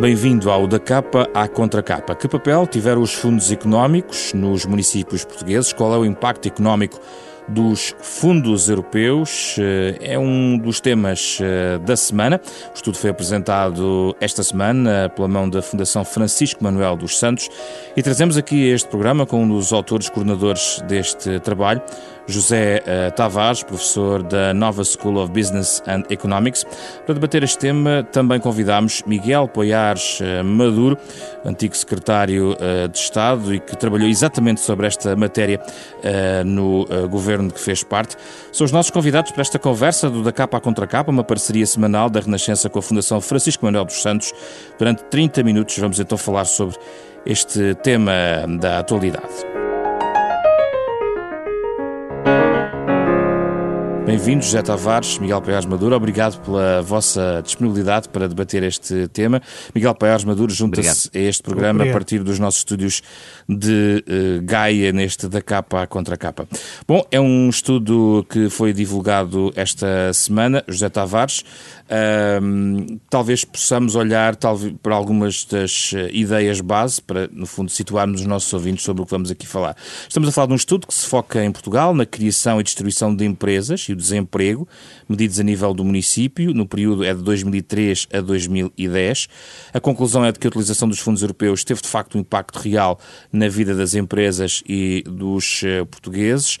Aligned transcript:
Bem-vindo 0.00 0.50
ao 0.50 0.66
Da 0.66 0.78
Capa 0.78 1.28
à 1.34 1.46
Contracapa. 1.46 2.14
Que 2.14 2.26
papel 2.26 2.66
tiveram 2.66 3.02
os 3.02 3.12
fundos 3.12 3.52
económicos 3.52 4.32
nos 4.32 4.64
municípios 4.64 5.26
portugueses? 5.26 5.74
Qual 5.74 5.92
é 5.92 5.98
o 5.98 6.06
impacto 6.06 6.48
económico 6.48 6.98
dos 7.50 7.94
fundos 8.00 8.68
europeus 8.68 9.56
eh, 9.58 9.98
é 10.00 10.18
um 10.18 10.56
dos 10.56 10.80
temas 10.80 11.38
eh, 11.40 11.78
da 11.78 11.96
semana. 11.96 12.40
O 12.70 12.74
estudo 12.74 12.96
foi 12.96 13.10
apresentado 13.10 14.16
esta 14.20 14.42
semana 14.42 15.10
pela 15.14 15.28
mão 15.28 15.48
da 15.48 15.60
Fundação 15.60 16.04
Francisco 16.04 16.62
Manuel 16.62 16.96
dos 16.96 17.18
Santos 17.18 17.48
e 17.96 18.02
trazemos 18.02 18.36
aqui 18.36 18.68
este 18.68 18.88
programa 18.88 19.26
com 19.26 19.42
um 19.42 19.48
dos 19.48 19.72
autores 19.72 20.08
coordenadores 20.08 20.80
deste 20.86 21.40
trabalho, 21.40 21.82
José 22.26 22.82
uh, 22.82 23.10
Tavares, 23.14 23.62
professor 23.62 24.22
da 24.22 24.54
Nova 24.54 24.82
School 24.84 25.16
of 25.18 25.32
Business 25.32 25.82
and 25.86 26.02
Economics. 26.10 26.64
Para 27.04 27.14
debater 27.14 27.42
este 27.42 27.58
tema, 27.58 28.06
também 28.12 28.38
convidámos 28.38 29.02
Miguel 29.06 29.48
Poiares 29.48 30.20
uh, 30.20 30.44
Maduro, 30.44 30.96
antigo 31.44 31.76
secretário 31.76 32.52
uh, 32.52 32.88
de 32.88 32.98
Estado 32.98 33.54
e 33.54 33.60
que 33.60 33.76
trabalhou 33.76 34.08
exatamente 34.08 34.60
sobre 34.60 34.86
esta 34.86 35.14
matéria 35.16 35.60
no 36.44 36.86
governo 37.08 37.48
de 37.48 37.54
que 37.54 37.60
fez 37.60 37.82
parte. 37.82 38.16
São 38.52 38.64
os 38.64 38.72
nossos 38.72 38.90
convidados 38.90 39.30
para 39.32 39.42
esta 39.42 39.58
conversa 39.58 40.08
do 40.08 40.22
Da 40.22 40.32
Capa 40.32 40.56
à 40.56 40.60
Contra 40.60 40.86
Capa, 40.86 41.10
uma 41.10 41.24
parceria 41.24 41.66
semanal 41.66 42.08
da 42.08 42.20
Renascença 42.20 42.68
com 42.68 42.78
a 42.78 42.82
Fundação 42.82 43.20
Francisco 43.20 43.64
Manuel 43.64 43.84
dos 43.84 44.02
Santos. 44.02 44.32
Durante 44.78 45.04
30 45.04 45.42
minutos 45.42 45.78
vamos 45.78 46.00
então 46.00 46.16
falar 46.18 46.44
sobre 46.44 46.76
este 47.24 47.74
tema 47.76 48.12
da 48.58 48.78
atualidade. 48.78 49.69
Bem-vindos, 54.06 54.46
José 54.46 54.62
Tavares, 54.62 55.18
Miguel 55.18 55.40
Paiares 55.42 55.66
Maduro. 55.66 55.94
Obrigado 55.94 56.40
pela 56.40 56.82
vossa 56.82 57.42
disponibilidade 57.44 58.08
para 58.08 58.26
debater 58.26 58.62
este 58.62 59.06
tema. 59.08 59.40
Miguel 59.74 59.94
Paiares 59.94 60.24
Maduro 60.24 60.52
junta-se 60.52 61.10
a 61.14 61.18
este 61.20 61.42
programa 61.42 61.80
Obrigado. 61.80 61.90
a 61.90 61.98
partir 61.98 62.18
dos 62.24 62.38
nossos 62.38 62.60
estúdios 62.60 63.02
de 63.48 64.02
uh, 64.08 64.42
Gaia, 64.42 64.90
neste 64.92 65.28
da 65.28 65.40
capa 65.40 65.86
contra 65.86 66.16
capa. 66.16 66.48
Bom, 66.88 67.06
é 67.10 67.20
um 67.20 67.48
estudo 67.48 68.26
que 68.28 68.48
foi 68.48 68.72
divulgado 68.72 69.52
esta 69.54 70.12
semana. 70.12 70.64
José 70.66 70.88
Tavares, 70.88 71.44
uh, 71.86 73.00
talvez 73.08 73.44
possamos 73.44 73.94
olhar 73.94 74.34
talvez, 74.34 74.74
para 74.82 74.94
algumas 74.94 75.44
das 75.44 75.92
eh, 75.94 76.10
ideias 76.12 76.60
base, 76.60 77.00
para, 77.02 77.28
no 77.32 77.46
fundo, 77.46 77.70
situarmos 77.70 78.22
os 78.22 78.26
nossos 78.26 78.52
ouvintes 78.52 78.84
sobre 78.84 79.02
o 79.02 79.04
que 79.04 79.12
vamos 79.12 79.30
aqui 79.30 79.46
falar. 79.46 79.76
Estamos 80.08 80.28
a 80.28 80.32
falar 80.32 80.46
de 80.48 80.52
um 80.54 80.56
estudo 80.56 80.86
que 80.86 80.94
se 80.94 81.06
foca 81.06 81.44
em 81.44 81.52
Portugal, 81.52 81.94
na 81.94 82.06
criação 82.06 82.60
e 82.60 82.64
distribuição 82.64 83.14
de 83.14 83.24
empresas 83.24 83.82
e 83.88 83.92
o 83.92 83.99
desemprego, 84.00 84.66
medidos 85.08 85.38
a 85.38 85.42
nível 85.42 85.72
do 85.74 85.84
município, 85.84 86.52
no 86.52 86.66
período 86.66 87.04
é 87.04 87.14
de 87.14 87.22
2003 87.22 88.08
a 88.12 88.20
2010. 88.20 89.28
A 89.72 89.80
conclusão 89.80 90.24
é 90.24 90.32
de 90.32 90.38
que 90.38 90.46
a 90.46 90.50
utilização 90.50 90.88
dos 90.88 90.98
fundos 90.98 91.22
europeus 91.22 91.64
teve 91.64 91.82
de 91.82 91.88
facto 91.88 92.16
um 92.16 92.20
impacto 92.20 92.58
real 92.58 92.98
na 93.32 93.48
vida 93.48 93.74
das 93.74 93.94
empresas 93.94 94.62
e 94.68 95.04
dos 95.06 95.62
uh, 95.62 95.86
portugueses 95.86 96.58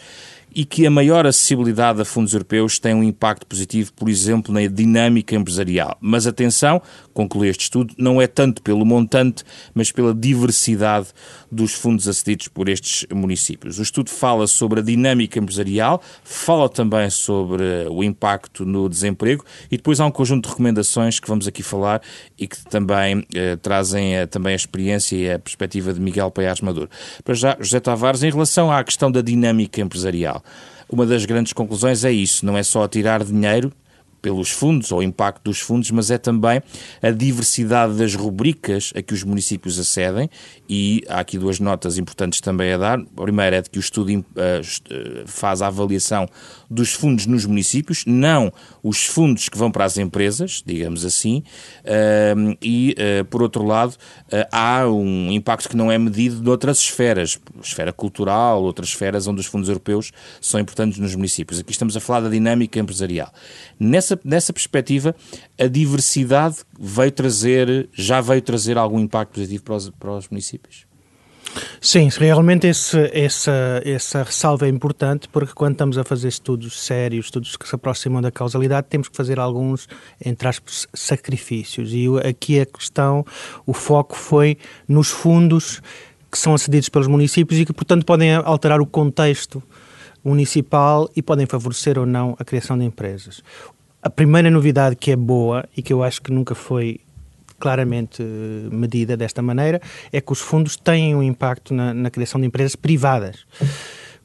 e 0.54 0.64
que 0.64 0.86
a 0.86 0.90
maior 0.90 1.26
acessibilidade 1.26 2.00
a 2.00 2.04
fundos 2.04 2.32
europeus 2.32 2.78
tem 2.78 2.94
um 2.94 3.02
impacto 3.02 3.46
positivo, 3.46 3.92
por 3.92 4.08
exemplo, 4.08 4.52
na 4.52 4.66
dinâmica 4.66 5.34
empresarial. 5.34 5.96
Mas 6.00 6.26
atenção, 6.26 6.82
conclui 7.12 7.48
este 7.48 7.62
estudo, 7.62 7.94
não 7.98 8.20
é 8.20 8.26
tanto 8.26 8.62
pelo 8.62 8.84
montante, 8.84 9.44
mas 9.74 9.90
pela 9.90 10.14
diversidade 10.14 11.08
dos 11.50 11.72
fundos 11.72 12.06
acedidos 12.08 12.48
por 12.48 12.68
estes 12.68 13.06
municípios. 13.12 13.78
O 13.78 13.82
estudo 13.82 14.10
fala 14.10 14.46
sobre 14.46 14.80
a 14.80 14.82
dinâmica 14.82 15.38
empresarial, 15.38 16.02
fala 16.22 16.68
também 16.68 17.10
sobre 17.10 17.64
o 17.90 18.02
impacto 18.04 18.64
no 18.64 18.88
desemprego 18.88 19.44
e 19.70 19.76
depois 19.76 20.00
há 20.00 20.06
um 20.06 20.10
conjunto 20.10 20.44
de 20.44 20.50
recomendações 20.50 21.18
que 21.18 21.28
vamos 21.28 21.46
aqui 21.46 21.62
falar 21.62 22.00
e 22.38 22.46
que 22.46 22.62
também 22.66 23.26
eh, 23.34 23.56
trazem 23.56 24.16
eh, 24.16 24.26
também 24.26 24.52
a 24.52 24.56
experiência 24.56 25.16
e 25.16 25.30
a 25.30 25.38
perspectiva 25.38 25.92
de 25.92 26.00
Miguel 26.00 26.30
Paiás 26.30 26.60
Maduro. 26.60 26.88
Para 27.24 27.34
já, 27.34 27.56
José 27.60 27.80
Tavares, 27.80 28.22
em 28.22 28.30
relação 28.30 28.70
à 28.70 28.82
questão 28.84 29.10
da 29.10 29.20
dinâmica 29.20 29.80
empresarial, 29.80 30.42
uma 30.88 31.06
das 31.06 31.24
grandes 31.24 31.52
conclusões 31.52 32.04
é 32.04 32.10
isso, 32.10 32.44
não 32.44 32.56
é 32.56 32.62
só 32.62 32.86
tirar 32.88 33.22
dinheiro, 33.22 33.72
pelos 34.20 34.50
fundos, 34.50 34.92
ou 34.92 35.02
impacto 35.02 35.44
dos 35.44 35.60
fundos, 35.60 35.90
mas 35.90 36.10
é 36.10 36.18
também 36.18 36.62
a 37.02 37.10
diversidade 37.10 37.94
das 37.94 38.14
rubricas 38.14 38.92
a 38.94 39.02
que 39.02 39.14
os 39.14 39.22
municípios 39.22 39.78
acedem, 39.78 40.30
e 40.68 41.02
há 41.08 41.20
aqui 41.20 41.38
duas 41.38 41.58
notas 41.58 41.98
importantes 41.98 42.40
também 42.40 42.72
a 42.72 42.78
dar. 42.78 42.98
A 42.98 43.22
primeira 43.22 43.56
é 43.56 43.62
de 43.62 43.70
que 43.70 43.78
o 43.78 43.80
estudo 43.80 44.10
uh, 44.10 44.24
faz 45.26 45.62
a 45.62 45.66
avaliação 45.66 46.28
dos 46.70 46.92
fundos 46.92 47.26
nos 47.26 47.44
municípios, 47.44 48.04
não 48.06 48.52
os 48.82 49.04
fundos 49.04 49.48
que 49.48 49.58
vão 49.58 49.70
para 49.70 49.84
as 49.84 49.98
empresas, 49.98 50.62
digamos 50.64 51.04
assim, 51.04 51.42
uh, 51.84 52.56
e, 52.62 52.94
uh, 52.98 53.24
por 53.24 53.42
outro 53.42 53.64
lado, 53.64 53.96
há 54.52 54.86
um 54.86 55.32
impacto 55.32 55.68
que 55.68 55.76
não 55.76 55.90
é 55.90 55.98
medido 55.98 56.42
noutras 56.42 56.78
esferas, 56.78 57.38
esfera 57.62 57.92
cultural, 57.92 58.62
outras 58.62 58.88
esferas 58.88 59.26
onde 59.26 59.40
os 59.40 59.46
fundos 59.46 59.68
europeus 59.68 60.12
são 60.40 60.60
importantes 60.60 60.98
nos 60.98 61.14
municípios. 61.14 61.58
Aqui 61.58 61.72
estamos 61.72 61.96
a 61.96 62.00
falar 62.00 62.20
da 62.20 62.28
dinâmica 62.28 62.78
empresarial. 62.78 63.32
Nessa 63.78 64.09
nessa, 64.10 64.20
nessa 64.24 64.52
perspectiva, 64.52 65.14
a 65.58 65.66
diversidade 65.66 66.58
veio 66.78 67.12
trazer, 67.12 67.88
já 67.92 68.20
veio 68.20 68.42
trazer 68.42 68.78
algum 68.78 68.98
impacto 68.98 69.34
positivo 69.34 69.62
para 69.62 69.74
os, 69.74 69.90
para 69.90 70.12
os 70.12 70.28
municípios? 70.28 70.88
Sim, 71.80 72.08
realmente 72.16 72.68
esse, 72.68 72.96
essa, 73.12 73.82
essa 73.84 74.22
ressalva 74.22 74.66
é 74.66 74.68
importante 74.68 75.28
porque 75.28 75.52
quando 75.52 75.72
estamos 75.72 75.98
a 75.98 76.04
fazer 76.04 76.28
estudos 76.28 76.80
sérios, 76.80 77.26
estudos 77.26 77.56
que 77.56 77.68
se 77.68 77.74
aproximam 77.74 78.22
da 78.22 78.30
causalidade, 78.30 78.86
temos 78.88 79.08
que 79.08 79.16
fazer 79.16 79.40
alguns, 79.40 79.88
entre 80.24 80.46
aspas, 80.46 80.86
sacrifícios. 80.94 81.92
E 81.92 82.06
aqui 82.28 82.60
a 82.60 82.66
questão, 82.66 83.24
o 83.66 83.72
foco 83.72 84.16
foi 84.16 84.58
nos 84.86 85.08
fundos 85.08 85.82
que 86.30 86.38
são 86.38 86.54
acedidos 86.54 86.88
pelos 86.88 87.08
municípios 87.08 87.58
e 87.58 87.66
que, 87.66 87.72
portanto, 87.72 88.06
podem 88.06 88.32
alterar 88.32 88.80
o 88.80 88.86
contexto 88.86 89.60
municipal 90.22 91.10
e 91.16 91.22
podem 91.22 91.46
favorecer 91.46 91.98
ou 91.98 92.06
não 92.06 92.36
a 92.38 92.44
criação 92.44 92.78
de 92.78 92.84
empresas. 92.84 93.42
A 94.02 94.08
primeira 94.08 94.50
novidade 94.50 94.96
que 94.96 95.10
é 95.10 95.16
boa 95.16 95.68
e 95.76 95.82
que 95.82 95.92
eu 95.92 96.02
acho 96.02 96.22
que 96.22 96.32
nunca 96.32 96.54
foi 96.54 97.00
claramente 97.58 98.22
eh, 98.22 98.74
medida 98.74 99.14
desta 99.14 99.42
maneira 99.42 99.80
é 100.10 100.22
que 100.22 100.32
os 100.32 100.40
fundos 100.40 100.74
têm 100.74 101.14
um 101.14 101.22
impacto 101.22 101.74
na, 101.74 101.92
na 101.92 102.10
criação 102.10 102.40
de 102.40 102.46
empresas 102.46 102.74
privadas. 102.74 103.44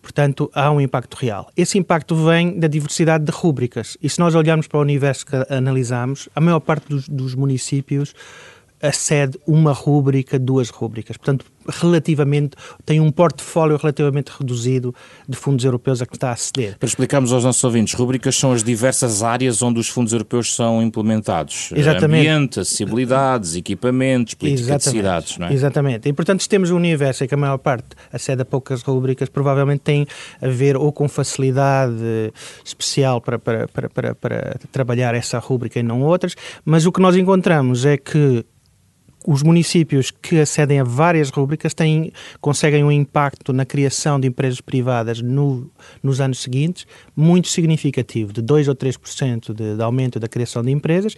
Portanto, 0.02 0.50
há 0.54 0.72
um 0.72 0.80
impacto 0.80 1.16
real. 1.16 1.52
Esse 1.58 1.78
impacto 1.78 2.16
vem 2.16 2.58
da 2.58 2.68
diversidade 2.68 3.26
de 3.26 3.32
rúbricas. 3.32 3.98
E 4.02 4.10
se 4.10 4.20
nós 4.20 4.34
olharmos 4.34 4.68
para 4.68 4.78
o 4.78 4.82
universo 4.82 5.26
que 5.26 5.36
analisamos, 5.50 6.30
a 6.34 6.40
maior 6.40 6.62
parte 6.62 6.88
dos, 6.88 7.10
dos 7.10 7.36
municípios 7.36 8.14
acede 8.86 9.40
uma 9.48 9.72
rúbrica, 9.72 10.38
duas 10.38 10.70
rúbricas. 10.70 11.18
Portanto, 11.18 11.46
relativamente, 11.68 12.56
tem 12.86 13.00
um 13.00 13.12
portfólio 13.12 13.78
relativamente 13.78 14.32
reduzido 14.38 14.94
de 15.28 15.36
fundos 15.36 15.66
europeus 15.66 16.02
a 16.02 16.06
que 16.06 16.16
está 16.16 16.30
a 16.30 16.34
aceder. 16.34 16.78
Para 16.78 16.88
explicarmos 16.88 17.34
aos 17.34 17.44
nossos 17.44 17.64
ouvintes, 17.64 17.94
rúbricas 17.94 18.36
são 18.36 18.52
as 18.52 18.64
diversas 18.64 19.24
áreas 19.24 19.62
onde 19.62 19.80
os 19.80 19.90
fundos 19.90 20.14
europeus 20.14 20.54
são 20.54 20.82
implementados. 20.82 21.72
Exatamente. 21.76 22.28
Ambiente, 22.28 22.60
acessibilidades, 22.60 23.56
equipamentos, 23.56 24.34
política 24.36 24.78
de 24.78 24.84
cidades, 24.84 25.38
não 25.38 25.48
é? 25.48 25.54
Exatamente. 25.54 26.08
E, 26.08 26.14
portanto, 26.14 26.42
se 26.42 26.50
temos 26.50 26.72
um 26.72 26.76
universo 26.76 27.24
em 27.24 27.28
que 27.28 27.34
a 27.34 27.38
maior 27.38 27.58
parte 27.58 27.88
acede 28.12 28.42
a 28.42 28.46
poucas 28.46 28.82
rúbricas, 28.82 29.30
provavelmente 29.30 29.82
tem 29.82 30.08
a 30.42 30.48
ver 30.48 30.78
ou 30.78 30.92
com 30.92 31.08
facilidade 31.08 31.96
especial 32.64 33.20
para, 33.20 33.40
para, 33.40 33.68
para, 33.68 33.90
para, 33.90 34.16
para 34.16 34.60
trabalhar 34.72 35.16
essa 35.16 35.40
rúbrica 35.40 35.80
e 35.80 35.84
não 35.84 36.02
outras, 36.02 36.36
mas 36.64 36.86
o 36.86 36.92
que 36.92 37.02
nós 37.02 37.16
encontramos 37.16 37.86
é 37.86 37.98
que 37.98 38.46
os 39.28 39.42
municípios 39.42 40.12
que 40.12 40.40
acedem 40.40 40.80
a 40.80 40.84
várias 40.84 41.30
rubricas 41.30 41.74
têm, 41.74 42.12
conseguem 42.40 42.84
um 42.84 42.92
impacto 42.92 43.52
na 43.52 43.66
criação 43.66 44.20
de 44.20 44.28
empresas 44.28 44.62
privadas 44.62 45.22
no, 45.22 45.70
nos 46.04 46.22
anos 46.22 46.40
seguintes 46.40 46.86
muito 47.16 47.48
significativo, 47.48 48.32
de 48.32 48.42
2 48.42 48.68
ou 48.68 48.76
3% 48.76 49.54
de, 49.54 49.76
de 49.76 49.82
aumento 49.82 50.20
da 50.20 50.28
criação 50.28 50.62
de 50.62 50.72
empresas, 50.72 51.16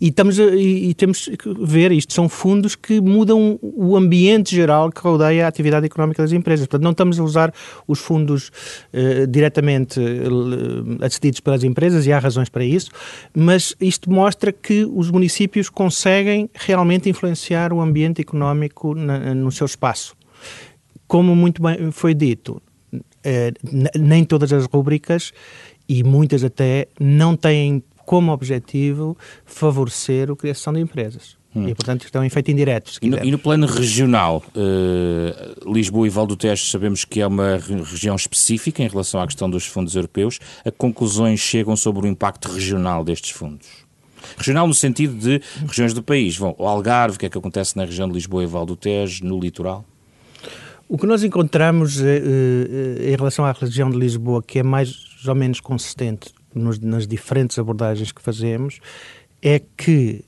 e, 0.00 0.08
estamos 0.08 0.38
e, 0.38 0.90
e, 0.90 0.94
temos 0.94 1.28
que 1.38 1.54
ver, 1.60 1.90
isto 1.90 2.12
são 2.12 2.28
fundos 2.28 2.76
que 2.76 3.00
mudam 3.00 3.58
o 3.62 3.96
ambiente 3.96 4.54
geral 4.54 4.90
que 4.90 5.00
rodeia 5.00 5.46
a 5.46 5.48
atividade 5.48 5.86
económica 5.86 6.22
das 6.22 6.32
empresas. 6.32 6.66
Portanto, 6.66 6.84
não 6.84 6.92
estamos 6.92 7.18
a 7.18 7.22
usar 7.22 7.52
os 7.86 7.98
fundos 7.98 8.50
eh, 8.92 9.26
diretamente 9.26 10.00
eh, 10.00 11.04
acedidos 11.04 11.40
pelas 11.40 11.64
empresas, 11.64 12.06
e 12.06 12.12
há 12.12 12.18
razões 12.18 12.48
para 12.48 12.64
isso, 12.64 12.90
mas 13.34 13.74
isto 13.80 14.10
mostra 14.10 14.52
que 14.52 14.84
os 14.84 15.10
municípios 15.10 15.68
conseguem 15.68 16.48
realmente 16.54 17.08
influenciar 17.08 17.47
influenciar 17.48 17.72
o 17.72 17.80
ambiente 17.80 18.20
económico 18.20 18.94
na, 18.94 19.34
no 19.34 19.50
seu 19.50 19.64
espaço. 19.64 20.14
Como 21.06 21.34
muito 21.34 21.62
bem 21.62 21.90
foi 21.90 22.14
dito, 22.14 22.60
eh, 23.24 23.52
nem 23.98 24.24
todas 24.24 24.52
as 24.52 24.66
rubricas 24.66 25.32
e 25.88 26.04
muitas 26.04 26.44
até 26.44 26.88
não 27.00 27.34
têm 27.34 27.82
como 28.04 28.32
objetivo 28.32 29.16
favorecer 29.44 30.30
a 30.30 30.36
criação 30.36 30.72
de 30.72 30.80
empresas. 30.80 31.36
Hum. 31.54 31.66
E, 31.66 31.74
portanto, 31.74 32.06
é 32.12 32.18
um 32.18 32.24
efeito 32.24 32.50
indireto. 32.50 32.92
E 33.00 33.08
no, 33.08 33.24
e 33.24 33.30
no, 33.30 33.38
plano 33.38 33.66
regional, 33.66 34.42
uh, 34.54 35.72
Lisboa 35.72 36.06
e 36.06 36.10
Valdo 36.10 36.36
Tejo 36.36 36.66
sabemos 36.66 37.06
que 37.06 37.22
é 37.22 37.26
uma 37.26 37.56
região 37.56 38.14
específica 38.14 38.82
em 38.82 38.88
relação 38.88 39.20
à 39.20 39.26
questão 39.26 39.48
dos 39.48 39.66
fundos 39.66 39.94
europeus. 39.94 40.38
A 40.64 40.70
conclusões 40.70 41.40
chegam 41.40 41.74
sobre 41.74 42.06
o 42.06 42.06
impacto 42.06 42.52
regional 42.52 43.02
destes 43.02 43.30
fundos? 43.30 43.87
Regional 44.38 44.66
no 44.66 44.74
sentido 44.74 45.14
de 45.14 45.42
regiões 45.66 45.92
do 45.92 46.02
país. 46.02 46.36
Vão 46.36 46.54
ao 46.58 46.68
Algarve, 46.68 47.16
o 47.16 47.18
que 47.18 47.26
é 47.26 47.28
que 47.28 47.36
acontece 47.36 47.76
na 47.76 47.84
região 47.84 48.08
de 48.08 48.14
Lisboa 48.14 48.42
e 48.42 48.46
Val 48.46 48.64
do 48.64 48.76
Tejo, 48.76 49.24
no 49.24 49.38
litoral? 49.38 49.84
O 50.88 50.96
que 50.96 51.06
nós 51.06 51.22
encontramos 51.22 52.00
eh, 52.00 52.22
eh, 52.24 53.12
em 53.12 53.16
relação 53.16 53.44
à 53.44 53.52
região 53.52 53.90
de 53.90 53.98
Lisboa, 53.98 54.42
que 54.42 54.60
é 54.60 54.62
mais 54.62 54.94
ou 55.26 55.34
menos 55.34 55.60
consistente 55.60 56.32
nas 56.54 57.06
diferentes 57.06 57.58
abordagens 57.58 58.10
que 58.10 58.22
fazemos, 58.22 58.80
é 59.42 59.60
que 59.76 60.24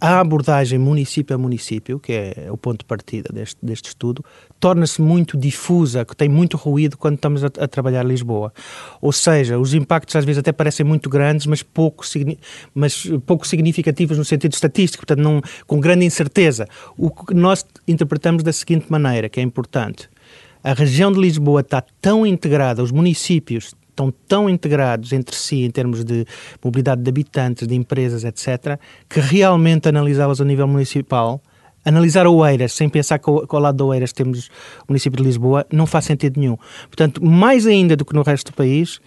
a 0.00 0.18
abordagem 0.18 0.78
município 0.78 1.36
a 1.36 1.38
município, 1.38 2.00
que 2.00 2.12
é 2.12 2.48
o 2.50 2.56
ponto 2.56 2.78
de 2.78 2.84
partida 2.86 3.28
deste, 3.32 3.58
deste 3.62 3.88
estudo, 3.88 4.24
torna-se 4.58 5.02
muito 5.02 5.36
difusa, 5.36 6.04
que 6.04 6.16
tem 6.16 6.28
muito 6.28 6.56
ruído 6.56 6.96
quando 6.96 7.16
estamos 7.16 7.44
a, 7.44 7.48
a, 7.48 7.68
trabalhar 7.68 8.02
Lisboa. 8.02 8.52
Ou 9.00 9.12
seja, 9.12 9.58
os 9.58 9.74
impactos 9.74 10.16
às 10.16 10.24
vezes 10.24 10.38
até 10.40 10.52
parecem 10.52 10.86
muito 10.86 11.10
grandes, 11.10 11.46
mas 11.46 11.62
pouco, 11.62 12.04
mas 12.74 13.04
pouco 13.26 13.46
significativos 13.46 14.16
no 14.16 14.24
sentido 14.24 14.54
estatístico, 14.54 15.06
portanto, 15.06 15.22
não, 15.22 15.42
com 15.66 15.78
grande 15.78 16.06
incerteza. 16.06 16.66
O 16.96 17.10
que 17.10 17.34
nós 17.34 17.66
interpretamos 17.86 18.42
da 18.42 18.52
seguinte 18.52 18.86
maneira, 18.88 19.28
que 19.28 19.38
é 19.38 19.42
importante. 19.42 20.08
A 20.64 20.72
região 20.72 21.10
de 21.12 21.18
Lisboa 21.18 21.60
está 21.60 21.82
tão 22.00 22.26
integrada, 22.26 22.82
os 22.82 22.90
municípios 22.90 23.74
estão 24.00 24.14
tão 24.26 24.48
integrados 24.48 25.12
entre 25.12 25.36
si 25.36 25.64
em 25.64 25.70
termos 25.70 26.04
de 26.04 26.26
mobilidade 26.64 27.02
de 27.02 27.08
habitantes, 27.08 27.66
de 27.66 27.74
empresas, 27.74 28.24
etc., 28.24 28.78
que 29.08 29.20
realmente 29.20 29.88
analisá-los 29.88 30.40
a 30.40 30.44
nível 30.44 30.66
municipal, 30.66 31.40
analisar 31.84 32.26
Oeiras 32.26 32.72
sem 32.72 32.88
pensar 32.88 33.18
que 33.18 33.28
ao, 33.28 33.60
lado 33.60 33.76
de 33.76 33.82
Oeiras 33.82 34.12
temos 34.12 34.48
o 34.82 34.84
município 34.88 35.18
de 35.18 35.22
Lisboa, 35.22 35.66
não 35.70 35.86
faz 35.86 36.06
sentido 36.06 36.40
nenhum. 36.40 36.56
Portanto, 36.86 37.24
mais 37.24 37.66
ainda 37.66 37.96
do 37.96 38.04
que 38.04 38.14
no 38.14 38.22
resto 38.22 38.50
do 38.50 38.54
país, 38.54 39.00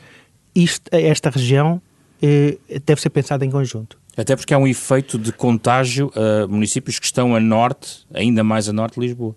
isto, 0.55 0.89
esta 0.91 1.29
região 1.29 1.81
eh, 2.21 2.57
deve 2.85 3.01
ser 3.01 3.09
pensada 3.09 3.43
em 3.45 3.49
conjunto. 3.49 3.97
Até 4.15 4.35
porque 4.35 4.53
há 4.53 4.57
um 4.59 4.67
efeito 4.67 5.17
de 5.17 5.31
contágio 5.31 6.11
a 6.15 6.47
municípios 6.47 6.99
que 6.99 7.05
estão 7.05 7.35
a 7.35 7.39
norte, 7.39 8.05
ainda 8.13 8.43
mais 8.43 8.69
a 8.69 8.73
norte 8.73 8.99
de 8.99 9.07
Lisboa 9.07 9.35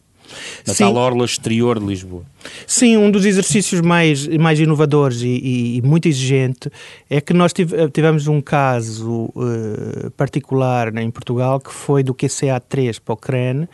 na 0.66 0.74
Sim. 0.74 0.84
tal 0.84 0.96
orla 0.96 1.24
exterior 1.24 1.78
de 1.78 1.86
Lisboa. 1.86 2.22
Sim, 2.66 2.96
um 2.96 3.10
dos 3.10 3.24
exercícios 3.24 3.80
mais, 3.80 4.26
mais 4.28 4.60
inovadores 4.60 5.22
e, 5.22 5.28
e, 5.28 5.76
e 5.76 5.82
muito 5.82 6.08
exigente 6.08 6.70
é 7.08 7.20
que 7.20 7.32
nós 7.32 7.52
tivemos 7.92 8.26
um 8.26 8.40
caso 8.40 9.30
uh, 9.34 10.10
particular 10.16 10.94
em 10.96 11.10
Portugal 11.10 11.60
que 11.60 11.72
foi 11.72 12.02
do 12.02 12.14
QCA3 12.14 13.00
para 13.04 13.14
o 13.14 13.16
CREN, 13.16 13.68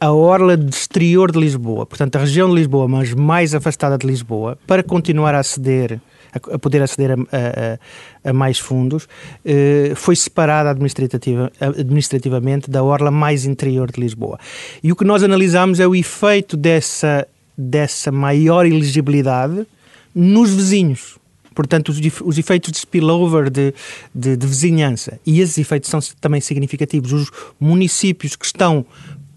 a 0.00 0.12
orla 0.12 0.56
de 0.56 0.74
exterior 0.74 1.32
de 1.32 1.38
Lisboa, 1.38 1.86
portanto 1.86 2.16
a 2.16 2.18
região 2.18 2.48
de 2.48 2.56
Lisboa, 2.56 2.86
mas 2.86 3.14
mais 3.14 3.54
afastada 3.54 3.96
de 3.96 4.06
Lisboa, 4.06 4.58
para 4.66 4.82
continuar 4.82 5.34
a 5.34 5.38
aceder 5.38 6.00
a, 6.34 6.58
poder 6.58 6.82
aceder 6.82 7.12
a, 7.12 7.14
a, 7.14 8.30
a 8.30 8.32
mais 8.32 8.58
fundos, 8.58 9.08
eh, 9.44 9.92
foi 9.94 10.16
separada 10.16 10.70
administrativa, 10.70 11.50
administrativamente 11.60 12.70
da 12.70 12.82
orla 12.82 13.10
mais 13.10 13.44
interior 13.44 13.90
de 13.90 14.00
Lisboa. 14.00 14.38
E 14.82 14.92
o 14.92 14.96
que 14.96 15.04
nós 15.04 15.22
analisamos 15.22 15.80
é 15.80 15.86
o 15.86 15.94
efeito 15.94 16.56
dessa, 16.56 17.26
dessa 17.56 18.10
maior 18.10 18.66
elegibilidade 18.66 19.66
nos 20.14 20.54
vizinhos. 20.54 21.16
Portanto, 21.54 21.90
os, 21.90 22.00
os 22.22 22.36
efeitos 22.36 22.72
de 22.72 22.78
spillover 22.78 23.48
de, 23.48 23.72
de, 24.12 24.36
de 24.36 24.46
vizinhança. 24.46 25.20
E 25.24 25.40
esses 25.40 25.56
efeitos 25.56 25.88
são 25.88 26.00
também 26.20 26.40
significativos. 26.40 27.12
Os 27.12 27.30
municípios 27.60 28.34
que 28.34 28.44
estão 28.44 28.84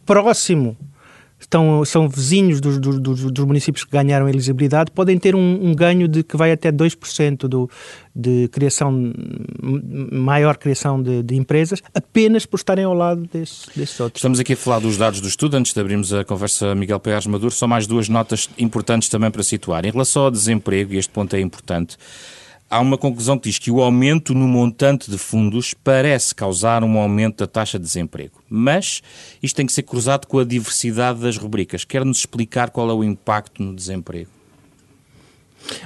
próximo 0.06 0.76
estão, 1.48 1.84
são 1.86 2.10
vizinhos 2.10 2.60
dos, 2.60 2.78
dos, 2.78 3.00
dos, 3.00 3.46
municípios 3.46 3.86
que 3.86 3.92
ganharam 3.92 4.28
elegibilidade, 4.28 4.92
podem 4.92 5.18
ter 5.18 5.34
um, 5.34 5.70
um 5.70 5.74
ganho 5.74 6.08
de 6.08 6.22
que 6.22 6.36
vai 6.36 6.52
até 6.52 6.72
2% 6.72 7.48
do, 7.48 7.70
de 8.14 8.50
criação, 8.50 9.14
maior 10.12 10.58
criação 10.58 11.02
de, 11.02 11.24
de, 11.24 11.36
empresas, 11.36 11.82
apenas 11.94 12.46
por 12.46 12.58
estarem 12.58 12.84
ao 12.84 12.94
lado 12.94 13.28
desses, 13.32 13.66
desses, 13.74 13.98
outros. 14.00 14.20
Estamos 14.20 14.40
aqui 14.40 14.54
a 14.54 14.58
falar 14.58 14.80
dos 14.80 14.98
dados 14.98 15.22
do 15.22 15.28
estudo, 15.28 15.56
antes 15.56 15.74
de 15.74 15.80
abrirmos 15.80 16.14
a 16.14 16.26
conversa 16.26 16.76
Miguel 16.76 17.00
Peares 17.00 17.26
Maduro, 17.26 17.54
só 17.54 17.66
mais 17.66 17.88
duas 17.88 18.10
notas 18.10 18.50
importantes 18.58 19.08
também 19.08 19.32
para 19.32 19.42
situar. 19.42 19.86
Em 19.86 19.92
relação 19.92 20.24
ao 20.24 20.32
desemprego, 20.32 20.94
e 20.94 20.98
este 20.98 21.12
ponto 21.12 21.34
é 21.34 21.40
importante, 21.40 21.98
há 22.70 22.80
uma 22.80 22.98
conclusão 22.98 23.38
que 23.38 23.50
diz 23.50 23.60
que 23.60 23.72
o 23.72 23.82
aumento 23.82 24.34
no 24.34 24.48
montante 24.48 25.10
de 25.10 25.18
fundos 25.18 25.74
parece 25.74 26.36
causar 26.36 26.84
um 26.84 26.98
aumento 26.98 27.38
da 27.38 27.48
taxa 27.48 27.80
de 27.80 27.86
desemprego. 27.86 28.42
Mas 28.50 29.02
isto 29.42 29.56
tem 29.56 29.66
que 29.66 29.74
ser 29.74 29.84
cruzado 29.84 30.28
com 30.28 30.40
a 30.40 30.44
diversidade 30.44 31.20
das 31.20 31.38
rubricas. 31.38 31.86
Quer-nos 31.86 32.20
explicar 32.20 32.70
qual 32.70 32.90
é 32.90 32.94
o 32.94 33.04
impacto 33.04 33.64
no 33.64 33.76
desemprego? 33.76 34.30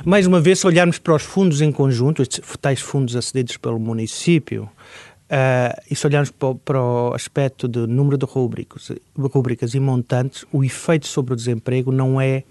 Mais 0.06 0.28
uma 0.28 0.40
vez, 0.40 0.60
se 0.60 0.68
olharmos 0.68 1.00
para 1.00 1.16
os 1.16 1.24
fundos 1.24 1.62
em 1.62 1.72
conjunto, 1.72 2.22
estes 2.22 2.42
tais 2.60 2.80
fundos 2.80 3.16
acedidos 3.16 3.58
pelo 3.58 3.80
município, 3.80 4.64
uh, 4.64 5.82
e 5.90 5.96
se 5.96 6.06
olharmos 6.06 6.30
para, 6.30 6.54
para, 6.56 6.82
o 6.82 7.14
aspecto 7.14 7.68
do 7.68 7.88
número 7.88 8.18
de 8.18 8.26
rubricas, 8.26 8.92
rubricas 9.18 9.74
e 9.74 9.80
montantes, 9.80 10.46
o 10.52 10.64
efeito 10.64 11.08
sobre 11.08 11.34
o 11.34 11.36
desemprego 11.36 11.92
não 11.92 12.22
é 12.22 12.44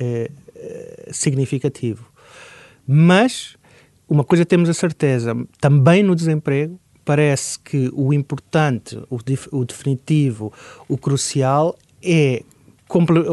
uh, 0.00 1.12
significativo. 1.12 2.11
Mas 2.86 3.56
uma 4.08 4.24
coisa 4.24 4.44
temos 4.44 4.68
a 4.68 4.74
certeza, 4.74 5.34
também 5.60 6.02
no 6.02 6.14
desemprego, 6.14 6.78
parece 7.04 7.58
que 7.58 7.90
o 7.94 8.12
importante, 8.12 8.96
o, 9.10 9.18
o 9.52 9.64
definitivo, 9.64 10.52
o 10.88 10.98
crucial 10.98 11.76
é 12.02 12.42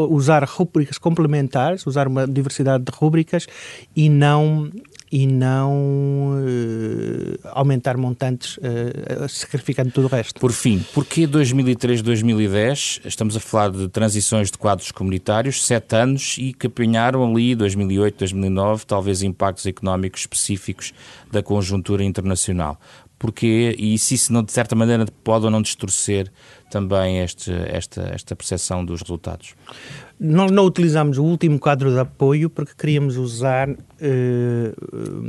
usar 0.10 0.44
rubricas 0.46 0.98
complementares, 0.98 1.86
usar 1.86 2.07
uma 2.07 2.25
diversidade 2.25 2.86
de 2.86 2.92
rubricas 2.96 3.46
e 3.94 4.07
não 4.10 4.72
e 5.12 5.26
não 5.26 6.38
uh, 6.38 7.40
aumentar 7.52 7.98
montantes 7.98 8.58
uh, 8.58 9.28
sacrificando 9.28 9.92
tudo 9.92 10.06
o 10.06 10.10
resto. 10.10 10.40
Por 10.40 10.52
fim, 10.52 10.86
porquê 10.94 11.28
2003-2010? 11.28 13.02
Estamos 13.06 13.36
a 13.36 13.40
falar 13.40 13.72
de 13.72 13.88
transições 13.90 14.52
de 14.52 14.58
quadros 14.58 14.92
comunitários, 14.92 15.66
sete 15.66 15.96
anos, 15.96 16.36
e 16.38 16.54
que 16.54 16.68
apanharam 16.68 17.24
ali 17.24 17.56
2008-2009 17.56 18.84
talvez 18.86 19.24
impactos 19.24 19.66
económicos 19.66 20.22
específicos 20.22 20.94
da 21.32 21.42
conjuntura 21.42 22.04
internacional. 22.04 22.80
Porquê? 23.19 23.75
E 23.77 24.00
se 24.00 24.15
isso, 24.15 24.32
não, 24.32 24.41
de 24.41 24.53
certa 24.53 24.75
maneira, 24.75 25.05
pode 25.25 25.44
ou 25.44 25.51
não 25.51 25.62
distorcer 25.62 26.32
também 26.72 27.20
este, 27.20 27.51
esta, 27.51 28.01
esta 28.15 28.34
percepção 28.34 28.86
dos 28.86 29.01
resultados? 29.01 29.55
Nós 30.17 30.50
não 30.50 30.65
utilizamos 30.65 31.17
o 31.17 31.24
último 31.24 31.60
quadro 31.60 31.91
de 31.91 32.00
apoio 32.00 32.50
porque 32.50 32.72
queríamos 32.77 33.17
usar 33.17 33.70
eh, 33.70 34.74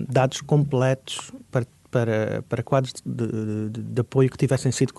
dados 0.09 0.41
completos 0.41 1.33
para, 1.51 1.67
para, 1.91 2.45
para 2.49 2.63
quadros 2.63 2.95
de, 3.05 3.27
de, 3.71 3.83
de 3.83 4.01
apoio 4.01 4.31
que 4.31 4.39
tivessem 4.39 4.71
sido 4.71 4.95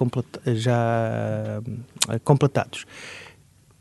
já 0.54 1.62
eh, 2.10 2.20
completados. 2.20 2.86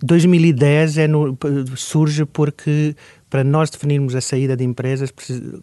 2010 0.02 0.98
é 0.98 1.08
no, 1.08 1.36
surge 1.76 2.24
porque 2.24 2.94
para 3.30 3.44
nós 3.44 3.70
definirmos 3.70 4.14
a 4.14 4.20
saída 4.20 4.56
de 4.56 4.64
empresas, 4.64 5.10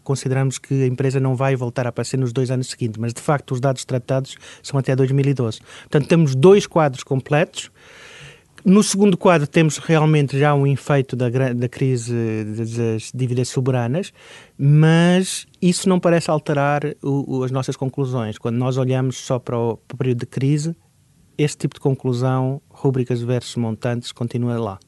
consideramos 0.04 0.58
que 0.58 0.84
a 0.84 0.88
empresa 0.88 1.20
não 1.20 1.36
vai 1.36 1.56
voltar 1.56 1.86
a 1.86 1.90
aparecer 1.90 2.18
nos 2.18 2.32
dois 2.32 2.50
anos 2.50 2.68
seguintes, 2.68 2.98
mas 2.98 3.14
de 3.14 3.22
facto 3.22 3.52
os 3.54 3.60
dados 3.60 3.84
tratados 3.84 4.38
são 4.64 4.80
até 4.80 4.96
2012. 4.96 5.60
Portanto, 5.82 6.08
temos 6.08 6.34
dois 6.34 6.66
quadros 6.66 7.04
completos 7.04 7.70
no 8.66 8.84
segundo 8.84 9.18
quadro 9.18 9.48
temos 9.48 9.78
realmente 9.78 10.38
já 10.38 10.54
um 10.54 10.68
efeito 10.68 11.16
da, 11.16 11.30
da 11.30 11.70
crise 11.70 12.14
das 12.44 13.14
dívidas 13.16 13.48
soberanas, 13.48 14.12
mas 14.58 15.48
isso 15.62 15.88
não 15.88 16.02
parece 16.02 16.30
alterar 16.30 16.84
o, 17.02 17.38
o, 17.38 17.44
as 17.44 17.52
nossas 17.52 17.78
conclusões. 17.78 18.38
Quando 18.38 18.58
nós 18.58 18.76
olhamos 18.76 19.18
só 19.20 19.40
para 19.40 19.58
o, 19.58 19.78
para 19.78 19.96
o 19.96 19.98
período 19.98 20.20
de 20.20 20.26
crise, 20.26 20.76
este 21.38 21.60
tipo 21.60 21.76
de 21.76 21.80
conclusão, 21.80 22.62
rúbricas 22.70 23.22
versus 23.22 23.56
montantes, 23.56 24.12
continua 24.12 24.60
lá. 24.60 24.80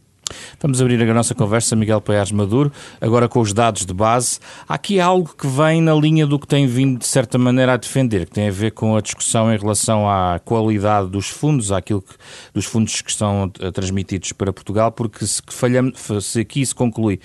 Vamos 0.62 0.82
abrir 0.82 1.02
a 1.02 1.14
nossa 1.14 1.34
conversa, 1.36 1.76
Miguel 1.76 2.02
Paiares 2.02 2.32
Maduro, 2.32 2.72
agora 3.00 3.28
com 3.28 3.40
os 3.40 3.54
dados 3.54 3.86
de 3.86 3.94
base. 3.94 4.40
Há 4.68 4.76
aqui 4.76 5.00
algo 5.00 5.34
que 5.36 5.48
vem 5.48 5.82
na 5.82 5.94
linha 5.94 6.26
do 6.26 6.40
que 6.40 6.48
tem 6.48 6.68
vindo, 6.68 7.00
de 7.00 7.08
certa 7.08 7.38
maneira, 7.38 7.74
a 7.74 7.78
defender, 7.78 8.26
que 8.26 8.32
tem 8.32 8.48
a 8.48 8.52
ver 8.52 8.72
com 8.72 8.96
a 8.96 9.02
discussão 9.02 9.54
em 9.54 9.58
relação 9.58 10.10
à 10.10 10.40
qualidade 10.40 11.10
dos 11.10 11.30
fundos, 11.30 11.72
àquilo 11.72 12.02
que, 12.02 12.16
dos 12.54 12.66
fundos 12.66 13.02
que 13.02 13.10
estão 13.10 13.50
transmitidos 13.74 14.32
para 14.32 14.54
Portugal, 14.54 14.92
porque 14.92 15.26
se, 15.26 15.42
falhamos, 15.48 15.94
se 16.22 16.40
aqui 16.42 16.66
se 16.66 16.76
conclui 16.76 17.20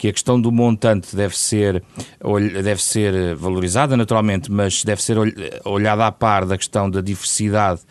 que 0.00 0.08
a 0.08 0.12
questão 0.14 0.40
do 0.40 0.50
montante 0.50 1.14
deve 1.14 1.36
ser, 1.36 1.84
deve 2.64 2.82
ser 2.82 3.34
valorizada, 3.34 3.98
naturalmente, 3.98 4.50
mas 4.50 4.82
deve 4.82 5.02
ser 5.02 5.18
olhada 5.62 6.06
à 6.06 6.10
par 6.10 6.46
da 6.46 6.56
questão 6.56 6.88
da 6.88 7.02
diversidade 7.02 7.82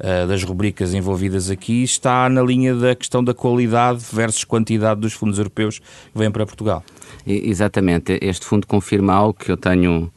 uh, 0.00 0.26
das 0.26 0.42
rubricas 0.42 0.94
envolvidas 0.94 1.50
aqui, 1.50 1.82
está 1.82 2.26
na 2.30 2.40
linha 2.40 2.74
da 2.74 2.96
questão 2.96 3.22
da 3.22 3.34
qualidade 3.34 4.02
versus 4.10 4.44
quantidade 4.44 4.98
dos 4.98 5.12
fundos 5.12 5.36
europeus 5.36 5.78
que 5.78 6.18
vêm 6.18 6.30
para 6.30 6.46
Portugal. 6.46 6.82
Exatamente. 7.26 8.18
Este 8.22 8.46
fundo 8.46 8.66
confirma 8.66 9.12
algo 9.12 9.34
que 9.34 9.52
eu 9.52 9.56
tenho, 9.58 10.10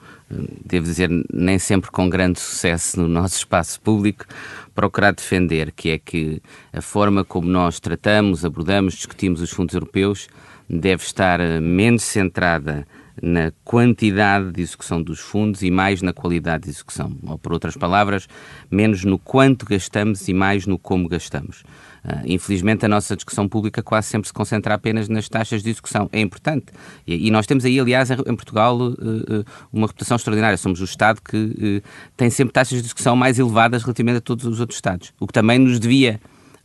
devo 0.66 0.86
dizer, 0.86 1.10
nem 1.34 1.60
sempre 1.60 1.92
com 1.92 2.10
grande 2.10 2.40
sucesso 2.40 2.98
no 2.98 3.10
nosso 3.10 3.36
espaço 3.36 3.82
público, 3.82 4.24
procurar 4.74 5.12
defender, 5.12 5.74
que 5.74 5.90
é 5.90 6.00
que 6.00 6.42
a 6.72 6.80
forma 6.80 7.26
como 7.26 7.50
nós 7.50 7.78
tratamos, 7.78 8.46
abordamos, 8.46 8.94
discutimos 8.94 9.42
os 9.42 9.50
fundos 9.50 9.76
europeus 9.76 10.30
deve 10.72 11.04
estar 11.04 11.40
menos 11.62 12.04
centrada 12.04 12.88
na 13.22 13.52
quantidade 13.64 14.52
de 14.52 14.62
execução 14.62 15.02
dos 15.02 15.20
fundos 15.20 15.62
e 15.62 15.70
mais 15.70 16.02
na 16.02 16.14
qualidade 16.14 16.64
de 16.64 16.70
execução. 16.70 17.16
Ou, 17.24 17.38
por 17.38 17.52
outras 17.52 17.76
palavras, 17.76 18.28
menos 18.70 19.04
no 19.04 19.20
quanto 19.20 19.66
gastamos 19.66 20.28
e 20.28 20.34
mais 20.34 20.66
no 20.66 20.80
como 20.80 21.10
gastamos. 21.10 21.64
Uh, 22.04 22.24
infelizmente, 22.26 22.84
a 22.84 22.90
nossa 22.90 23.16
discussão 23.16 23.48
pública 23.48 23.84
quase 23.84 24.08
sempre 24.08 24.28
se 24.28 24.34
concentra 24.34 24.74
apenas 24.74 25.08
nas 25.08 25.30
taxas 25.30 25.62
de 25.62 25.70
execução. 25.70 26.10
É 26.12 26.20
importante. 26.20 26.68
E, 27.06 27.28
e 27.28 27.32
nós 27.32 27.46
temos 27.46 27.64
aí, 27.64 27.80
aliás, 27.80 28.10
em 28.10 28.36
Portugal, 28.36 28.76
uh, 28.80 28.92
uh, 28.92 29.46
uma 29.72 29.86
reputação 29.86 30.16
extraordinária. 30.16 30.58
Somos 30.58 30.82
o 30.82 30.86
Estado 30.86 31.22
que 31.22 31.84
tem 32.18 32.30
sempre 32.30 32.54
taxas 32.54 32.80
de 32.80 32.86
execução 32.86 33.16
mais 33.16 33.38
elevadas 33.38 33.84
relativamente 33.84 34.18
a 34.18 34.22
todos 34.22 34.46
os 34.46 34.60
outros 34.60 34.78
Estados. 34.78 35.14
O 35.20 35.28
que 35.28 35.34
também 35.34 35.60
nos 35.60 35.80
devia 35.80 36.20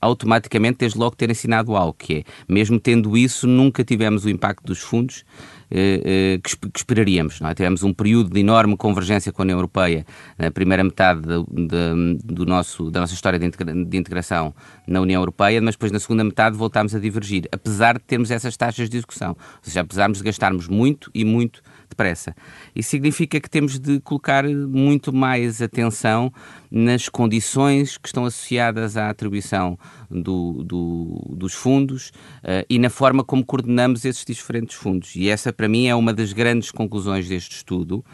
automaticamente, 0.07 0.79
desde 0.79 0.99
logo, 0.99 1.17
ter 1.17 1.31
ensinado 1.31 1.77
algo, 1.77 1.95
que 1.99 2.19
é, 2.19 2.25
mesmo 2.49 2.79
tendo 2.79 3.17
isso, 3.17 3.47
nunca 3.47 3.85
tivemos 3.85 4.25
o 4.25 4.31
impacto 4.31 4.65
dos 4.65 4.81
fundos 4.81 5.25
eh, 5.69 6.01
eh, 6.05 6.41
que, 6.43 6.57
que 6.57 6.79
esperaríamos. 6.79 7.41
Não 7.41 7.49
é? 7.49 7.55
Tivemos 7.55 7.83
um 7.83 7.93
período 7.93 8.31
de 8.31 8.41
enorme 8.41 8.77
convergência 8.77 9.33
com 9.33 9.43
a 9.43 9.45
União 9.45 9.59
Europeia 9.59 10.07
na 10.39 10.51
primeira 10.51 10.85
metade 10.85 11.23
de, 11.23 11.67
de, 11.67 12.19
do 12.25 12.47
nosso, 12.47 12.91
da 12.91 13.01
nossa 13.01 13.15
história 13.15 13.39
de, 13.39 13.47
integra 13.47 13.75
de, 13.75 13.97
integração 13.97 14.55
na 14.87 15.01
União 15.01 15.21
Europeia, 15.21 15.61
mas 15.61 15.75
depois 15.75 15.91
na 15.91 15.99
segunda 15.99 16.23
metade 16.23 16.57
voltámos 16.57 16.95
a 16.95 17.01
divergir, 17.01 17.49
apesar 17.51 17.95
de 17.99 18.05
termos 18.05 18.31
essas 18.31 18.57
taxas 18.57 18.89
de 18.89 18.97
execução. 18.97 19.31
Ou 19.31 19.59
seja, 19.63 19.81
apesar 19.81 20.11
de 20.11 20.23
gastarmos 20.23 20.69
muito 20.69 21.11
e 21.13 21.25
muito 21.25 21.63
depressa. 21.97 22.37
Isso 22.75 22.91
significa 22.91 23.41
que 23.41 23.49
temos 23.49 23.79
de 23.79 23.99
colocar 24.01 24.45
muito 24.45 25.13
mais 25.13 25.63
atenção 25.63 26.31
nas 26.71 27.09
condições 27.09 27.97
que 27.97 28.07
estão 28.07 28.27
associadas 28.27 28.99
à 28.99 29.09
atribuição 29.09 29.79
do, 30.11 30.63
do, 30.63 31.35
dos 31.35 31.55
fundos 31.55 32.11
uh, 32.45 32.65
e 32.69 32.79
na 32.79 32.91
forma 32.91 33.25
como 33.25 33.45
coordenamos 33.45 34.05
esses 34.05 34.25
diferentes 34.25 34.77
fundos. 34.77 35.17
E 35.17 35.31
essa, 35.31 35.53
para 35.53 35.69
mim, 35.69 35.87
é 35.87 35.95
uma 35.95 36.13
das 36.13 36.35
grandes 36.35 36.71
conclusões 36.71 37.29
deste 37.29 37.57
estudo, 37.57 38.05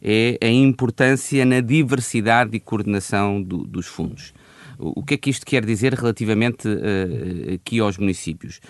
é 0.00 0.38
a 0.40 0.48
importância 0.48 1.44
na 1.44 1.60
diversidade 1.60 2.56
e 2.56 2.60
coordenação 2.60 3.42
do, 3.42 3.64
dos 3.64 3.86
fundos. 3.86 4.32
O 4.78 5.02
que 5.04 5.14
é 5.14 5.16
que 5.16 5.30
isto 5.30 5.46
quer 5.46 5.64
dizer 5.64 5.94
relativamente 5.94 6.66
uh, 6.66 7.54
aqui 7.54 7.78
aos 7.78 7.98
municípios? 7.98 8.60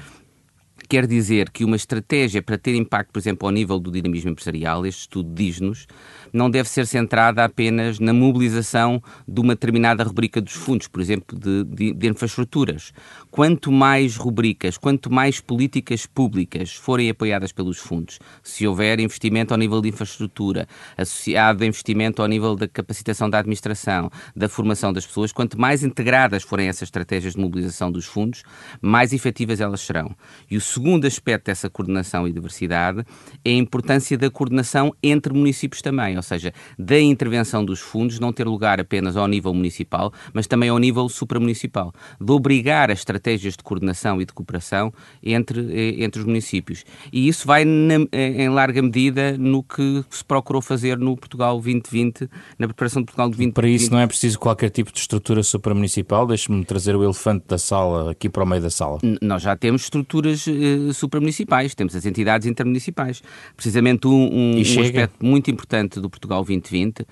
Quer 0.92 1.06
dizer 1.06 1.48
que 1.48 1.64
uma 1.64 1.74
estratégia 1.74 2.42
para 2.42 2.58
ter 2.58 2.74
impacto, 2.74 3.12
por 3.12 3.18
exemplo, 3.18 3.48
ao 3.48 3.50
nível 3.50 3.80
do 3.80 3.90
dinamismo 3.90 4.28
empresarial, 4.28 4.84
este 4.84 5.00
estudo 5.00 5.32
diz-nos, 5.32 5.86
não 6.30 6.50
deve 6.50 6.68
ser 6.68 6.86
centrada 6.86 7.42
apenas 7.42 7.98
na 7.98 8.12
mobilização 8.12 9.02
de 9.26 9.40
uma 9.40 9.54
determinada 9.54 10.04
rubrica 10.04 10.38
dos 10.38 10.52
fundos, 10.52 10.88
por 10.88 11.00
exemplo, 11.00 11.38
de, 11.38 11.64
de, 11.64 11.94
de 11.94 12.08
infraestruturas. 12.08 12.92
Quanto 13.30 13.72
mais 13.72 14.16
rubricas, 14.16 14.76
quanto 14.76 15.10
mais 15.10 15.40
políticas 15.40 16.04
públicas 16.04 16.74
forem 16.74 17.08
apoiadas 17.08 17.52
pelos 17.52 17.78
fundos, 17.78 18.18
se 18.42 18.66
houver 18.66 19.00
investimento 19.00 19.54
ao 19.54 19.58
nível 19.58 19.80
de 19.80 19.88
infraestrutura, 19.88 20.68
associado 20.94 21.64
a 21.64 21.66
investimento 21.66 22.20
ao 22.20 22.28
nível 22.28 22.54
da 22.54 22.68
capacitação 22.68 23.30
da 23.30 23.38
administração, 23.38 24.10
da 24.36 24.46
formação 24.46 24.92
das 24.92 25.06
pessoas, 25.06 25.32
quanto 25.32 25.58
mais 25.58 25.82
integradas 25.82 26.42
forem 26.42 26.68
essas 26.68 26.82
estratégias 26.82 27.32
de 27.32 27.40
mobilização 27.40 27.90
dos 27.90 28.04
fundos, 28.04 28.42
mais 28.82 29.14
efetivas 29.14 29.58
elas 29.58 29.80
serão. 29.80 30.14
E 30.50 30.56
o 30.58 30.60
segundo 30.82 31.06
aspecto 31.06 31.46
dessa 31.46 31.70
coordenação 31.70 32.26
e 32.26 32.32
diversidade 32.32 33.04
é 33.44 33.50
a 33.50 33.54
importância 33.54 34.18
da 34.18 34.28
coordenação 34.28 34.92
entre 35.00 35.32
municípios 35.32 35.80
também 35.80 36.16
ou 36.16 36.22
seja, 36.22 36.52
da 36.76 36.98
intervenção 36.98 37.64
dos 37.64 37.78
fundos 37.78 38.18
não 38.18 38.32
ter 38.32 38.48
lugar 38.48 38.80
apenas 38.80 39.16
ao 39.16 39.28
nível 39.28 39.54
municipal, 39.54 40.12
mas 40.32 40.48
também 40.48 40.70
ao 40.70 40.78
nível 40.78 41.08
supramunicipal, 41.08 41.94
de 42.20 42.32
obrigar 42.32 42.90
as 42.90 42.98
estratégias 42.98 43.56
de 43.56 43.62
coordenação 43.62 44.20
e 44.20 44.24
de 44.24 44.32
cooperação 44.32 44.92
entre, 45.22 45.60
eh, 45.70 46.02
entre 46.02 46.20
os 46.20 46.26
municípios. 46.26 46.84
E 47.12 47.28
isso 47.28 47.46
vai 47.46 47.64
na, 47.64 47.94
eh, 48.10 48.42
em 48.42 48.48
larga 48.48 48.82
medida 48.82 49.38
no 49.38 49.62
que 49.62 50.04
se 50.10 50.24
procurou 50.24 50.60
fazer 50.60 50.98
no 50.98 51.16
Portugal 51.16 51.60
2020, 51.60 52.28
na 52.58 52.66
preparação 52.66 53.02
do 53.02 53.06
Portugal 53.06 53.28
2020. 53.28 53.54
Para 53.54 53.68
isso 53.68 53.92
não 53.92 54.00
é 54.00 54.06
preciso 54.08 54.36
qualquer 54.36 54.70
tipo 54.70 54.92
de 54.92 54.98
estrutura 54.98 55.44
supramunicipal? 55.44 56.26
Deixe-me 56.26 56.64
trazer 56.64 56.96
o 56.96 57.04
elefante 57.04 57.44
da 57.46 57.58
sala 57.58 58.10
aqui 58.10 58.28
para 58.28 58.42
o 58.42 58.46
meio 58.46 58.62
da 58.62 58.70
sala. 58.70 58.98
N 59.02 59.18
nós 59.22 59.42
já 59.42 59.56
temos 59.56 59.82
estruturas 59.82 60.46
uh, 60.62 60.92
supramunicipais, 60.94 61.74
temos 61.74 61.94
as 61.94 62.06
entidades 62.06 62.46
intermunicipais. 62.46 63.22
Precisamente 63.56 64.06
um, 64.06 64.10
um, 64.10 64.56
um 64.56 64.60
aspecto 64.60 65.24
muito 65.24 65.50
importante 65.50 66.00
do 66.00 66.08
Portugal 66.08 66.44
2020, 66.44 67.00
uh, 67.00 67.06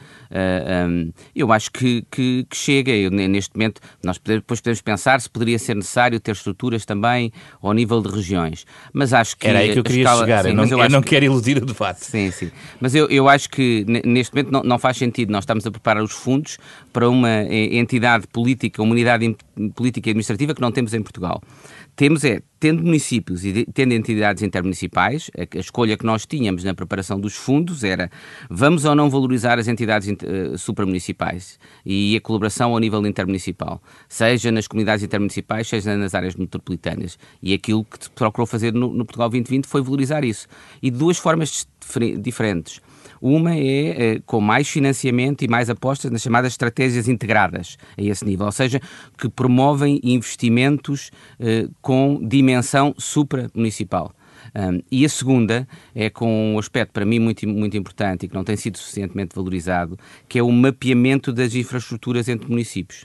um, 0.89 1.13
eu 1.35 1.53
acho 1.53 1.71
que, 1.71 2.05
que, 2.11 2.47
que 2.49 2.57
chega. 2.57 2.93
Eu, 2.93 3.11
neste 3.11 3.55
momento, 3.55 3.81
nós 4.03 4.19
depois 4.19 4.61
podemos 4.61 4.81
pensar 4.81 5.21
se 5.21 5.29
poderia 5.29 5.59
ser 5.59 5.75
necessário 5.75 6.19
ter 6.21 6.33
estruturas 6.33 6.85
também 6.85 7.33
ao 7.61 7.73
nível 7.73 8.01
de 8.01 8.09
regiões. 8.09 8.65
Mas 8.93 9.13
acho 9.13 9.37
que. 9.37 9.47
Era 9.47 9.61
aí 9.61 9.73
que 9.73 9.79
eu 9.79 9.85
queria 9.85 10.03
escala, 10.03 10.21
chegar. 10.21 10.43
Sim, 10.43 10.51
eu 10.51 10.55
não, 10.55 10.65
eu 10.65 10.79
eu 10.79 10.91
não 10.91 11.03
que... 11.03 11.11
quero 11.11 11.25
iludir 11.25 11.59
o 11.59 11.67
debate. 11.67 12.05
Sim, 12.05 12.31
sim. 12.31 12.51
Mas 12.81 12.95
eu, 12.95 13.07
eu 13.09 13.29
acho 13.29 13.49
que 13.49 13.85
neste 14.05 14.35
momento 14.35 14.51
não, 14.51 14.63
não 14.63 14.79
faz 14.79 14.97
sentido. 14.97 15.31
Nós 15.31 15.45
estamos 15.45 15.67
a 15.67 15.71
preparar 15.71 16.03
os 16.03 16.13
fundos 16.13 16.59
para 16.93 17.09
uma 17.09 17.29
eh, 17.29 17.77
entidade 17.77 18.27
política, 18.27 18.83
uma 18.83 18.93
unidade 18.93 19.37
política 19.75 20.09
e 20.09 20.11
administrativa 20.11 20.55
que 20.55 20.61
não 20.61 20.73
temos 20.73 20.95
em 20.95 21.03
Portugal 21.03 21.43
temos 21.97 22.25
é, 22.25 22.41
tendo 22.59 22.83
municípios 22.83 23.45
e 23.45 23.67
tendo 23.73 23.93
entidades 23.93 24.43
intermunicipais, 24.43 25.31
a, 25.37 25.57
a, 25.57 25.61
escolha 25.61 25.97
que 25.97 26.05
nós 26.05 26.27
tínhamos 26.27 26.65
na 26.65 26.75
preparação 26.75 27.19
dos 27.19 27.35
fundos 27.35 27.85
era 27.85 28.11
vamos 28.49 28.85
ou 28.85 28.95
não 28.95 29.09
valorizar 29.09 29.59
as 29.59 29.69
entidades 29.69 30.09
uh, 30.09 30.59
supramunicipais 30.59 31.59
e 31.85 32.17
a 32.17 32.21
colaboração 32.21 32.73
ao 32.73 32.79
nível 32.79 33.07
intermunicipal, 33.07 33.83
seja 34.09 34.53
nas 34.53 34.67
comunidades 34.67 35.05
intermunicipais, 35.05 35.69
seja 35.69 35.97
nas 35.97 36.15
áreas 36.15 36.35
metropolitanas. 36.35 37.19
E 37.43 37.55
aquilo 37.55 37.85
que 37.85 38.11
procurou 38.11 38.47
fazer 38.47 38.73
no, 38.73 38.93
no 38.93 39.05
Portugal 39.05 39.29
2020 39.29 39.67
foi 39.67 39.83
valorizar 39.83 40.25
isso. 40.25 40.47
E 40.83 40.91
de 40.91 40.99
duas 40.99 41.19
formas 41.19 41.67
diferentes. 42.21 42.81
Uma 43.21 43.55
é, 43.55 44.15
é 44.15 44.21
com 44.25 44.41
mais 44.41 44.69
financiamento 44.69 45.43
e 45.43 45.49
mais 45.49 45.69
apostas 45.69 46.11
nas 46.11 46.23
chamadas 46.23 46.53
estratégias 46.53 47.09
integradas 47.09 47.77
a 47.97 48.03
esse 48.03 48.25
nível, 48.25 48.47
ou 48.47 48.53
seja, 48.53 48.81
que 49.19 49.29
promovem 49.29 50.01
investimentos 50.03 51.11
eh, 51.39 51.69
com 51.83 52.21
dimensão 52.27 52.95
supramunicipal. 52.97 54.15
Um, 54.55 54.81
e 54.91 55.05
a 55.05 55.09
segunda 55.09 55.69
é 55.95 56.09
com 56.09 56.55
um 56.55 56.59
aspecto 56.59 56.93
para 56.93 57.05
mim 57.05 57.19
muito, 57.19 57.47
muito 57.47 57.77
importante 57.77 58.25
e 58.25 58.29
que 58.29 58.35
não 58.35 58.43
tem 58.43 58.57
sido 58.57 58.79
suficientemente 58.79 59.37
valorizado, 59.37 59.99
que 60.29 60.39
é 60.39 60.43
o 60.43 60.51
mapeamento 60.51 61.33
das 61.33 61.55
infraestruturas 61.55 62.29
entre 62.29 62.49
municípios 62.49 63.05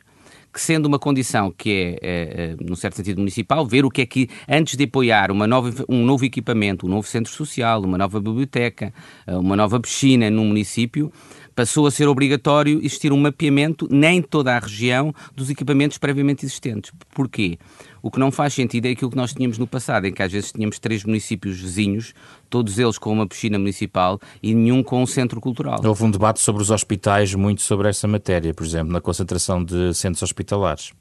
que 0.55 0.61
sendo 0.61 0.85
uma 0.85 0.97
condição 0.97 1.51
que 1.51 1.97
é, 2.01 2.07
é, 2.07 2.43
é, 2.51 2.55
num 2.61 2.77
certo 2.77 2.95
sentido, 2.95 3.17
municipal, 3.17 3.67
ver 3.67 3.83
o 3.83 3.89
que 3.89 4.01
é 4.01 4.05
que, 4.05 4.29
antes 4.47 4.77
de 4.77 4.85
apoiar 4.85 5.29
uma 5.29 5.45
nova, 5.45 5.69
um 5.89 6.05
novo 6.05 6.23
equipamento, 6.23 6.85
um 6.85 6.89
novo 6.89 7.05
centro 7.05 7.29
social, 7.29 7.83
uma 7.83 7.97
nova 7.97 8.21
biblioteca, 8.21 8.93
eh, 9.27 9.35
uma 9.35 9.57
nova 9.57 9.81
piscina 9.81 10.29
num 10.29 10.45
município, 10.45 11.11
passou 11.53 11.87
a 11.87 11.91
ser 11.91 12.07
obrigatório 12.07 12.79
existir 12.79 13.11
um 13.11 13.17
mapeamento, 13.17 13.85
nem 13.91 14.21
toda 14.21 14.55
a 14.55 14.59
região, 14.59 15.13
dos 15.35 15.49
equipamentos 15.49 15.97
previamente 15.97 16.45
existentes. 16.45 16.89
Porquê? 17.13 17.59
O 18.05 18.11
que 18.11 18.19
não 18.19 18.29
faz 18.29 18.53
sentido 18.53 18.85
é 18.85 18.91
aquilo 18.91 19.09
que 19.09 19.17
nós 19.17 19.33
tínhamos 19.33 19.57
no 19.57 19.65
passado, 19.65 20.05
em 20.05 20.13
que 20.13 20.21
às 20.21 20.31
vezes 20.31 20.51
tínhamos 20.51 20.77
três 20.77 21.03
municípios 21.03 21.59
vizinhos, 21.59 22.13
todos 22.51 22.77
eles 22.77 22.99
com 22.99 23.11
uma 23.11 23.25
piscina 23.25 23.57
municipal 23.57 24.19
e 24.43 24.53
nenhum 24.53 24.83
com 24.83 25.01
um 25.01 25.07
centro 25.07 25.41
cultural. 25.41 25.81
Houve 25.83 26.03
um 26.03 26.11
debate 26.11 26.39
sobre 26.39 26.61
os 26.61 26.69
hospitais, 26.69 27.33
muito 27.33 27.63
sobre 27.63 27.89
essa 27.89 28.07
matéria, 28.07 28.53
por 28.53 28.63
exemplo, 28.63 28.93
na 28.93 29.01
concentração 29.01 29.63
de 29.63 29.91
centros 29.95 30.21
hospitalares. 30.21 30.93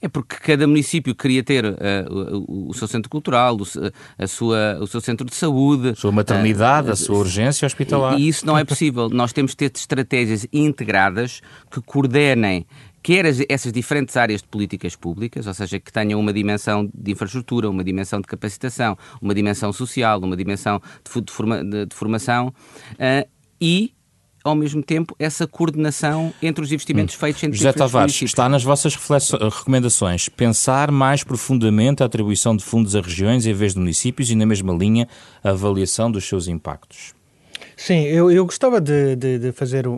É 0.00 0.06
porque 0.06 0.36
cada 0.36 0.64
município 0.68 1.12
queria 1.12 1.42
ter 1.42 1.64
uh, 1.64 1.74
o, 2.46 2.70
o, 2.70 2.74
seu 2.74 2.86
centro 2.86 3.10
cultural, 3.10 3.56
o, 3.56 3.64
a 4.16 4.26
sua, 4.28 4.78
o 4.80 4.86
seu 4.86 5.00
centro 5.00 5.26
de 5.26 5.34
saúde, 5.34 5.88
a 5.88 5.94
sua 5.96 6.12
maternidade, 6.12 6.88
uh, 6.88 6.92
a 6.92 6.96
sua 6.96 7.18
urgência 7.18 7.66
hospitalar. 7.66 8.16
E, 8.16 8.22
e 8.22 8.28
isso 8.28 8.46
não 8.46 8.56
é 8.56 8.64
possível. 8.64 9.08
Nós 9.08 9.32
temos 9.32 9.50
de 9.50 9.56
ter 9.56 9.72
estratégias 9.74 10.46
integradas 10.52 11.40
que 11.68 11.80
coordenem 11.80 12.64
quer 13.04 13.26
essas 13.50 13.70
diferentes 13.70 14.16
áreas 14.16 14.40
de 14.40 14.48
políticas 14.48 14.96
públicas, 14.96 15.46
ou 15.46 15.52
seja, 15.52 15.78
que 15.78 15.92
tenham 15.92 16.18
uma 16.18 16.32
dimensão 16.32 16.90
de 16.92 17.12
infraestrutura, 17.12 17.68
uma 17.68 17.84
dimensão 17.84 18.18
de 18.18 18.26
capacitação, 18.26 18.96
uma 19.20 19.34
dimensão 19.34 19.74
social, 19.74 20.18
uma 20.20 20.34
dimensão 20.34 20.80
de, 21.04 21.30
forma, 21.30 21.62
de, 21.62 21.84
de 21.84 21.94
formação 21.94 22.48
uh, 22.48 23.28
e 23.60 23.92
ao 24.42 24.54
mesmo 24.54 24.82
tempo, 24.82 25.16
essa 25.18 25.46
coordenação 25.46 26.32
entre 26.42 26.62
os 26.62 26.70
investimentos 26.70 27.14
hum. 27.14 27.18
feitos 27.18 27.42
entre 27.42 27.56
José 27.56 27.72
Tavares, 27.72 28.20
está 28.20 28.46
nas 28.46 28.62
vossas 28.62 28.94
recomendações 28.94 30.28
pensar 30.28 30.90
mais 30.90 31.24
profundamente 31.24 32.02
a 32.02 32.06
atribuição 32.06 32.54
de 32.54 32.62
fundos 32.62 32.94
a 32.94 33.00
regiões 33.00 33.46
em 33.46 33.54
vez 33.54 33.72
de 33.72 33.80
municípios 33.80 34.30
e, 34.30 34.34
na 34.34 34.44
mesma 34.44 34.74
linha, 34.74 35.08
a 35.42 35.50
avaliação 35.50 36.10
dos 36.12 36.26
seus 36.26 36.46
impactos. 36.46 37.14
Sim, 37.76 38.02
eu, 38.04 38.30
eu 38.30 38.44
gostava 38.44 38.80
de, 38.80 39.16
de, 39.16 39.38
de 39.38 39.52
fazer 39.52 39.86
um, 39.88 39.94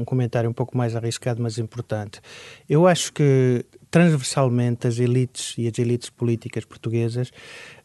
um, 0.00 0.04
comentário 0.04 0.50
um 0.50 0.52
pouco 0.52 0.76
mais 0.76 0.96
arriscado, 0.96 1.42
mas 1.42 1.58
importante. 1.58 2.20
Eu 2.68 2.86
acho 2.86 3.12
que 3.12 3.64
transversalmente 3.90 4.86
as 4.86 4.98
elites 4.98 5.54
e 5.58 5.66
as 5.66 5.76
elites 5.78 6.08
políticas 6.10 6.64
portuguesas, 6.64 7.32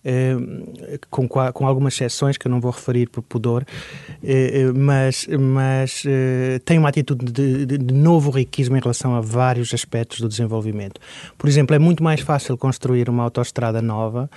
eh, 0.04 0.36
com, 1.10 1.28
com 1.28 1.66
algumas 1.66 1.96
exceções 1.96 2.38
que 2.38 2.46
eu 2.46 2.52
não 2.52 2.62
vou 2.62 2.72
referir 2.72 3.10
por 3.10 3.24
pudor, 3.24 3.66
eh, 4.24 4.62
eh, 4.62 4.72
mas, 4.72 5.26
mas 5.28 6.04
têm 6.64 6.78
uma 6.78 6.90
atitude 6.90 7.26
de, 7.26 7.66
de, 7.66 7.78
de 7.80 7.94
novo 7.94 8.30
riquismo 8.30 8.78
em 8.78 8.80
relação 8.80 9.16
a 9.16 9.22
vários 9.22 9.74
aspectos 9.74 10.22
do 10.22 10.30
desenvolvimento. 10.30 11.02
Por 11.38 11.50
exemplo, 11.50 11.76
é 11.76 11.80
muito 11.80 12.04
mais 12.04 12.22
fácil 12.22 12.56
construir 12.56 13.10
uma 13.10 13.24
autoestrada 13.24 13.82
nova 13.82 14.30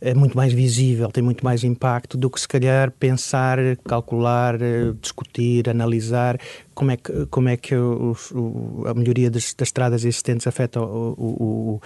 é 0.00 0.14
muito 0.14 0.36
mais 0.36 0.52
visível, 0.52 1.08
tem 1.08 1.22
muito 1.22 1.44
mais 1.44 1.64
impacto 1.64 2.16
do 2.16 2.30
que 2.30 2.40
se 2.40 2.48
calhar 2.48 2.90
pensar, 2.90 3.58
calcular, 3.84 4.58
discutir, 5.00 5.68
analisar 5.68 6.38
como 6.74 6.90
é 6.90 6.96
que, 6.96 7.26
como 7.26 7.48
é 7.48 7.56
que 7.56 7.74
o, 7.74 8.16
o, 8.32 8.84
a 8.86 8.94
melhoria 8.94 9.30
das, 9.30 9.54
das, 9.54 9.68
estradas 9.68 10.04
existentes 10.04 10.46
afeta 10.46 10.80
o, 10.80 11.80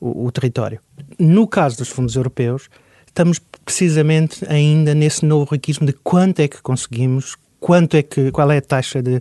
o 0.00 0.32
território. 0.32 0.80
No 1.18 1.46
caso 1.46 1.78
dos 1.78 1.88
fundos 1.88 2.16
europeus, 2.16 2.68
estamos 3.06 3.38
precisamente 3.64 4.44
ainda 4.48 4.94
nesse 4.94 5.24
novo 5.26 5.52
riquismo 5.52 5.86
de 5.86 5.92
quanto 5.92 6.40
é 6.40 6.48
que 6.48 6.62
conseguimos 6.62 7.36
quanto 7.60 7.96
é 7.96 8.02
que, 8.02 8.30
qual 8.32 8.50
é 8.50 8.56
a 8.56 8.62
taxa 8.62 9.02
de, 9.02 9.20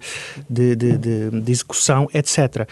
de, 0.49 0.75
de, 0.75 0.97
de, 0.97 1.51
execução, 1.51 2.07
etc. 2.13 2.67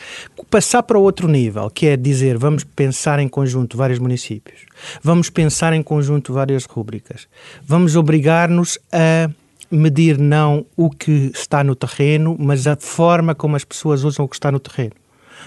Passar 0.49 0.81
para 0.81 0.97
outro 0.97 1.27
nível, 1.27 1.69
que 1.69 1.87
é 1.87 1.97
dizer, 1.97 2.37
vamos 2.37 2.63
pensar 2.63 3.19
em 3.19 3.27
conjunto 3.27 3.77
vários 3.77 3.99
municípios, 3.99 4.61
vamos 5.03 5.29
pensar 5.29 5.73
em 5.73 5.83
conjunto 5.83 6.33
várias 6.33 6.63
rúbricas, 6.65 7.27
vamos 7.63 7.95
obrigar-nos 7.95 8.79
a 8.91 9.29
medir 9.69 10.17
não 10.17 10.65
o 10.77 10.89
que 10.89 11.31
está 11.33 11.63
no 11.63 11.75
terreno, 11.75 12.37
mas 12.39 12.65
a 12.65 12.77
forma 12.77 13.35
como 13.35 13.57
as 13.57 13.65
pessoas 13.65 14.03
usam 14.03 14.25
o 14.25 14.29
que 14.29 14.35
está 14.35 14.51
no 14.51 14.59
terreno. 14.59 14.93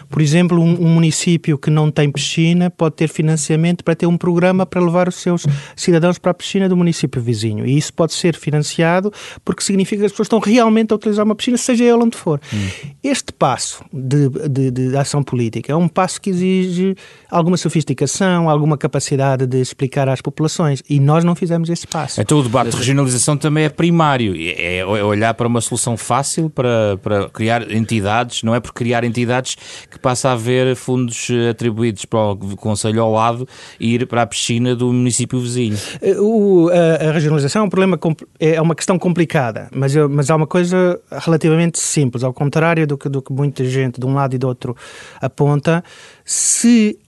Por 0.08 0.20
exemplo, 0.20 0.60
um, 0.60 0.86
um, 0.86 0.88
município 0.88 1.58
que 1.58 1.70
não 1.70 1.90
tem 1.90 2.10
piscina 2.10 2.70
pode 2.70 2.96
ter 2.96 3.08
financiamento 3.08 3.84
para 3.84 3.94
ter 3.94 4.06
um 4.06 4.16
programa 4.16 4.66
para 4.66 4.80
levar 4.80 5.08
os 5.08 5.16
seus 5.16 5.46
cidadãos 5.76 6.18
para 6.18 6.30
a 6.30 6.34
piscina 6.34 6.68
do 6.68 6.76
município 6.76 7.20
vizinho. 7.20 7.66
E 7.66 7.76
isso 7.76 7.92
pode 7.92 8.12
ser 8.12 8.36
financiado 8.36 9.12
porque 9.44 9.62
significa 9.62 10.00
que 10.00 10.06
as 10.06 10.12
pessoas 10.12 10.26
estão 10.26 10.38
realmente 10.38 10.92
a 10.92 10.96
utilizar 10.96 11.24
uma 11.24 11.34
piscina, 11.34 11.56
seja 11.56 11.84
ela 11.84 12.04
onde 12.04 12.16
for. 12.16 12.40
Hum. 12.52 12.68
Este 13.02 13.32
passo 13.32 13.84
de, 13.92 14.28
de, 14.48 14.70
de, 14.70 14.96
ação 14.96 15.22
política 15.22 15.72
é 15.72 15.76
um 15.76 15.88
passo 15.88 16.20
que 16.20 16.30
exige 16.30 16.94
alguma 17.30 17.56
sofisticação, 17.56 18.48
alguma 18.48 18.76
capacidade 18.76 19.46
de 19.46 19.60
explicar 19.60 20.08
às 20.08 20.20
populações. 20.20 20.82
E 20.88 21.00
nós 21.00 21.24
não 21.24 21.34
fizemos 21.34 21.68
esse 21.70 21.86
passo. 21.86 22.20
Então 22.20 22.38
o 22.38 22.42
debate 22.42 22.70
de 22.70 22.76
regionalização 22.76 23.36
também 23.36 23.64
é 23.64 23.68
primário. 23.68 24.34
É, 24.36 24.78
é 24.78 24.84
olhar 24.84 25.34
para 25.34 25.46
uma 25.46 25.60
solução 25.60 25.96
fácil 25.96 26.50
para, 26.50 26.98
para 27.02 27.28
criar 27.28 27.70
entidades, 27.70 28.42
não 28.42 28.54
é 28.54 28.60
por 28.60 28.72
criar 28.72 29.04
entidades 29.04 29.56
que 29.88 29.98
passa 29.98 30.30
a 30.30 30.32
haver 30.32 30.74
fundos 30.74 31.28
eh, 31.30 31.50
atribuídos 31.50 32.04
para 32.04 32.32
o 32.32 32.56
Conselho 32.56 33.02
ao 33.02 33.12
lado 33.12 33.46
e 33.78 33.94
ir 33.94 34.06
para 34.06 34.22
a 34.22 34.26
piscina 34.26 34.74
do 34.74 34.92
município 34.92 35.38
vizinho. 35.38 35.76
Eh, 36.00 36.18
o, 36.18 36.68
a, 36.68 37.08
a, 37.08 37.12
regionalização 37.12 37.62
é 37.62 37.64
um 37.66 37.68
problema, 37.68 37.98
é 38.38 38.60
uma 38.60 38.74
questão 38.74 38.98
complicada, 38.98 39.68
mas, 39.72 39.94
mas 40.10 40.30
há 40.30 40.36
uma 40.36 40.46
coisa 40.46 41.00
relativamente 41.10 41.78
simples, 41.78 42.24
ao 42.24 42.32
contrário 42.32 42.86
do 42.86 42.98
que, 42.98 43.08
do 43.08 43.22
que 43.22 43.32
muita 43.32 43.64
gente 43.64 44.00
de 44.00 44.06
um 44.06 44.14
lado 44.14 44.34
e 44.34 44.38
do 44.38 44.48
outro 44.48 44.76
aponta, 45.20 45.84
se 46.24 46.98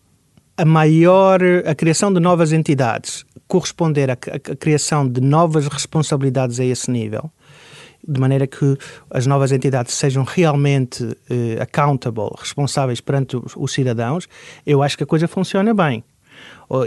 a 0.57 0.64
maior, 0.64 1.41
a 1.67 1.75
criação 1.75 2.12
de 2.12 2.21
novas 2.21 2.52
entidades 2.52 3.25
corresponder 3.52 4.11
à 4.11 4.17
criação 4.17 5.07
de 5.07 5.21
novas 5.21 5.67
responsabilidades 5.67 6.59
a 6.59 6.64
esse 6.64 6.91
nível, 6.91 7.31
de 8.06 8.21
maneira 8.21 8.47
que 8.47 8.76
as 9.11 9.26
novas 9.26 9.52
entidades 9.52 9.94
sejam 9.94 10.25
realmente 10.25 11.04
uh, 11.04 11.62
accountable, 11.62 12.30
responsáveis 12.37 13.00
perante 13.00 13.37
os, 13.37 13.54
os, 13.56 13.73
cidadãos, 13.73 14.28
eu 14.66 14.82
acho 14.82 14.97
que 14.97 15.04
a 15.04 15.06
coisa 15.06 15.28
funciona 15.28 15.73
bem. 15.73 16.04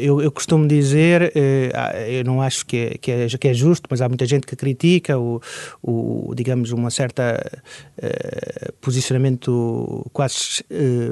Eu, 0.01 0.19
eu 0.19 0.31
costumo 0.31 0.67
dizer, 0.67 1.31
uh, 1.35 1.97
eu 2.09 2.23
não 2.25 2.41
acho 2.41 2.65
que 2.65 2.77
é, 2.77 2.97
que, 2.97 3.11
é, 3.11 3.27
que 3.27 3.47
é 3.47 3.53
justo, 3.53 3.87
mas 3.89 4.01
há 4.01 4.09
muita 4.09 4.25
gente 4.25 4.45
que 4.45 4.55
critica 4.55 5.17
o, 5.17 5.39
o 5.81 6.33
digamos, 6.35 6.71
uma 6.71 6.89
certa 6.89 7.39
uh, 7.97 8.73
posicionamento, 8.81 10.05
quase 10.11 10.65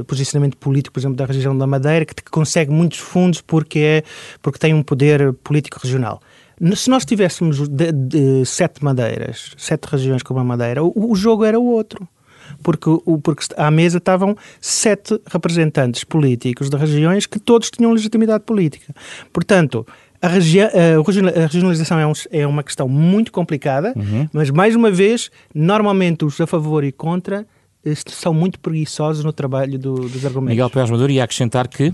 posicionamento 0.08 0.58
político, 0.58 0.94
por 0.94 1.00
exemplo, 1.00 1.16
da 1.16 1.26
região 1.26 1.56
da 1.58 1.68
Madeira, 1.68 2.04
que, 2.04 2.16
que 2.16 2.24
consegue 2.32 2.72
muitos 2.72 2.98
fundos 2.98 3.42
porque, 3.42 3.80
é, 3.80 4.04
porque 4.42 4.60
tem 4.60 4.74
um 4.74 4.84
poder 4.84 5.34
político 5.34 5.80
regional. 5.82 6.20
Se 6.76 6.90
nós 6.90 7.06
tivéssemos 7.06 7.68
de, 7.68 7.92
de 7.92 8.46
sete 8.46 8.84
madeiras, 8.84 9.54
sete 9.58 9.86
regiões 9.86 10.24
como 10.24 10.40
a 10.40 10.44
Madeira, 10.44 10.84
o, 10.84 11.12
o 11.12 11.16
jogo 11.16 11.44
era 11.44 11.60
outro 11.60 12.08
porque, 12.62 12.90
porque 13.22 13.46
à 13.58 13.72
mesa 13.72 13.98
estavam 13.98 14.36
sete 14.60 15.20
representantes 15.26 16.04
políticos 16.04 16.70
de 16.70 16.78
regiões 16.78 17.26
que 17.26 17.40
todos 17.40 17.70
tinham 17.70 17.92
legitimidade 17.92 18.44
política. 18.44 18.94
Portanto, 19.32 19.86
a, 20.22 20.28
regi 20.28 20.62
a 20.62 21.48
regionalização 21.52 22.00
é, 22.00 22.08
um, 22.08 22.14
é, 22.32 22.48
uma 22.48 22.64
questão 22.64 22.88
muito 22.88 23.32
complicada, 23.32 23.94
uhum. 23.96 24.28
mas, 24.32 24.50
mais 24.50 24.76
uma 24.76 24.92
vez, 24.92 25.30
normalmente 25.54 26.24
os 26.24 26.40
a 26.40 26.48
favor 26.48 26.84
e 26.84 26.92
contra 26.92 27.46
eh, 27.86 27.94
são 28.08 28.34
muito 28.34 28.60
preguiçosos 28.60 29.24
no 29.26 29.34
trabalho 29.34 29.78
do, 29.78 29.96
dos 29.96 30.26
argumentos. 30.26 30.54
Miguel 30.54 30.70
Pérez 30.70 30.90
Maduro 30.90 31.12
ia 31.12 31.24
acrescentar 31.24 31.68
que 31.68 31.94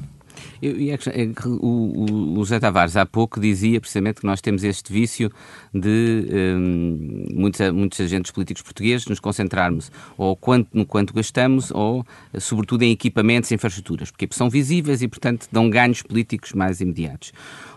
eu, 0.62 0.76
é 0.94 1.30
o, 1.46 2.36
o, 2.36 2.36
José 2.38 2.60
Tavares 2.60 2.96
há 2.96 3.06
pouco 3.06 3.40
dizia 3.40 3.80
precisamente 3.80 4.22
que 4.22 4.26
nós 4.26 4.42
temos 4.42 4.64
este 4.64 4.92
vício 4.92 5.32
de 5.74 6.26
um, 6.58 7.26
muitos, 7.34 7.72
muitos 7.72 8.00
agentes 8.00 8.32
políticos 8.32 8.62
portugueses 8.62 9.08
nos 9.08 9.20
concentrarmos 9.20 9.92
ou 10.18 10.36
quanto, 10.36 10.70
no 10.74 10.86
quanto 10.86 11.14
gastamos 11.14 11.72
ou, 11.72 12.06
sobretudo, 12.40 12.84
em 12.84 12.92
equipamentos 12.92 13.52
e 13.52 13.56
infraestruturas, 13.56 14.12
porque 14.12 14.28
são 14.32 14.50
visíveis 14.50 15.02
e, 15.02 15.08
portanto, 15.08 15.48
dão 15.52 15.70
ganhos 15.70 16.02
políticos 16.02 16.54
mais 16.54 16.82
imediatos. 16.82 17.32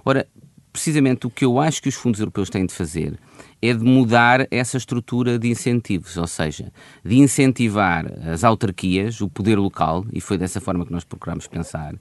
Ora, 0.05 0.27
precisamente 0.72 1.27
o 1.27 1.31
que 1.31 1.44
eu 1.44 1.61
acho 1.61 1.83
que 1.83 1.88
os 1.88 1.94
fundos 1.94 2.18
europeus 2.18 2.48
têm 2.48 2.64
de 2.64 2.72
fazer 2.72 3.18
é 3.62 3.72
de 3.72 3.85
mudar 3.85 4.48
essa 4.51 4.77
estrutura 4.77 5.38
de 5.38 5.48
incentivos, 5.48 6.16
ou 6.16 6.27
seja, 6.27 6.72
de 7.05 7.16
incentivar 7.16 8.05
as 8.29 8.42
autarquias, 8.42 9.20
o 9.20 9.29
poder 9.29 9.57
local, 9.57 10.05
e 10.12 10.20
foi 10.20 10.37
dessa 10.37 10.61
forma 10.61 10.85
que 10.85 10.90
nós 10.90 11.05
procuramos 11.05 11.46
pensar, 11.46 11.94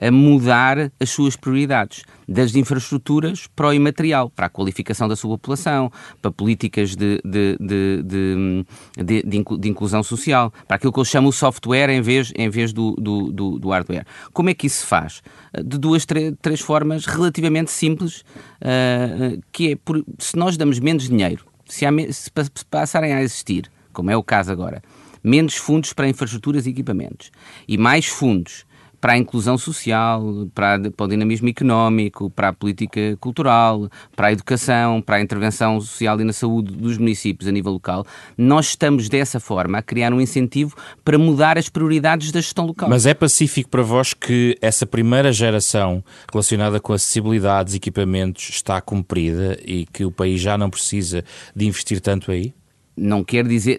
a 0.00 0.10
mudar 0.12 0.92
as 1.00 1.10
suas 1.10 1.34
prioridades, 1.34 2.04
das 2.28 2.54
infraestruturas 2.54 3.46
para 3.56 3.68
o 3.68 3.72
imaterial, 3.72 4.28
para 4.28 4.46
a 4.46 4.48
qualificação 4.50 5.08
da 5.08 5.16
sua 5.16 5.30
população, 5.30 5.90
para 6.20 6.30
políticas 6.30 6.94
de, 6.94 7.20
de, 7.24 7.56
de, 7.58 9.22
de, 9.58 9.68
inclusão 9.68 10.02
social, 10.02 10.52
para 10.66 10.76
aquilo 10.76 10.92
que 10.92 11.00
eu 11.00 11.04
chamo 11.04 11.28
o 11.28 11.32
software 11.32 11.88
em 11.88 12.02
vez, 12.02 12.32
em 12.36 12.50
vez 12.50 12.72
do, 12.72 12.94
do, 12.96 13.32
do, 13.32 13.58
do 13.58 13.70
hardware. 13.70 14.06
Como 14.32 14.50
é 14.50 14.54
que 14.54 14.66
isso 14.66 14.80
se 14.80 14.86
faz? 14.86 15.22
De 15.64 15.78
duas, 15.78 16.04
três 16.04 16.60
formas 16.60 17.06
relativamente 17.06 17.70
simples, 17.70 18.20
uh, 18.60 19.40
que 19.50 19.72
é, 19.72 19.76
por, 19.76 20.04
se 20.18 20.36
nós 20.36 20.56
damos 20.56 20.78
menos 20.78 21.08
dinheiro, 21.08 21.46
se, 21.64 21.86
há, 21.86 21.90
se 22.12 22.30
passarem 22.70 23.14
a 23.14 23.22
existir, 23.22 23.70
como 23.92 24.10
é 24.10 24.16
o 24.16 24.22
caso 24.22 24.52
agora, 24.52 24.82
menos 25.22 25.56
fundos 25.56 25.92
para 25.92 26.08
infraestruturas 26.08 26.66
e 26.66 26.70
equipamentos 26.70 27.30
e 27.66 27.76
mais 27.76 28.06
fundos 28.06 28.64
para 29.00 29.12
a 29.12 29.18
inclusão 29.18 29.56
social, 29.56 30.48
para, 30.54 30.90
para, 30.90 31.04
o 31.04 31.08
dinamismo 31.08 31.48
económico, 31.48 32.30
para 32.30 32.48
a 32.48 32.52
política 32.52 33.16
cultural, 33.20 33.88
para 34.14 34.28
a 34.28 34.32
educação, 34.32 35.00
para 35.00 35.16
a 35.16 35.20
intervenção 35.20 35.80
social 35.80 36.20
e 36.20 36.24
na 36.24 36.32
saúde 36.32 36.72
dos 36.72 36.98
municípios 36.98 37.48
a 37.48 37.52
nível 37.52 37.72
local, 37.72 38.04
nós 38.36 38.68
estamos 38.68 39.08
dessa 39.08 39.38
forma 39.38 39.78
a 39.78 39.82
criar 39.82 40.12
um 40.12 40.20
incentivo 40.20 40.76
para 41.04 41.18
mudar 41.18 41.58
as 41.58 41.68
prioridades 41.68 42.32
da 42.32 42.40
gestão 42.40 42.66
local. 42.66 42.88
Mas 42.88 43.06
é 43.06 43.14
pacífico 43.14 43.70
para 43.70 43.82
vós 43.82 44.14
que 44.14 44.56
essa 44.60 44.86
primeira 44.86 45.32
geração 45.32 46.02
relacionada 46.32 46.80
com 46.80 46.92
acessibilidades, 46.92 47.74
equipamentos, 47.74 48.48
está 48.50 48.80
cumprida 48.80 49.58
e 49.64 49.86
que 49.86 50.04
o 50.04 50.10
país 50.10 50.40
já 50.40 50.58
não 50.58 50.70
precisa 50.70 51.24
de 51.54 51.66
investir 51.66 52.00
tanto 52.00 52.30
aí? 52.30 52.52
Não 52.98 53.22
quer 53.22 53.46
dizer. 53.46 53.78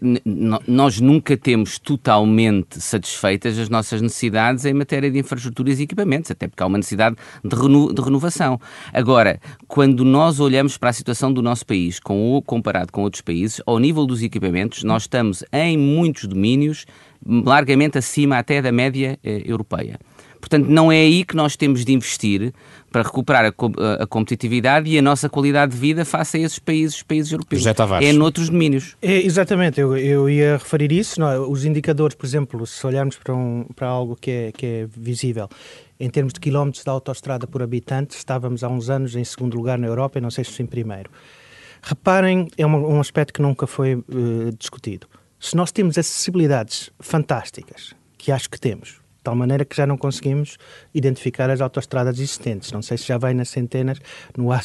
Nós 0.67 0.99
nunca 0.99 1.36
temos 1.38 1.77
totalmente 1.77 2.82
satisfeitas 2.82 3.58
as 3.58 3.69
nossas 3.69 4.01
necessidades 4.01 4.65
em 4.65 4.73
matéria 4.73 5.12
de 5.12 5.19
infraestruturas 5.19 5.79
e 5.79 5.84
equipamentos, 5.84 6.32
até 6.32 6.47
porque 6.47 6.63
há 6.63 6.65
uma 6.65 6.77
necessidade 6.77 7.15
de, 7.43 7.55
reno, 7.55 7.93
de 7.93 8.01
renovação. 8.01 8.60
Agora, 8.93 9.39
quando 9.67 10.03
nós 10.05 10.39
olhamos 10.39 10.77
para 10.77 10.89
a 10.89 10.93
situação 10.93 11.32
do 11.32 11.41
nosso 11.41 11.65
país, 11.65 11.99
com, 11.99 12.41
comparado 12.45 12.91
com 12.91 13.01
outros 13.01 13.21
países, 13.21 13.62
ao 13.65 13.77
nível 13.79 14.05
dos 14.05 14.21
equipamentos, 14.21 14.84
nós 14.84 15.03
estamos 15.03 15.43
em 15.51 15.77
muitos 15.77 16.25
domínios 16.25 16.86
largamente 17.25 17.97
acima 17.97 18.38
até 18.38 18.62
da 18.62 18.71
média 18.71 19.19
eh, 19.23 19.43
europeia. 19.45 19.99
Portanto, 20.39 20.67
não 20.67 20.91
é 20.91 20.97
aí 20.97 21.23
que 21.23 21.36
nós 21.36 21.56
temos 21.56 21.84
de 21.84 21.93
investir 21.93 22.54
para 22.91 23.04
recuperar 23.04 23.45
a, 23.45 24.04
a, 24.04 24.08
competitividade 24.08 24.89
e 24.89 24.97
a 24.97 25.02
nossa 25.02 25.30
qualidade 25.30 25.73
de 25.73 25.78
vida 25.78 26.04
face 26.06 26.38
a 26.38 26.39
esses 26.39 26.60
países, 26.60 27.04
países 27.04 27.32
europeus. 27.32 27.62
José 27.62 27.73
Tavares. 27.73 28.08
É 28.08 28.13
noutros 28.13 28.49
domínios. 28.49 28.95
É, 29.02 29.17
exatamente, 29.17 29.80
eu, 29.80 29.95
eu 29.95 30.30
ia 30.30 30.54
referir 30.54 30.91
isso. 30.91 31.19
Não, 31.19 31.30
é? 31.30 31.39
os 31.39 31.65
indicadores, 31.65 32.15
por 32.15 32.25
exemplo, 32.25 32.65
se 32.65 32.86
olharmos 32.88 33.17
para, 33.17 33.36
um, 33.36 33.65
para 33.75 33.88
algo 33.88 34.15
que 34.15 34.32
é, 34.32 34.52
que 34.52 34.65
é 34.65 34.88
visível, 34.95 35.47
em 35.99 36.10
termos 36.10 36.34
de 36.34 36.39
quilómetros 36.39 36.84
de 36.84 36.89
autoestrada 36.89 37.45
por 37.45 37.62
habitante, 37.62 38.15
estávamos 38.15 38.63
há 38.63 38.69
uns 38.69 38.89
anos 38.89 39.15
em 39.15 39.23
segundo 39.23 39.56
lugar 39.56 39.78
na 39.78 39.88
Europa 39.88 40.17
e 40.17 40.21
não 40.21 40.32
sei 40.32 40.43
se 40.43 40.63
em 40.63 40.65
primeiro. 40.65 41.12
Reparem, 41.82 42.47
é 42.58 42.65
um, 42.65 42.95
um 42.95 42.99
aspecto 42.99 43.34
que 43.34 43.41
nunca 43.41 43.67
foi 43.67 43.95
uh, 43.95 44.06
discutido. 44.58 45.08
Se 45.39 45.56
nós 45.56 45.71
temos 45.71 45.97
acessibilidades 45.97 46.89
fantásticas, 46.99 47.93
que 48.17 48.32
acho 48.32 48.49
que 48.49 48.60
temos, 48.60 48.99
tal 49.30 49.36
maneira 49.36 49.63
que 49.63 49.76
já 49.76 49.86
não 49.86 49.96
conseguimos 49.96 50.58
identificar 50.92 51.52
as 51.52 51.62
autoestradas 51.62 52.20
existentes. 52.20 52.72
Não 52.72 52.82
sei 52.82 52.98
se 52.98 53.06
já 53.06 53.18
vai 53.18 53.32
nas 53.32 53.50
centenas, 53.50 54.00
no 54.36 54.52
ar, 54.52 54.63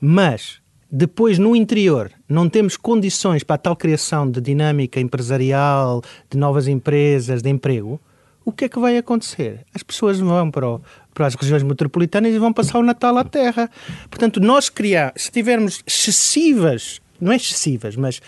mas 0.00 0.58
depois 0.90 1.38
no 1.38 1.54
interior 1.54 2.10
não 2.26 2.48
temos 2.48 2.78
condições 2.78 3.42
para 3.42 3.56
a 3.56 3.58
tal 3.58 3.76
criação 3.76 4.30
de 4.30 4.40
dinâmica 4.40 4.98
empresarial, 4.98 6.02
de 6.30 6.38
novas 6.38 6.66
empresas, 6.66 7.42
de 7.42 7.50
emprego, 7.50 8.00
o 8.42 8.52
que 8.52 8.64
é 8.64 8.68
que 8.70 8.78
vai 8.78 8.96
acontecer? 8.96 9.66
As 9.74 9.82
pessoas 9.82 10.18
vão 10.18 10.50
para, 10.50 10.66
o, 10.66 10.80
para 11.12 11.26
as 11.26 11.34
regiões 11.34 11.62
metropolitanas 11.62 12.32
e 12.32 12.38
vão 12.38 12.54
passar 12.54 12.78
o 12.78 12.82
Natal 12.82 13.18
à 13.18 13.24
terra. 13.24 13.68
Portanto, 14.08 14.40
nós 14.40 14.70
criar, 14.70 15.12
se 15.14 15.30
tivermos 15.30 15.82
excessivas, 15.86 17.02
não 17.20 17.32
é 17.32 17.36
excessivas, 17.36 17.96
mas 17.96 18.22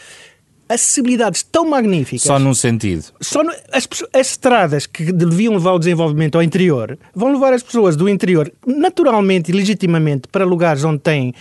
acessibilidades 0.68 1.42
tão 1.42 1.68
magníficas. 1.68 2.22
Só 2.22 2.38
num 2.38 2.54
sentido. 2.54 3.04
Só 3.20 3.42
no, 3.42 3.50
as, 3.72 3.88
as, 4.12 4.30
estradas 4.30 4.86
que 4.86 5.12
deviam 5.12 5.54
levar 5.54 5.72
o 5.72 5.78
desenvolvimento 5.78 6.36
ao 6.36 6.42
interior 6.42 6.98
vão 7.14 7.32
levar 7.32 7.52
as 7.52 7.62
pessoas 7.62 7.96
do 7.96 8.08
interior 8.08 8.52
naturalmente 8.66 9.50
e 9.50 9.54
legitimamente 9.54 10.28
para 10.28 10.44
lugares 10.44 10.84
onde 10.84 10.98
têm 11.00 11.34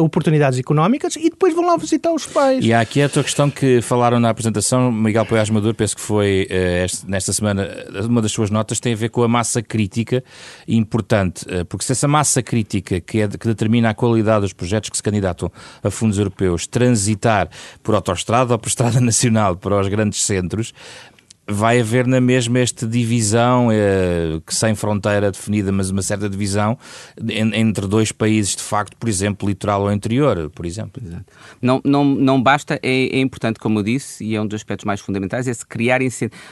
oportunidades 0.00 0.58
económicas 0.58 1.16
e 1.16 1.30
depois 1.30 1.54
vão 1.54 1.64
lá 1.64 1.76
visitar 1.76 2.12
os 2.12 2.26
pais. 2.26 2.62
E 2.62 2.72
há 2.72 2.80
aqui 2.80 3.00
a 3.00 3.08
tua 3.08 3.24
questão 3.24 3.50
que 3.50 3.80
falaram 3.80 4.20
na 4.20 4.28
apresentação, 4.28 4.92
Miguel 4.92 5.24
Poiás 5.24 5.48
Maduro, 5.48 5.74
penso 5.74 5.96
que 5.96 6.02
foi 6.02 6.46
eh, 6.50 6.86
nesta 7.06 7.32
semana, 7.32 7.66
uma 8.04 8.20
das 8.20 8.30
suas 8.30 8.50
notas 8.50 8.78
tem 8.78 8.92
a 8.92 8.96
ver 8.96 9.08
com 9.08 9.22
a 9.22 9.28
massa 9.28 9.62
crítica 9.62 10.22
importante, 10.66 11.46
eh, 11.48 11.64
porque 11.64 11.84
se 11.84 11.92
essa 11.92 12.06
massa 12.06 12.42
crítica 12.42 13.00
que, 13.00 13.22
é, 13.22 13.28
que 13.28 13.46
determina 13.46 13.88
a 13.88 13.94
qualidade 13.94 14.42
dos 14.42 14.52
projetos 14.52 14.90
que 14.90 14.96
se 14.98 15.02
candidatam 15.02 15.50
a 15.82 15.90
fundos 15.90 16.18
europeus 16.18 16.66
transitar 16.66 17.48
por 17.82 17.94
autoestrada 17.94 18.52
ou 18.52 18.58
por 18.58 18.68
estrada 18.68 19.00
nacional 19.02 19.56
para 19.56 19.80
os 19.80 19.88
grandes 19.88 20.22
centros, 20.22 20.74
vai 21.50 21.80
haver 21.80 22.06
na 22.06 22.20
mesma 22.20 22.58
esta 22.58 22.86
divisão, 22.86 23.70
eh, 23.72 24.38
que 24.46 24.54
sem 24.54 24.74
fronteira 24.74 25.30
definida, 25.30 25.72
mas 25.72 25.88
uma 25.88 26.02
certa 26.02 26.28
divisão 26.28 26.78
en, 27.26 27.54
entre 27.54 27.86
dois 27.86 28.12
países, 28.12 28.54
de 28.54 28.62
facto, 28.62 28.94
por 28.98 29.08
exemplo, 29.08 29.48
litoral 29.48 29.82
ou 29.82 29.92
interior, 29.92 30.50
por 30.50 30.66
exemplo. 30.66 31.02
Exato. 31.02 31.24
Não, 31.62 31.80
não, 31.82 32.04
não 32.04 32.42
basta, 32.42 32.78
é, 32.82 33.16
é, 33.16 33.20
importante, 33.20 33.58
como 33.58 33.78
eu 33.78 33.82
disse, 33.82 34.22
e 34.22 34.36
é 34.36 34.40
um 34.40 34.46
dos 34.46 34.56
aspectos 34.56 34.84
mais 34.84 35.00
fundamentais, 35.00 35.48
é 35.48 35.54
se 35.54 35.66
criar, 35.66 36.00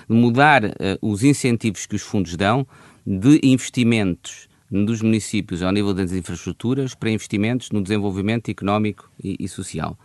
mudar 0.08 0.64
uh, 0.64 0.70
os 1.02 1.22
incentivos 1.22 1.84
que 1.84 1.94
os 1.94 2.02
fundos 2.02 2.34
dão 2.34 2.66
de 3.06 3.38
investimentos 3.42 4.48
dos 4.70 5.02
municípios 5.02 5.62
ao 5.62 5.70
nível 5.70 5.94
das 5.94 6.10
infraestruturas 6.12 6.94
para 6.94 7.10
investimentos 7.10 7.70
no 7.70 7.82
desenvolvimento 7.82 8.50
económico 8.50 9.08
e, 9.22 9.36
e 9.38 9.46
social 9.46 9.96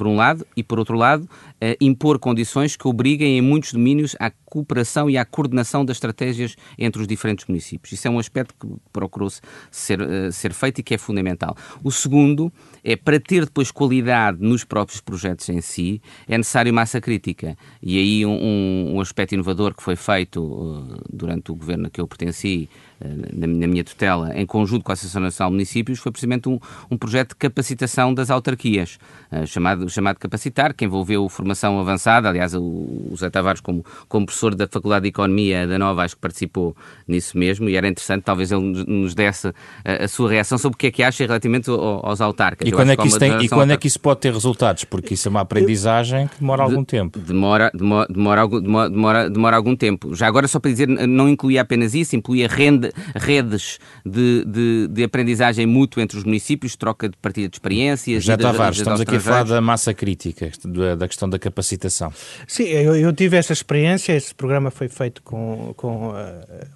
por 0.00 0.06
um 0.06 0.16
lado, 0.16 0.46
e 0.56 0.62
por 0.62 0.78
outro 0.78 0.96
lado, 0.96 1.24
uh, 1.24 1.76
impor 1.78 2.18
condições 2.18 2.74
que 2.74 2.88
obriguem 2.88 3.36
em 3.36 3.42
muitos 3.42 3.74
domínios 3.74 4.16
à 4.18 4.30
cooperação 4.30 5.10
e 5.10 5.18
à 5.18 5.26
coordenação 5.26 5.84
das 5.84 5.98
estratégias 5.98 6.56
entre 6.78 7.02
os 7.02 7.06
diferentes 7.06 7.44
municípios. 7.44 7.92
Isso 7.92 8.08
é 8.08 8.10
um 8.10 8.18
aspecto 8.18 8.54
que 8.58 8.66
procurou-se 8.90 9.42
ser, 9.70 10.00
uh, 10.00 10.32
ser 10.32 10.54
feito 10.54 10.78
e 10.78 10.82
que 10.82 10.94
é 10.94 10.98
fundamental. 10.98 11.54
O 11.84 11.92
segundo 11.92 12.50
é, 12.82 12.96
para 12.96 13.20
ter 13.20 13.44
depois 13.44 13.70
qualidade 13.70 14.38
nos 14.40 14.64
próprios 14.64 15.02
projetos 15.02 15.46
em 15.50 15.60
si, 15.60 16.00
é 16.26 16.38
necessário 16.38 16.72
massa 16.72 16.98
crítica. 16.98 17.54
E 17.82 17.98
aí 17.98 18.24
um, 18.24 18.94
um 18.94 19.00
aspecto 19.02 19.34
inovador 19.34 19.74
que 19.74 19.82
foi 19.82 19.96
feito 19.96 20.42
uh, 20.42 21.02
durante 21.12 21.52
o 21.52 21.54
governo 21.54 21.88
a 21.88 21.90
que 21.90 22.00
eu 22.00 22.08
pertenci, 22.08 22.70
na, 23.00 23.46
na, 23.46 23.66
minha 23.66 23.84
tutela, 23.84 24.32
em 24.34 24.46
conjunto 24.46 24.84
com 24.84 24.92
a 24.92 24.94
Associação 24.94 25.22
Nacional 25.22 25.50
de 25.50 25.54
Municípios, 25.54 25.98
foi 25.98 26.12
precisamente 26.12 26.48
um, 26.48 26.58
um 26.90 26.96
projeto 26.96 27.30
de 27.30 27.36
capacitação 27.36 28.12
das 28.12 28.30
autarquias, 28.30 28.98
chamado 29.46 29.88
chamado 29.88 30.18
Capacitar, 30.18 30.74
que 30.74 30.84
envolveu 30.84 31.28
formação 31.28 31.78
avançada. 31.80 32.28
Aliás, 32.28 32.54
o, 32.54 32.60
o 32.62 33.14
Zé 33.16 33.30
Tavares, 33.30 33.60
como, 33.60 33.84
como 34.08 34.26
professor 34.26 34.54
da 34.54 34.66
Faculdade 34.66 35.02
de 35.02 35.08
Economia 35.08 35.66
da 35.66 35.78
Nova, 35.78 36.02
acho 36.02 36.14
que 36.14 36.20
participou 36.20 36.76
nisso 37.06 37.36
mesmo 37.36 37.68
e 37.68 37.76
era 37.76 37.88
interessante, 37.88 38.22
talvez 38.22 38.52
ele 38.52 38.84
nos 38.86 39.14
desse 39.14 39.48
a, 39.84 40.04
a 40.04 40.08
sua 40.08 40.30
reação 40.30 40.58
sobre 40.58 40.76
o 40.76 40.78
que 40.78 40.86
é 40.86 40.90
que 40.90 41.02
acha 41.02 41.24
relativamente 41.24 41.70
aos 41.70 42.20
autarcas. 42.20 42.66
E 42.68 42.72
quando, 42.72 42.90
é 42.90 42.96
que, 42.96 43.06
isso 43.06 43.18
tem, 43.18 43.40
e 43.40 43.48
quando 43.48 43.70
é 43.72 43.76
que 43.76 43.86
isso 43.86 44.00
pode 44.00 44.20
ter 44.20 44.32
resultados? 44.32 44.84
Porque 44.84 45.14
isso 45.14 45.28
é 45.28 45.30
uma 45.30 45.40
aprendizagem 45.40 46.28
que 46.28 46.40
demora 46.40 46.62
algum 46.62 46.84
tempo. 46.84 47.18
Demora, 47.18 47.70
demora, 47.74 48.06
demora, 48.08 48.48
demora, 48.48 49.30
demora, 49.30 49.56
algum 49.56 49.76
tempo. 49.76 50.14
Já 50.14 50.26
agora, 50.26 50.46
só 50.48 50.58
para 50.58 50.70
dizer, 50.70 50.88
não 50.88 51.28
incluía 51.28 51.62
apenas 51.62 51.94
isso, 51.94 52.16
incluía 52.16 52.48
rende, 52.48 52.89
redes 53.14 53.78
de, 54.04 54.44
de, 54.44 54.88
de 54.88 55.04
aprendizagem 55.04 55.66
mútua 55.66 56.02
entre 56.02 56.18
os 56.18 56.24
municípios, 56.24 56.76
troca 56.76 57.08
de 57.08 57.16
partilha 57.16 57.48
de 57.48 57.56
experiências. 57.56 58.24
Já 58.24 58.36
Tavares, 58.36 58.78
estamos 58.78 59.00
aqui 59.00 59.16
a 59.16 59.20
falar 59.20 59.44
da 59.44 59.60
massa 59.60 59.92
crítica 59.94 60.50
da 60.96 61.08
questão 61.08 61.28
da 61.28 61.38
capacitação. 61.38 62.12
Sim, 62.46 62.64
eu, 62.64 62.96
eu, 62.96 63.12
tive 63.12 63.36
essa 63.36 63.52
experiência. 63.52 64.12
Esse 64.12 64.34
programa 64.34 64.70
foi 64.70 64.88
feito 64.88 65.22
com, 65.22 65.72
com 65.76 66.10
uh, 66.10 66.14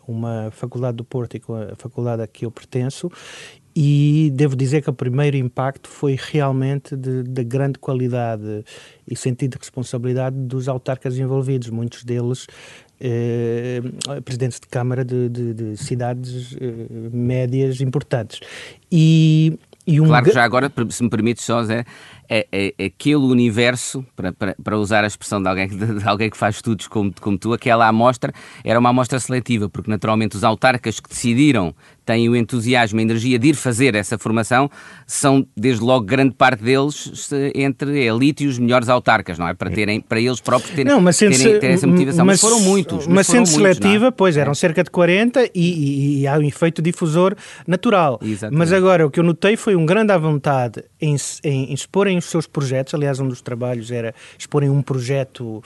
uma 0.06 0.50
faculdade 0.50 0.96
do 0.96 1.04
Porto 1.04 1.36
e 1.36 1.40
com 1.40 1.54
a 1.54 1.74
faculdade 1.76 2.22
a 2.22 2.26
que 2.26 2.44
eu 2.44 2.50
pertenço. 2.50 3.10
E 3.76 4.30
devo 4.32 4.54
dizer 4.54 4.82
que 4.82 4.90
o 4.90 4.92
primeiro 4.92 5.36
impacto 5.36 5.88
foi 5.88 6.16
realmente 6.16 6.96
de, 6.96 7.24
de 7.24 7.42
grande 7.42 7.76
qualidade 7.76 8.64
e 9.08 9.16
sentido 9.16 9.52
de 9.52 9.58
responsabilidade 9.58 10.36
dos 10.36 10.68
autarcas 10.68 11.18
envolvidos, 11.18 11.70
muitos 11.70 12.04
deles 12.04 12.46
eh, 13.06 13.82
presidentes 14.24 14.58
de 14.58 14.66
Câmara 14.66 15.04
de, 15.04 15.28
de, 15.28 15.52
de 15.52 15.76
cidades 15.76 16.56
eh, 16.58 16.88
médias 17.12 17.82
importantes. 17.82 18.40
E, 18.90 19.58
e 19.86 20.00
um 20.00 20.06
claro 20.06 20.24
que 20.24 20.32
já 20.32 20.42
agora, 20.42 20.72
se 20.88 21.02
me 21.02 21.10
permite 21.10 21.42
só, 21.42 21.62
Zé, 21.64 21.84
é, 22.28 22.46
é, 22.50 22.74
é, 22.78 22.84
aquele 22.86 23.16
universo, 23.16 24.04
para, 24.16 24.32
para, 24.32 24.56
para, 24.62 24.78
usar 24.78 25.04
a 25.04 25.06
expressão 25.06 25.42
de 25.42 25.48
alguém, 25.48 25.68
de, 25.68 26.04
alguém 26.06 26.30
que 26.30 26.36
faz 26.36 26.56
estudos 26.56 26.86
como, 26.86 27.12
como 27.20 27.38
tu, 27.38 27.52
aquela 27.52 27.86
amostra 27.86 28.32
era 28.64 28.78
uma 28.78 28.90
amostra 28.90 29.18
seletiva, 29.18 29.68
porque 29.68 29.90
naturalmente 29.90 30.36
os 30.36 30.44
autarcas 30.44 31.00
que 31.00 31.08
decidiram 31.08 31.74
têm 32.04 32.28
o 32.28 32.36
entusiasmo, 32.36 32.98
a 32.98 33.02
energia 33.02 33.38
de 33.38 33.48
ir 33.48 33.54
fazer 33.54 33.94
essa 33.94 34.18
formação, 34.18 34.70
são 35.06 35.46
desde 35.56 35.82
logo 35.82 36.04
grande 36.04 36.34
parte 36.34 36.62
deles 36.62 37.30
entre 37.54 38.08
a 38.08 38.14
elite 38.14 38.44
e 38.44 38.46
os 38.46 38.58
melhores 38.58 38.88
autarcas, 38.88 39.38
não 39.38 39.48
é? 39.48 39.54
Para, 39.54 39.70
terem, 39.70 40.00
para 40.00 40.20
eles 40.20 40.40
próprios 40.40 40.74
terem, 40.74 40.92
não, 40.92 41.00
mas 41.00 41.16
terem, 41.16 41.38
terem 41.38 41.74
essa 41.74 41.86
motivação. 41.86 42.24
Mas, 42.24 42.42
mas 42.42 42.52
foram 42.52 42.60
muitos. 42.60 43.06
Mas, 43.06 43.26
sendo 43.26 43.46
seletiva, 43.46 44.04
muitos, 44.04 44.16
pois, 44.18 44.36
eram 44.36 44.52
é. 44.52 44.54
cerca 44.54 44.84
de 44.84 44.90
40 44.90 45.44
e, 45.44 45.50
e, 45.54 46.20
e, 46.20 46.26
há 46.26 46.36
um 46.36 46.42
efeito 46.42 46.82
difusor 46.82 47.34
natural. 47.66 48.20
Exatamente. 48.22 48.58
Mas 48.58 48.72
agora, 48.72 49.06
o 49.06 49.10
que 49.10 49.18
eu 49.18 49.24
notei 49.24 49.56
foi 49.56 49.74
um 49.74 49.86
grande 49.86 50.12
à 50.12 50.18
vontade 50.18 50.84
em, 51.00 51.16
em, 51.42 51.72
em 51.72 51.76
exporem 52.14 52.18
os 52.18 52.24
seus 52.26 52.46
projetos. 52.46 52.94
Aliás, 52.94 53.20
um 53.20 53.28
dos 53.28 53.40
trabalhos 53.40 53.90
era 53.90 54.14
exporem 54.38 54.70
um 54.70 54.82
projeto 54.82 55.58
uh, 55.58 55.62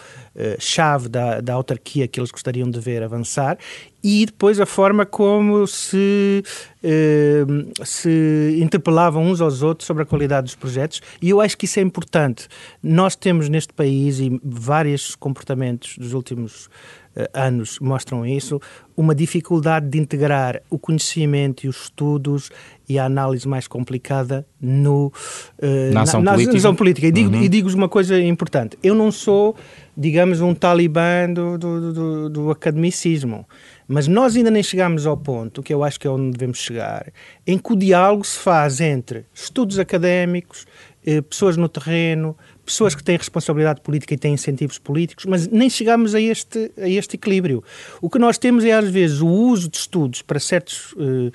chave 0.58 1.08
da, 1.08 1.40
da 1.40 1.54
autarquia 1.54 2.08
que 2.08 2.18
eles 2.18 2.30
gostariam 2.30 2.70
de 2.70 2.80
ver 2.80 3.02
avançar 3.02 3.58
e 4.02 4.26
depois 4.26 4.60
a 4.60 4.66
forma 4.66 5.04
como 5.04 5.66
se, 5.66 6.42
eh, 6.82 7.44
se 7.84 8.56
interpelavam 8.60 9.24
uns 9.24 9.40
aos 9.40 9.62
outros 9.62 9.86
sobre 9.86 10.04
a 10.04 10.06
qualidade 10.06 10.44
dos 10.44 10.54
projetos, 10.54 11.02
e 11.20 11.30
eu 11.30 11.40
acho 11.40 11.58
que 11.58 11.64
isso 11.64 11.80
é 11.80 11.82
importante. 11.82 12.46
Nós 12.82 13.16
temos 13.16 13.48
neste 13.48 13.72
país, 13.72 14.20
e 14.20 14.40
vários 14.44 15.16
comportamentos 15.16 15.98
dos 15.98 16.12
últimos 16.12 16.70
eh, 17.16 17.28
anos 17.34 17.80
mostram 17.80 18.24
isso, 18.24 18.60
uma 18.96 19.14
dificuldade 19.14 19.88
de 19.88 19.98
integrar 19.98 20.62
o 20.70 20.78
conhecimento 20.78 21.66
e 21.66 21.68
os 21.68 21.82
estudos 21.84 22.50
e 22.88 22.98
a 22.98 23.04
análise 23.04 23.46
mais 23.46 23.68
complicada 23.68 24.46
no, 24.60 25.12
uh, 25.58 25.92
na, 25.92 26.02
ação 26.02 26.22
na, 26.22 26.32
política. 26.32 26.52
Na 26.52 26.58
ação 26.58 26.74
política. 26.74 27.06
E 27.06 27.12
digo-vos 27.12 27.40
uhum. 27.40 27.48
digo 27.48 27.74
uma 27.74 27.88
coisa 27.88 28.20
importante. 28.20 28.78
Eu 28.82 28.94
não 28.94 29.12
sou, 29.12 29.54
digamos, 29.96 30.40
um 30.40 30.54
talibã 30.54 31.30
do, 31.32 31.58
do, 31.58 31.92
do, 31.92 32.30
do 32.30 32.50
academicismo. 32.50 33.46
Mas 33.86 34.06
nós 34.06 34.36
ainda 34.36 34.50
nem 34.50 34.62
chegámos 34.62 35.06
ao 35.06 35.16
ponto, 35.16 35.62
que 35.62 35.72
eu 35.72 35.82
acho 35.82 35.98
que 35.98 36.06
é 36.06 36.10
onde 36.10 36.36
devemos 36.36 36.58
chegar, 36.58 37.10
em 37.46 37.56
que 37.56 37.72
o 37.72 37.76
diálogo 37.76 38.24
se 38.24 38.38
faz 38.38 38.80
entre 38.80 39.24
estudos 39.32 39.78
académicos, 39.78 40.66
eh, 41.06 41.22
pessoas 41.22 41.56
no 41.56 41.70
terreno, 41.70 42.36
pessoas 42.66 42.94
que 42.94 43.02
têm 43.02 43.16
responsabilidade 43.16 43.80
política 43.80 44.12
e 44.12 44.18
têm 44.18 44.34
incentivos 44.34 44.78
políticos, 44.78 45.24
mas 45.24 45.46
nem 45.46 45.70
chegamos 45.70 46.14
a 46.14 46.20
este, 46.20 46.70
a 46.76 46.86
este 46.86 47.16
equilíbrio. 47.16 47.64
O 48.02 48.10
que 48.10 48.18
nós 48.18 48.36
temos 48.36 48.62
é, 48.62 48.72
às 48.72 48.90
vezes, 48.90 49.22
o 49.22 49.26
uso 49.26 49.70
de 49.70 49.78
estudos 49.78 50.20
para 50.20 50.38
certos 50.38 50.92
uh, 50.92 51.32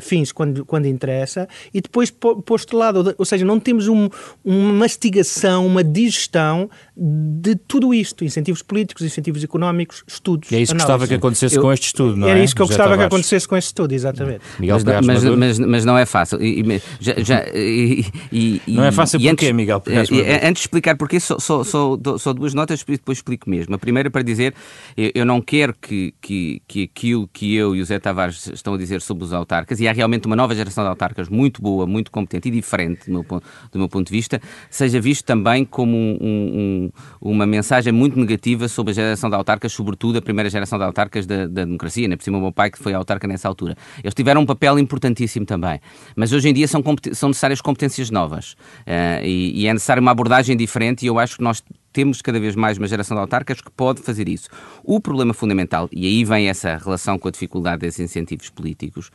fins 0.00 0.32
quando, 0.32 0.64
quando 0.64 0.86
interessa 0.86 1.48
e 1.72 1.80
depois 1.80 2.10
posto 2.10 2.70
de 2.70 2.76
lado. 2.76 3.14
Ou 3.16 3.24
seja, 3.24 3.44
não 3.44 3.58
temos 3.60 3.88
um, 3.88 4.08
uma 4.44 4.72
mastigação, 4.72 5.66
uma 5.66 5.84
digestão 5.84 6.70
de 6.96 7.54
tudo 7.54 7.94
isto: 7.94 8.24
incentivos 8.24 8.62
políticos, 8.62 9.04
incentivos 9.04 9.42
económicos, 9.44 10.02
estudos. 10.06 10.50
E 10.50 10.56
é 10.56 10.60
isso 10.60 10.72
que 10.72 10.78
gostava 10.78 11.06
que 11.06 11.14
acontecesse 11.14 11.56
eu, 11.56 11.62
com 11.62 11.72
este 11.72 11.86
estudo, 11.86 12.16
não 12.16 12.28
é? 12.28 12.32
Era 12.32 12.40
isso 12.42 12.54
que 12.54 12.62
eu 12.62 12.66
gostava 12.66 12.96
que 12.96 13.04
acontecesse 13.04 13.46
com 13.46 13.56
este 13.56 13.68
estudo, 13.68 13.92
exatamente. 13.92 14.40
Miguel 14.58 14.78
mas, 14.84 15.06
mas, 15.06 15.24
mas, 15.24 15.58
mas, 15.58 15.84
não 15.84 15.96
é 15.96 16.06
fácil. 16.06 16.42
E, 16.42 16.80
já, 17.00 17.14
já, 17.18 17.44
e, 17.54 18.06
e, 18.32 18.62
não 18.66 18.84
é 18.84 18.92
fácil 18.92 19.20
porquê, 19.20 19.46
antes, 19.46 19.52
Miguel? 19.52 19.82
Antes 19.86 20.52
de 20.54 20.60
explicar 20.60 20.96
porquê, 20.96 21.20
só, 21.20 21.38
só, 21.38 21.62
só, 21.64 21.98
só 22.18 22.32
duas 22.32 22.54
notas 22.54 22.84
e 22.86 22.92
depois 22.92 23.18
explico 23.18 23.48
mesmo. 23.48 23.74
A 23.74 23.78
primeira 23.78 24.10
para 24.10 24.22
dizer, 24.22 24.54
eu, 24.96 25.10
eu 25.14 25.24
não 25.24 25.40
quero 25.40 25.74
que, 25.80 26.14
que, 26.20 26.62
que 26.66 26.84
aquilo 26.84 27.28
que 27.28 27.54
eu 27.54 27.74
e 27.74 27.80
o 27.80 27.84
Zé 27.84 27.98
Tavares 27.98 28.48
estão 28.52 28.74
a 28.74 28.78
dizer 28.78 29.00
sobre 29.00 29.24
dos 29.28 29.34
autarcas, 29.34 29.80
e 29.80 29.88
há 29.88 29.92
realmente 29.92 30.26
uma 30.26 30.36
nova 30.36 30.54
geração 30.54 30.84
de 30.84 30.88
autarcas 30.88 31.28
muito 31.28 31.62
boa, 31.62 31.86
muito 31.86 32.10
competente 32.10 32.48
e 32.48 32.50
diferente 32.50 33.06
do 33.06 33.12
meu, 33.12 33.42
do 33.72 33.78
meu 33.78 33.88
ponto 33.88 34.06
de 34.06 34.12
vista, 34.12 34.40
seja 34.70 35.00
visto 35.00 35.24
também 35.24 35.64
como 35.64 35.96
um, 35.96 36.18
um, 36.20 36.90
uma 37.20 37.46
mensagem 37.46 37.92
muito 37.92 38.18
negativa 38.18 38.68
sobre 38.68 38.92
a 38.92 38.94
geração 38.94 39.30
de 39.30 39.36
autarcas, 39.36 39.72
sobretudo 39.72 40.18
a 40.18 40.22
primeira 40.22 40.50
geração 40.50 40.78
de 40.78 40.84
autarcas 40.84 41.26
da, 41.26 41.46
da 41.46 41.64
democracia, 41.64 42.08
né? 42.08 42.16
por 42.16 42.22
cima 42.22 42.38
o 42.38 42.40
meu 42.40 42.52
pai 42.52 42.70
que 42.70 42.78
foi 42.78 42.94
autarca 42.94 43.26
nessa 43.28 43.48
altura. 43.48 43.76
Eles 44.02 44.14
tiveram 44.14 44.40
um 44.40 44.46
papel 44.46 44.78
importantíssimo 44.78 45.46
também, 45.46 45.80
mas 46.16 46.32
hoje 46.32 46.48
em 46.48 46.54
dia 46.54 46.66
são, 46.66 46.82
são 47.12 47.28
necessárias 47.28 47.60
competências 47.60 48.10
novas 48.10 48.52
uh, 48.52 49.24
e, 49.24 49.62
e 49.62 49.66
é 49.66 49.72
necessária 49.72 50.00
uma 50.00 50.10
abordagem 50.10 50.56
diferente 50.56 51.04
e 51.04 51.08
eu 51.08 51.18
acho 51.18 51.36
que 51.36 51.42
nós 51.42 51.62
temos 51.92 52.22
cada 52.22 52.38
vez 52.38 52.54
mais 52.54 52.78
uma 52.78 52.86
geração 52.86 53.16
de 53.16 53.20
autarcas 53.20 53.60
que 53.60 53.70
pode 53.70 54.02
fazer 54.02 54.28
isso. 54.28 54.48
O 54.84 55.00
problema 55.00 55.34
fundamental, 55.34 55.88
e 55.92 56.06
aí 56.06 56.24
vem 56.24 56.48
essa 56.48 56.76
relação 56.76 57.18
com 57.18 57.28
a 57.28 57.30
dificuldade 57.30 57.80
desses 57.80 58.00
incentivos 58.00 58.50
políticos, 58.50 59.10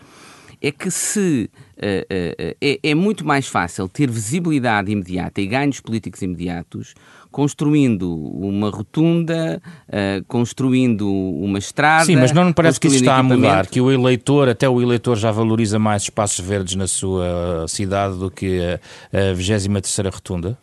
é 0.64 0.72
que 0.72 0.90
se 0.90 1.50
uh, 1.52 1.78
uh, 1.78 2.56
é, 2.62 2.80
é, 2.82 2.96
muito 2.96 3.26
mais 3.26 3.48
fácil 3.48 3.90
ter 3.90 4.10
visibilidade 4.10 4.90
imediata 4.90 5.42
e 5.42 5.46
ganhos 5.46 5.82
políticos 5.82 6.22
imediatos 6.22 6.96
construindo 7.30 8.16
uma 8.16 8.70
rotunda, 8.70 9.62
uh, 9.90 10.24
construindo 10.26 11.12
uma 11.12 11.58
estrada. 11.58 12.06
Sim, 12.06 12.16
mas 12.16 12.32
não 12.32 12.46
me 12.46 12.54
parece 12.54 12.80
que 12.80 12.88
isso 12.88 12.98
está 12.98 13.18
a 13.18 13.24
mudar, 13.24 13.68
que 13.68 13.82
o 13.82 13.92
eleitor, 13.92 14.48
até 14.48 14.70
o 14.70 14.82
eleitor 14.82 15.18
já 15.18 15.32
valoriza 15.32 15.78
mais 15.78 16.04
espaços 16.04 16.46
verdes 16.46 16.76
na 16.76 16.88
sua 16.88 17.66
cidade 17.68 18.18
do 18.18 18.32
que 18.32 18.62
a, 19.12 19.32
a 19.32 19.34
23 19.34 20.14
rotunda? 20.14 20.58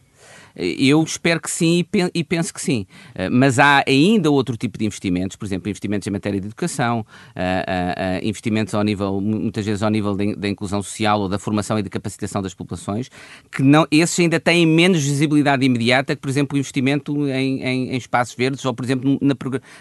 Eu 0.60 1.02
espero 1.02 1.40
que 1.40 1.50
sim 1.50 1.84
e 2.14 2.22
penso 2.22 2.52
que 2.52 2.60
sim. 2.60 2.86
Eh, 3.14 3.30
mas 3.30 3.58
há 3.58 3.82
ainda 3.86 4.30
outro 4.30 4.56
tipo 4.56 4.78
de 4.78 4.84
investimentos, 4.84 5.36
por 5.36 5.46
exemplo, 5.46 5.70
investimentos 5.70 6.06
em 6.06 6.10
matéria 6.10 6.38
de 6.38 6.46
educação, 6.46 7.04
eh, 7.34 7.64
eh, 7.96 8.20
investimentos 8.22 8.74
ao 8.74 8.82
nível, 8.82 9.20
muitas 9.20 9.64
vezes 9.64 9.82
ao 9.82 9.90
nível 9.90 10.14
da 10.14 10.48
inclusão 10.48 10.82
social 10.82 11.20
ou 11.20 11.28
da 11.28 11.38
formação 11.38 11.78
e 11.78 11.82
da 11.82 11.88
capacitação 11.88 12.42
das 12.42 12.52
populações, 12.52 13.10
que 13.50 13.62
não, 13.62 13.86
esses 13.90 14.18
ainda 14.20 14.38
têm 14.38 14.66
menos 14.66 15.02
visibilidade 15.02 15.64
imediata 15.64 16.14
que, 16.14 16.20
por 16.20 16.28
exemplo, 16.28 16.56
o 16.56 16.58
investimento 16.58 17.26
em, 17.28 17.62
em, 17.62 17.90
em 17.90 17.96
espaços 17.96 18.34
verdes 18.34 18.62
ou, 18.64 18.74
por 18.74 18.84
exemplo, 18.84 19.18
na, 19.20 19.34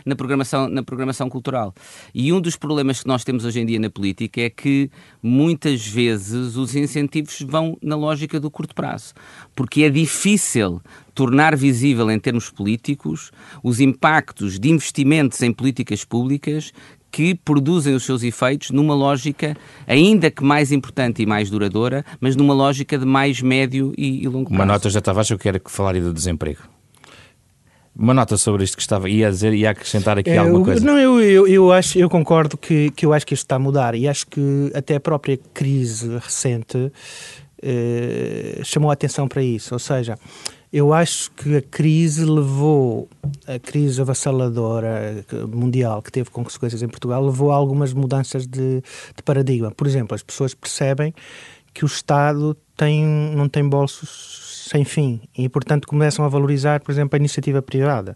na, 0.06 0.16
programação, 0.16 0.70
na 0.70 0.84
programação 0.84 1.30
cultural. 1.30 1.74
E 2.14 2.32
um 2.32 2.40
dos 2.40 2.56
problemas 2.56 3.02
que 3.02 3.08
nós 3.08 3.24
temos 3.26 3.44
hoje 3.44 3.60
em 3.60 3.66
dia 3.66 3.80
na 3.80 3.90
política 3.90 4.42
é 4.42 4.50
que 4.50 4.90
muitas 5.22 5.86
vezes 5.86 6.56
os 6.56 6.76
incentivos 6.76 7.42
vão 7.42 7.78
na 7.82 7.96
lógica 7.96 8.40
do 8.40 8.50
curto 8.50 8.74
prazo, 8.74 9.14
porque 9.56 9.84
é 9.84 9.90
difícil 9.90 10.69
difícil 10.70 10.82
tornar 11.14 11.56
visível 11.56 12.10
em 12.10 12.20
termos 12.20 12.50
políticos 12.50 13.32
os 13.64 13.80
impactos 13.80 14.60
de 14.60 14.70
investimentos 14.70 15.42
em 15.42 15.52
políticas 15.52 16.06
públicas 16.06 16.72
que 17.12 17.34
produzem 17.34 17.96
os 17.96 18.06
seus 18.06 18.22
efeitos 18.24 18.70
numa 18.70 18.94
lógica 18.94 19.58
ainda 19.88 20.30
que 20.30 20.44
mais 20.44 20.72
importante 20.72 21.24
e 21.24 21.26
mais 21.26 21.50
duradoura, 21.50 22.06
mas 22.22 22.36
numa 22.36 22.54
lógica 22.54 22.98
de 22.98 23.06
mais 23.06 23.42
médio 23.42 23.94
e, 23.98 24.24
e 24.24 24.28
longo 24.28 24.50
prazo. 24.50 24.62
Uma 24.62 24.66
nota 24.66 24.90
já 24.90 25.00
estava, 25.00 25.24
eu 25.28 25.38
quero 25.38 25.60
falar 25.66 26.00
do 26.00 26.14
desemprego. 26.14 26.62
Uma 27.98 28.14
nota 28.14 28.38
sobre 28.38 28.64
isto 28.64 28.78
que 28.78 28.82
estava, 28.82 29.10
ia 29.10 29.30
dizer, 29.30 29.54
ia 29.54 29.72
acrescentar 29.72 30.20
aqui 30.20 30.30
é, 30.30 30.38
alguma 30.38 30.64
coisa. 30.64 30.86
Não, 30.86 30.98
eu, 30.98 31.20
eu, 31.20 31.48
eu, 31.48 31.72
acho, 31.72 31.98
eu 31.98 32.08
concordo 32.08 32.56
que, 32.56 32.92
que 32.92 33.06
eu 33.06 33.12
acho 33.12 33.26
que 33.26 33.34
isto 33.34 33.44
está 33.44 33.56
a 33.56 33.60
mudar 33.60 33.96
e 33.96 34.08
acho 34.08 34.28
que 34.28 34.72
até 34.74 34.96
a 34.96 35.00
própria 35.00 35.38
crise 35.54 36.08
recente 36.20 36.92
eh, 37.62 38.62
chamou 38.64 38.90
a 38.90 38.94
atenção 38.94 39.28
para 39.28 39.44
isso. 39.44 39.74
Ou 39.76 39.80
seja, 39.80 40.18
eu 40.72 40.94
acho 40.94 41.32
que 41.32 41.58
a 41.58 41.62
crise 41.62 42.24
levou, 42.24 43.10
a 43.48 43.58
crise 43.58 44.00
avassaladora 44.00 45.26
mundial 45.48 46.02
que 46.02 46.12
teve 46.12 46.30
consequências 46.30 46.84
em 46.84 46.88
Portugal, 46.88 47.26
levou 47.26 47.52
a 47.52 47.56
algumas 47.56 47.92
mudanças 47.92 48.46
de, 48.46 48.82
de 49.16 49.24
paradigma. 49.24 49.72
Por 49.72 49.88
exemplo, 49.88 50.14
as 50.14 50.22
pessoas 50.22 50.54
percebem 50.54 51.14
que 51.74 51.84
o 51.84 51.88
Estado 51.88 52.56
tem, 52.78 53.04
não 53.36 53.50
tem 53.50 53.68
bolsos 53.68 54.49
sem 54.70 54.86
fim 54.86 55.22
e, 55.36 55.50
portanto, 55.50 55.88
começam 55.88 56.24
a 56.24 56.28
valorizar, 56.28 56.80
por 56.82 56.92
exemplo, 56.92 57.16
a 57.16 57.18
iniciativa 57.18 57.60
privada. 57.60 58.16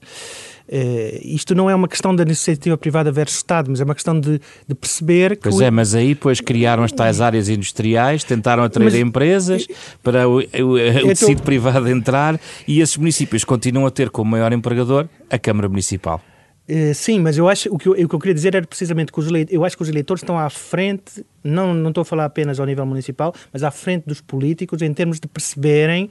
Uh, 0.68 1.20
isto 1.24 1.56
não 1.56 1.68
é 1.68 1.74
uma 1.74 1.88
questão 1.88 2.16
da 2.16 2.22
iniciativa 2.22 2.78
privada 2.78 3.12
versus 3.12 3.38
Estado, 3.38 3.72
mas 3.72 3.82
é 3.82 3.84
uma 3.84 3.96
questão 3.96 4.20
de, 4.20 4.39
de 4.68 4.76
perceber 4.76 5.36
que. 5.36 5.44
Pois 5.44 5.56
o... 5.56 5.63
é, 5.63 5.72
mas 5.72 5.96
aí 5.96 6.10
depois 6.10 6.39
criaram 6.39 6.84
as 6.84 6.92
tais 6.92 7.20
áreas 7.20 7.50
industriais, 7.50 8.24
tentaram 8.24 8.63
atrair 8.63 8.86
mas... 8.86 8.96
empresas 8.96 9.68
para 10.04 10.30
o, 10.30 10.38
o, 10.38 11.06
o 11.06 11.08
tecido 11.08 11.42
privado 11.42 11.89
entrar 11.89 12.39
e 12.68 12.82
esses 12.82 12.98
municípios 12.98 13.44
continuam 13.44 13.88
a 13.88 13.92
ter 13.92 14.12
como 14.12 14.30
maior 14.30 14.54
empregador 14.54 15.08
a 15.30 15.39
Câmara 15.39 15.68
Municipal. 15.68 16.22
Uh, 16.69 16.93
sim, 16.93 17.19
mas 17.19 17.38
eu 17.38 17.49
acho 17.49 17.67
o 17.73 17.78
que 17.78 17.88
eu, 17.89 17.91
o 17.91 17.95
que 17.95 18.15
eu 18.15 18.19
queria 18.19 18.34
dizer 18.34 18.56
era 18.56 18.65
precisamente 18.65 19.12
que 19.12 19.19
os 19.19 19.28
eu 19.49 19.65
acho 19.65 19.76
que 19.76 19.84
os 19.84 19.89
eleitores 19.89 20.23
estão 20.23 20.39
à 20.39 20.49
frente, 20.49 21.26
não, 21.43 21.73
não 21.73 21.89
estou 21.89 22.04
a 22.04 22.06
falar 22.06 22.23
apenas 22.23 22.58
ao 22.58 22.65
nível 22.65 22.86
municipal, 22.86 23.36
mas 23.52 23.63
à 23.63 23.71
frente 23.71 24.06
dos 24.06 24.21
políticos 24.21 24.82
em 24.82 24.93
termos 24.93 25.19
de 25.19 25.28
perceberem 25.28 26.10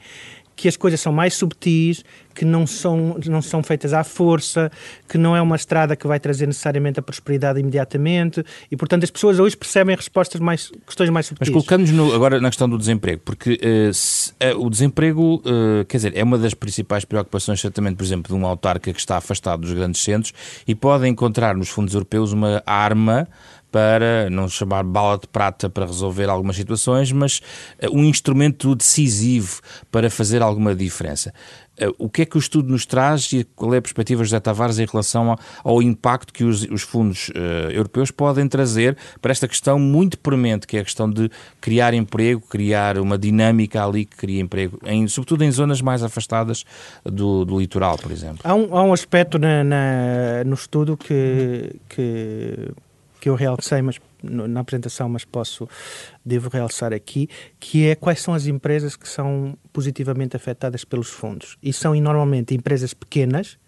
que 0.55 0.69
as 0.69 0.77
coisas 0.77 1.01
são 1.01 1.13
mais 1.13 1.35
subtis, 1.35 2.05
que 2.35 2.45
não 2.45 2.67
são, 2.67 3.17
não 3.27 3.43
são 3.43 3.63
feitas 3.63 3.93
à 3.93 4.03
força, 4.05 4.71
que 5.09 5.19
não 5.19 5.37
é 5.37 5.43
uma 5.43 5.57
estrada 5.57 5.95
que 5.95 6.07
vai 6.07 6.19
trazer 6.19 6.47
necessariamente 6.47 6.99
a 6.99 7.03
prosperidade 7.03 7.61
imediatamente 7.61 8.45
e, 8.71 8.77
portanto, 8.77 9.05
as 9.05 9.11
pessoas 9.11 9.39
hoje 9.39 9.57
percebem 9.57 9.95
respostas 9.95 10.41
mais, 10.41 10.71
questões 10.87 11.11
mais 11.11 11.27
subtis. 11.27 11.49
Mas 11.49 11.53
colocando-nos 11.53 12.15
agora 12.15 12.41
na 12.41 12.49
questão 12.49 12.69
do 12.69 12.79
desemprego, 12.79 13.21
porque 13.25 13.55
uh, 13.63 13.93
se, 13.93 14.33
uh, 14.33 14.59
o 14.59 14.71
desemprego, 14.71 15.43
uh, 15.45 15.85
quer 15.87 15.99
dizer, 15.99 16.17
é 16.17 16.23
uma 16.23 16.39
das 16.39 16.55
principais 16.55 17.05
preocupações, 17.05 17.61
certamente, 17.61 17.97
por 17.97 18.05
exemplo, 18.05 18.35
de 18.35 18.41
um 18.41 18.47
autarca 18.47 18.93
que 18.93 19.01
está 19.01 19.17
afastado 19.17 19.61
dos 19.61 19.73
grandes 19.73 20.03
centros 20.03 20.33
e 20.67 20.75
pode 20.75 21.07
encontrar 21.07 21.55
nos 21.55 21.69
fundos 21.69 21.95
europeus 21.95 22.33
uma 22.33 22.63
arma 22.67 23.29
para, 23.73 24.29
não 24.31 24.49
chamar 24.49 24.85
bala 24.85 25.19
de 25.19 25.27
prata 25.27 25.71
para 25.71 25.87
resolver 25.87 26.29
algumas 26.29 26.55
situações, 26.57 27.11
mas 27.11 27.41
uh, 27.83 27.91
um 27.91 28.05
instrumento 28.05 28.75
decisivo 28.75 29.61
para 29.91 30.11
fazer 30.11 30.43
alguma 30.43 30.75
diferença. 30.75 31.33
Uh, 31.81 31.95
o 31.99 32.11
que 32.11 32.23
é 32.23 32.27
que 32.27 32.37
o 32.37 32.39
estudo 32.39 32.71
nos 32.71 32.85
traz 32.85 33.33
e 33.33 33.45
qual 33.57 33.73
é 33.73 33.79
a 33.79 33.83
perspectiva, 33.83 34.23
José 34.23 34.39
Tavares, 34.39 34.79
em 34.79 34.85
relação 34.85 35.35
ao, 35.65 35.83
impacto 35.83 36.31
que 36.31 36.45
os, 36.45 36.65
os 36.65 36.83
fundos 36.83 37.31
uh, 37.31 37.71
europeus 37.73 38.11
podem 38.11 38.47
trazer 38.47 38.95
para 39.23 39.33
esta 39.33 39.49
questão 39.49 39.79
muito 39.79 40.19
premente, 40.19 40.67
que 40.67 40.77
é 40.77 40.81
a 40.81 40.85
questão 40.85 41.09
de 41.11 41.31
criar 41.59 41.95
emprego, 41.95 42.43
criar 42.43 42.99
uma 42.99 43.17
dinâmica 43.17 43.83
ali 43.83 44.05
que 44.05 44.17
cria 44.19 44.43
emprego, 44.43 44.79
em, 44.85 45.09
sobretudo 45.09 45.45
em 45.45 45.51
zonas 45.51 45.81
mais 45.81 46.03
afastadas 46.03 46.65
do, 47.05 47.47
do 47.47 47.59
litoral, 47.59 47.97
por 47.97 48.13
exemplo? 48.13 48.41
Há 48.45 48.55
um, 48.55 48.77
há 48.77 48.83
um 48.83 48.93
aspecto 48.93 49.39
na, 49.39 49.65
na, 49.65 50.45
no 50.45 50.55
estudo 50.55 50.95
que, 50.95 51.75
que 51.89 52.71
que 53.23 53.29
eu 53.29 53.37
realcei 53.37 53.81
mas, 53.83 54.01
na 54.21 54.59
apresentação, 54.59 55.09
mas 55.09 55.25
posso, 55.25 55.69
devo 56.25 56.49
realçar 56.49 56.93
aqui, 56.93 57.29
que 57.61 57.87
é 57.87 57.95
quais 57.95 58.21
são 58.21 58.35
as 58.35 58.49
empresas 58.49 58.97
que 58.97 59.09
são 59.09 59.57
positivamente 59.73 60.35
afetadas 60.35 60.85
pelos 60.85 61.09
fundos. 61.09 61.57
E 61.63 61.73
são 61.73 61.95
normalmente 61.95 62.53
empresas 62.53 62.93
pequenas, 62.93 63.59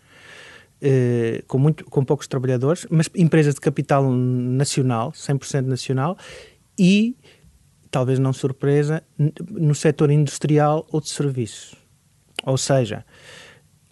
eh, 0.83 1.45
com, 1.47 1.57
muito, 1.57 1.85
com 1.85 2.05
poucos 2.05 2.27
trabalhadores, 2.27 2.85
mas 2.91 3.09
empresas 3.15 3.55
de 3.55 3.61
capital 3.61 4.11
nacional, 4.11 5.13
100% 5.13 5.67
nacional, 5.67 6.19
e, 6.77 7.17
talvez 7.93 8.19
não 8.19 8.33
surpresa, 8.33 9.05
no 9.49 9.77
setor 9.77 10.11
industrial 10.11 10.85
ou 10.91 11.01
de 11.01 11.11
serviços. 11.11 11.77
Ou 12.45 12.59
seja, 12.59 13.07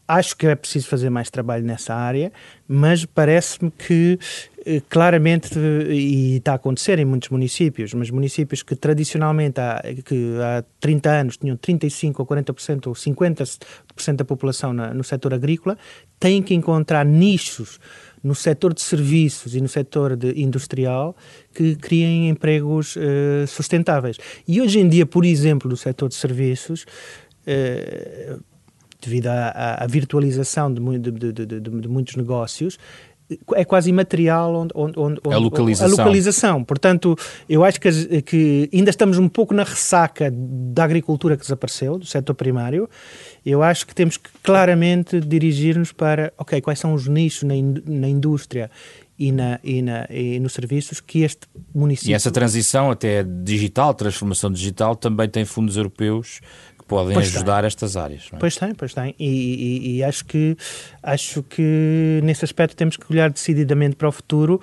acho 0.06 0.36
que 0.36 0.46
é 0.46 0.54
preciso 0.54 0.88
fazer 0.88 1.10
mais 1.10 1.30
trabalho 1.30 1.64
nessa 1.64 1.94
área, 1.94 2.32
mas 2.68 3.04
parece-me 3.04 3.70
que 3.70 4.18
eh, 4.64 4.80
claramente, 4.88 5.58
e 5.58 6.36
está 6.36 6.52
a 6.52 6.54
acontecer 6.54 6.98
em 6.98 7.04
muitos 7.04 7.30
municípios, 7.30 7.92
mas 7.94 8.10
municípios 8.10 8.62
que 8.62 8.76
tradicionalmente 8.76 9.60
há, 9.60 9.82
que 10.04 10.36
há 10.40 10.64
30 10.80 11.10
anos 11.10 11.36
tinham 11.36 11.56
35% 11.56 12.14
ou 12.18 12.26
40% 12.26 12.86
ou 12.86 12.92
50% 12.92 14.16
da 14.16 14.24
população 14.24 14.72
na, 14.72 14.94
no 14.94 15.02
setor 15.02 15.34
agrícola, 15.34 15.76
têm 16.20 16.42
que 16.42 16.54
encontrar 16.54 17.04
nichos 17.04 17.80
no 18.22 18.34
setor 18.34 18.72
de 18.72 18.80
serviços 18.80 19.56
e 19.56 19.60
no 19.60 19.68
setor 19.68 20.14
de 20.16 20.40
industrial 20.40 21.16
que 21.52 21.74
criem 21.74 22.28
empregos 22.28 22.94
uh, 22.94 23.46
sustentáveis. 23.48 24.16
E 24.46 24.60
hoje 24.60 24.78
em 24.78 24.88
dia, 24.88 25.04
por 25.04 25.24
exemplo, 25.24 25.68
no 25.68 25.76
setor 25.76 26.08
de 26.08 26.14
serviços, 26.14 26.84
uh, 27.46 28.40
devido 29.02 29.26
à, 29.26 29.82
à 29.82 29.86
virtualização 29.86 30.72
de, 30.72 30.98
de, 30.98 31.32
de, 31.32 31.60
de, 31.60 31.88
muitos 31.88 32.16
negócios, 32.16 32.78
é 33.54 33.64
quase 33.64 33.90
imaterial 33.90 34.54
onde, 34.54 34.72
onde, 34.74 34.98
onde, 34.98 35.20
a, 35.30 35.38
localização. 35.38 35.86
a 35.86 35.90
localização. 35.90 36.64
Portanto, 36.64 37.16
eu 37.48 37.64
acho 37.64 37.80
que, 37.80 38.22
que, 38.22 38.68
ainda 38.72 38.90
estamos 38.90 39.18
um 39.18 39.28
pouco 39.28 39.54
na 39.54 39.64
ressaca 39.64 40.30
da 40.32 40.84
agricultura 40.84 41.36
que 41.36 41.42
desapareceu, 41.42 41.98
do 41.98 42.06
setor 42.06 42.34
primário. 42.34 42.88
Eu 43.44 43.62
acho 43.62 43.86
que 43.86 43.94
temos 43.94 44.16
que 44.16 44.30
claramente 44.42 45.20
dirigir-nos 45.20 45.92
para, 45.92 46.32
ok, 46.36 46.60
quais 46.60 46.78
são 46.78 46.94
os 46.94 47.08
nichos 47.08 47.42
na, 47.42 47.54
na 47.86 48.08
indústria 48.08 48.70
e, 49.18 49.30
na, 49.30 49.60
e, 49.62 49.82
na, 49.82 50.06
e 50.10 50.40
nos 50.40 50.52
serviços 50.52 51.00
que 51.00 51.22
este 51.22 51.46
município... 51.74 52.10
E 52.10 52.14
essa 52.14 52.30
transição 52.30 52.90
até 52.90 53.22
digital, 53.22 53.94
transformação 53.94 54.50
digital, 54.50 54.96
também 54.96 55.28
tem 55.28 55.44
fundos 55.44 55.76
europeus 55.76 56.40
podem 56.92 57.14
pois 57.14 57.34
ajudar 57.34 57.60
tem. 57.60 57.66
estas 57.66 57.96
áreas. 57.96 58.28
É? 58.32 58.36
Pois 58.36 58.56
tem, 58.56 58.74
pois 58.74 58.92
tem. 58.92 59.14
E, 59.18 59.26
e, 59.26 59.96
e, 59.96 60.04
acho, 60.04 60.24
que, 60.26 60.56
acho 61.02 61.42
que 61.42 62.20
nesse 62.22 62.44
aspecto 62.44 62.76
temos 62.76 62.96
que 62.96 63.10
olhar 63.10 63.30
decididamente 63.30 63.96
para 63.96 64.08
o 64.08 64.12
futuro 64.12 64.60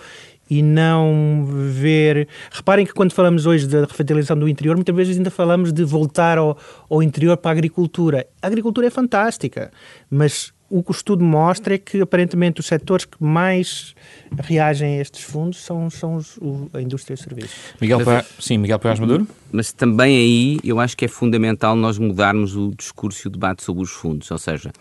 e 0.49 0.61
não 0.61 1.45
ver. 1.47 2.27
Reparem 2.51 2.85
que 2.85 2.93
quando 2.93 3.13
falamos 3.13 3.45
hoje 3.45 3.67
da 3.67 3.81
revitalização 3.81 4.37
do 4.37 4.47
interior, 4.47 4.75
muitas 4.75 4.95
vezes 4.95 5.17
ainda 5.17 5.31
falamos 5.31 5.73
de 5.73 5.83
voltar 5.83 6.37
ao, 6.37 6.57
ao 6.87 7.01
interior 7.01 7.35
para 7.37 7.51
a 7.51 7.53
agricultura. 7.53 8.27
A 8.41 8.47
agricultura 8.47 8.87
é 8.87 8.89
fantástica, 8.91 9.71
mas 10.09 10.53
o 10.69 10.83
que 10.83 10.91
o 10.91 10.93
estudo 10.93 11.23
mostra 11.23 11.75
é 11.75 11.77
que 11.77 12.01
aparentemente 12.01 12.59
os 12.59 12.67
setores 12.67 13.05
que 13.05 13.21
mais 13.23 13.95
reagem 14.37 14.97
a 14.97 15.01
estes 15.01 15.23
fundos 15.23 15.63
são, 15.63 15.89
são 15.89 16.15
os, 16.15 16.37
o, 16.37 16.69
a 16.73 16.81
indústria 16.81 17.13
e 17.13 17.15
os 17.15 17.21
serviços. 17.21 17.55
Miguel 17.81 18.01
mas, 18.05 18.27
sim, 18.39 18.57
Miguel 18.57 18.79
Paiás 18.79 18.99
Maduro? 18.99 19.27
Mas 19.51 19.73
também 19.73 20.15
aí 20.17 20.59
eu 20.63 20.79
acho 20.79 20.95
que 20.95 21.05
é 21.05 21.07
fundamental 21.07 21.75
nós 21.75 21.97
mudarmos 21.97 22.55
o 22.55 22.71
discurso 22.75 23.25
e 23.25 23.29
o 23.29 23.31
debate 23.31 23.63
sobre 23.63 23.83
os 23.83 23.89
fundos, 23.89 24.29
ou 24.29 24.37
seja, 24.37 24.71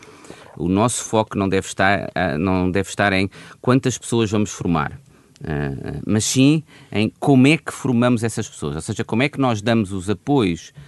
o 0.57 0.69
nosso 0.69 1.05
foco 1.05 1.39
não 1.39 1.49
deve 1.49 1.67
estar, 1.67 2.11
eh, 2.15 2.37
não 2.37 2.71
deve 2.71 2.89
estar 2.89 3.13
em 3.13 3.31
quantas 3.61 3.97
pessoas 3.97 4.31
vamos 4.31 4.51
formar. 4.51 5.01
Uh, 5.41 6.03
mas 6.05 6.25
sim 6.25 6.65
em 6.91 7.13
como 7.21 7.47
é 7.47 7.57
que 7.57 7.73
formamos 7.73 8.25
essas 8.25 8.49
pessoas, 8.49 8.75
ou 8.75 8.83
seja, 8.83 9.05
como 9.05 9.23
é 9.23 9.29
que 9.29 9.39
nós 9.39 9.63
damos 9.63 9.93
os 9.93 10.11
apoios 10.11 10.71
uh, 10.71 10.88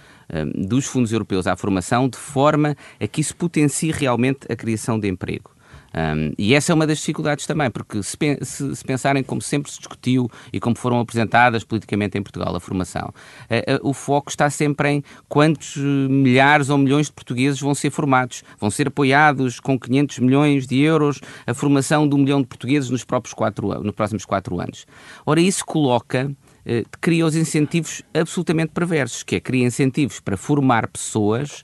dos 0.55 0.85
fundos 0.85 1.11
europeus 1.11 1.47
à 1.47 1.55
formação 1.55 2.07
de 2.07 2.17
forma 2.17 2.75
a 2.99 3.07
que 3.07 3.21
isso 3.21 3.35
potencie 3.35 3.91
realmente 3.91 4.51
a 4.51 4.55
criação 4.55 4.99
de 4.99 5.07
emprego. 5.07 5.51
Um, 5.93 6.31
e 6.37 6.53
essa 6.53 6.71
é 6.71 6.75
uma 6.75 6.87
das 6.87 6.99
dificuldades 6.99 7.45
também, 7.45 7.69
porque 7.69 8.01
se, 8.01 8.17
se, 8.41 8.75
se, 8.75 8.83
pensarem 8.83 9.23
como 9.23 9.41
sempre 9.41 9.69
se 9.69 9.77
discutiu 9.77 10.29
e 10.51 10.59
como 10.59 10.75
foram 10.75 10.99
apresentadas 10.99 11.63
politicamente 11.65 12.17
em 12.17 12.23
Portugal 12.23 12.55
a 12.55 12.59
formação, 12.59 13.09
uh, 13.09 13.75
uh, 13.75 13.89
o 13.89 13.93
foco 13.93 14.29
está 14.29 14.49
sempre 14.49 14.89
em 14.89 15.03
quantos 15.27 15.75
milhares 15.75 16.69
ou 16.69 16.77
milhões 16.77 17.07
de 17.07 17.11
portugueses 17.11 17.59
vão 17.59 17.75
ser 17.75 17.91
formados, 17.91 18.43
vão 18.57 18.71
ser 18.71 18.87
apoiados 18.87 19.59
com 19.59 19.77
500 19.77 20.19
milhões 20.19 20.65
de 20.65 20.79
euros 20.79 21.19
a 21.45 21.53
formação 21.53 22.07
de 22.07 22.15
um 22.15 22.19
milhão 22.19 22.41
de 22.41 22.47
portugueses 22.47 22.89
nos, 22.89 23.03
próprios 23.03 23.33
quatro, 23.33 23.67
nos 23.83 23.93
próximos 23.93 24.23
quatro 24.23 24.59
anos. 24.61 24.85
Ora, 25.25 25.41
isso 25.41 25.65
coloca 25.65 26.31
cria 26.99 27.25
os 27.25 27.35
incentivos 27.35 28.01
absolutamente 28.13 28.71
perversos, 28.73 29.23
que 29.23 29.35
é 29.35 29.39
cria 29.39 29.65
incentivos 29.65 30.19
para 30.19 30.37
formar 30.37 30.87
pessoas, 30.87 31.63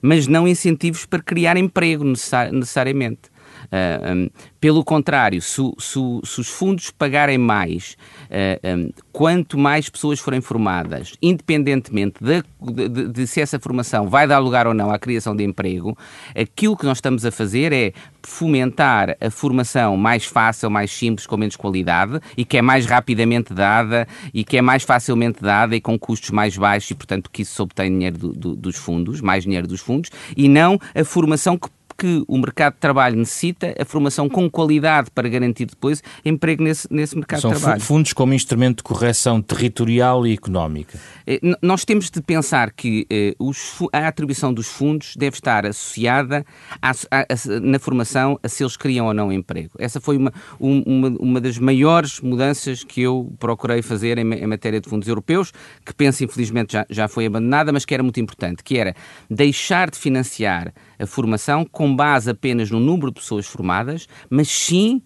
mas 0.00 0.26
não 0.26 0.48
incentivos 0.48 1.06
para 1.06 1.22
criar 1.22 1.56
emprego 1.56 2.04
necessariamente. 2.04 3.31
Uh, 3.64 3.68
ah, 3.72 4.12
um, 4.14 4.30
pelo 4.60 4.84
contrário, 4.84 5.40
se, 5.42 5.60
se, 5.78 5.98
se, 6.24 6.40
os 6.40 6.48
fundos 6.48 6.90
pagarem 6.90 7.38
mais, 7.38 7.96
uh, 8.30 8.78
um, 8.78 8.90
quanto 9.12 9.58
mais 9.58 9.88
pessoas 9.88 10.20
forem 10.20 10.40
formadas, 10.40 11.14
independentemente 11.20 12.22
de, 12.22 12.42
de, 12.88 13.08
de, 13.08 13.26
se 13.26 13.40
essa 13.40 13.58
formação 13.58 14.08
vai 14.08 14.26
dar 14.26 14.38
lugar 14.38 14.66
ou 14.66 14.74
não 14.74 14.90
à 14.90 14.98
criação 14.98 15.34
de 15.34 15.44
emprego, 15.44 15.96
aquilo 16.34 16.76
que 16.76 16.84
nós 16.84 16.98
estamos 16.98 17.24
a 17.24 17.30
fazer 17.30 17.72
é 17.72 17.92
fomentar 18.22 19.16
a 19.20 19.30
formação 19.30 19.96
mais 19.96 20.24
fácil, 20.24 20.70
mais 20.70 20.90
simples, 20.90 21.26
com 21.26 21.36
menos 21.36 21.56
qualidade 21.56 22.20
e 22.36 22.44
que 22.44 22.56
é 22.56 22.62
mais 22.62 22.86
rapidamente 22.86 23.52
dada 23.52 24.06
e 24.32 24.44
que 24.44 24.56
é 24.56 24.62
mais 24.62 24.84
facilmente 24.84 25.42
dada 25.42 25.74
e 25.74 25.80
com 25.80 25.98
custos 25.98 26.30
mais 26.30 26.56
baixos 26.56 26.90
e, 26.90 26.94
portanto, 26.94 27.30
que 27.30 27.42
isso 27.42 27.54
se 27.54 27.62
obtém 27.62 27.90
dinheiro 27.90 28.18
do, 28.18 28.32
do, 28.32 28.56
dos 28.56 28.76
fundos, 28.76 29.20
mais 29.20 29.44
dinheiro 29.44 29.66
dos 29.66 29.80
fundos, 29.80 30.10
e 30.36 30.48
não 30.48 30.78
a 30.94 31.04
formação 31.04 31.56
que 31.58 31.68
que 32.02 32.24
o 32.26 32.36
mercado 32.36 32.74
de 32.74 32.80
trabalho 32.80 33.16
necessita, 33.16 33.76
a 33.78 33.84
formação 33.84 34.28
com 34.28 34.50
qualidade 34.50 35.08
para 35.12 35.28
garantir 35.28 35.66
depois 35.66 36.02
emprego 36.24 36.64
nesse, 36.64 36.88
nesse 36.90 37.14
mercado 37.14 37.42
São 37.42 37.52
de 37.52 37.60
trabalho. 37.60 37.80
São 37.80 37.86
fundos 37.86 38.12
como 38.12 38.34
instrumento 38.34 38.78
de 38.78 38.82
correção 38.82 39.40
territorial 39.40 40.26
e 40.26 40.32
económica. 40.32 40.98
Eh, 41.24 41.38
nós 41.62 41.84
temos 41.84 42.10
de 42.10 42.20
pensar 42.20 42.72
que 42.72 43.06
eh, 43.08 43.36
os, 43.38 43.78
a 43.92 44.08
atribuição 44.08 44.52
dos 44.52 44.66
fundos 44.66 45.14
deve 45.16 45.36
estar 45.36 45.64
associada 45.64 46.44
a, 46.80 46.90
a, 46.90 47.60
na 47.60 47.78
formação 47.78 48.36
a 48.42 48.48
se 48.48 48.64
eles 48.64 48.76
criam 48.76 49.06
ou 49.06 49.14
não 49.14 49.32
emprego. 49.32 49.70
Essa 49.78 50.00
foi 50.00 50.16
uma, 50.16 50.32
uma, 50.58 51.08
uma 51.20 51.40
das 51.40 51.56
maiores 51.56 52.20
mudanças 52.20 52.82
que 52.82 53.00
eu 53.00 53.32
procurei 53.38 53.80
fazer 53.80 54.18
em, 54.18 54.28
em 54.28 54.46
matéria 54.48 54.80
de 54.80 54.88
fundos 54.88 55.06
europeus, 55.06 55.52
que 55.86 55.94
penso 55.94 56.24
infelizmente 56.24 56.72
já, 56.72 56.84
já 56.90 57.06
foi 57.06 57.26
abandonada, 57.26 57.72
mas 57.72 57.84
que 57.84 57.94
era 57.94 58.02
muito 58.02 58.18
importante, 58.18 58.64
que 58.64 58.76
era 58.76 58.92
deixar 59.30 59.88
de 59.88 59.96
financiar 59.96 60.72
a 60.98 61.06
formação 61.06 61.64
com 61.64 61.91
base 61.94 62.30
apenas 62.30 62.70
no 62.70 62.80
número 62.80 63.08
de 63.08 63.20
pessoas 63.20 63.46
formadas, 63.46 64.06
mas 64.30 64.48
sim 64.48 65.02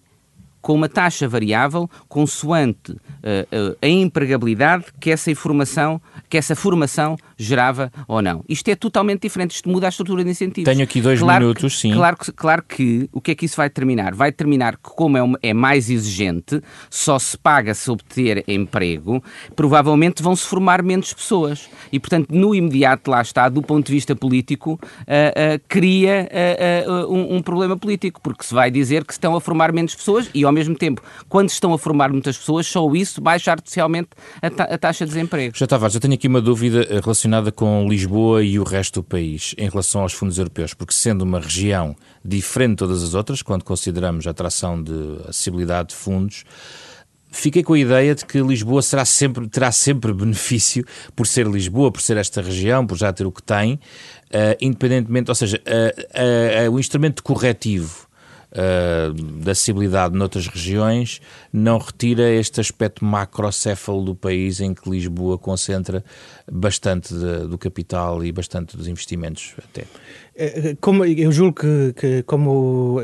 com 0.61 0.73
uma 0.73 0.89
taxa 0.89 1.27
variável 1.27 1.89
consoante 2.07 2.91
uh, 2.91 2.95
uh, 3.71 3.77
a 3.81 3.87
empregabilidade 3.87 4.85
que 4.99 5.11
essa 5.11 5.31
informação, 5.31 6.01
que 6.29 6.37
essa 6.37 6.55
formação 6.55 7.15
gerava 7.37 7.91
ou 8.07 8.21
não. 8.21 8.43
Isto 8.49 8.69
é 8.69 8.75
totalmente 8.75 9.21
diferente, 9.21 9.51
isto 9.51 9.69
muda 9.69 9.85
a 9.85 9.89
estrutura 9.89 10.23
de 10.23 10.31
incentivos. 10.31 10.69
Tenho 10.69 10.83
aqui 10.83 10.99
dois 11.01 11.19
claro 11.19 11.45
minutos, 11.45 11.75
que, 11.75 11.81
sim. 11.81 11.93
Claro 11.93 12.17
que, 12.17 12.31
claro 12.31 12.63
que 12.67 13.09
o 13.11 13.21
que 13.21 13.31
é 13.31 13.35
que 13.35 13.45
isso 13.45 13.55
vai 13.55 13.69
determinar? 13.69 14.13
Vai 14.13 14.31
determinar 14.31 14.73
que, 14.73 14.83
como 14.83 15.17
é, 15.17 15.21
uma, 15.21 15.39
é 15.41 15.53
mais 15.53 15.89
exigente, 15.89 16.61
só 16.89 17.17
se 17.19 17.37
paga 17.37 17.73
se 17.73 17.89
obter 17.89 18.43
emprego, 18.47 19.23
provavelmente 19.55 20.21
vão-se 20.21 20.45
formar 20.45 20.81
menos 20.81 21.13
pessoas. 21.13 21.69
E, 21.91 21.99
portanto, 21.99 22.31
no 22.31 22.53
imediato, 22.53 23.11
lá 23.11 23.21
está, 23.21 23.47
do 23.47 23.61
ponto 23.61 23.85
de 23.85 23.93
vista 23.93 24.15
político, 24.15 24.73
uh, 24.73 25.61
cria 25.67 26.27
um, 27.09 27.37
um 27.37 27.41
problema 27.41 27.77
político, 27.77 28.19
porque 28.21 28.43
se 28.43 28.53
vai 28.53 28.71
dizer 28.71 29.05
que 29.05 29.13
estão 29.13 29.35
a 29.35 29.41
formar 29.41 29.71
menos 29.71 29.95
pessoas 29.95 30.29
e, 30.33 30.43
ao 30.43 30.51
mesmo 30.57 30.75
tempo, 30.75 31.01
quando 31.29 31.49
estão 31.49 31.73
a 31.73 31.77
formar 31.77 32.11
muitas 32.11 32.37
pessoas, 32.37 32.67
só 32.67 32.89
isso 32.93 33.21
baixa 33.21 33.51
artificialmente 33.51 34.09
a, 34.41 34.49
ta 34.49 34.63
a 34.63 34.77
taxa 34.77 35.05
de 35.05 35.11
desemprego. 35.11 35.55
Já 35.57 35.67
Tavares, 35.67 35.95
eu 35.95 36.01
tenho 36.01 36.13
aqui 36.13 36.27
uma 36.27 36.41
dúvida 36.41 36.87
relacionada 37.01 37.51
com 37.51 37.87
Lisboa 37.87 38.43
e 38.43 38.59
o 38.59 38.63
resto 38.63 39.01
do 39.01 39.03
país 39.03 39.53
em 39.57 39.69
relação 39.69 40.01
aos 40.01 40.13
fundos 40.13 40.37
europeus, 40.37 40.73
porque 40.73 40.93
sendo 40.93 41.21
uma 41.21 41.39
região 41.39 41.95
diferente 42.23 42.71
de 42.71 42.77
todas 42.77 43.03
as 43.03 43.13
outras, 43.13 43.41
quando 43.41 43.63
consideramos 43.63 44.27
a 44.27 44.31
atração 44.31 44.81
de 44.81 44.93
acessibilidade 45.27 45.89
de 45.89 45.95
fundos, 45.95 46.43
fiquei 47.31 47.63
com 47.63 47.73
a 47.73 47.79
ideia 47.79 48.15
de 48.15 48.25
que 48.25 48.39
Lisboa 48.41 48.81
será 48.81 49.05
sempre, 49.05 49.47
terá 49.47 49.71
sempre 49.71 50.11
benefício 50.13 50.83
por 51.15 51.27
ser 51.27 51.47
Lisboa, 51.47 51.91
por 51.91 52.01
ser 52.01 52.17
esta 52.17 52.41
região, 52.41 52.85
por 52.85 52.97
já 52.97 53.11
ter 53.13 53.25
o 53.25 53.31
que 53.31 53.43
tem, 53.43 53.75
uh, 53.75 54.57
independentemente, 54.59 55.29
ou 55.29 55.35
seja, 55.35 55.61
uh, 55.65 56.69
uh, 56.69 56.73
o 56.73 56.79
instrumento 56.79 57.23
corretivo 57.23 58.06
uh, 58.51 59.13
da 59.43 59.51
acessibilidade 59.51 60.15
noutras 60.15 60.47
regiões 60.47 61.21
não 61.51 61.77
retira 61.77 62.29
este 62.29 62.59
aspecto 62.59 63.03
macrocéfalo 63.03 64.03
do 64.03 64.15
país 64.15 64.61
em 64.61 64.73
que 64.73 64.89
Lisboa 64.89 65.37
concentra 65.37 66.03
bastante 66.51 67.13
de, 67.13 67.47
do 67.47 67.57
capital 67.57 68.23
e 68.23 68.31
bastante 68.31 68.77
dos 68.77 68.87
investimentos 68.87 69.53
até. 69.57 69.85
Eh, 70.35 70.77
como, 70.79 71.03
eu 71.03 71.31
julgo 71.31 71.53
que, 71.53 71.93
que 71.93 72.23
como 72.23 73.01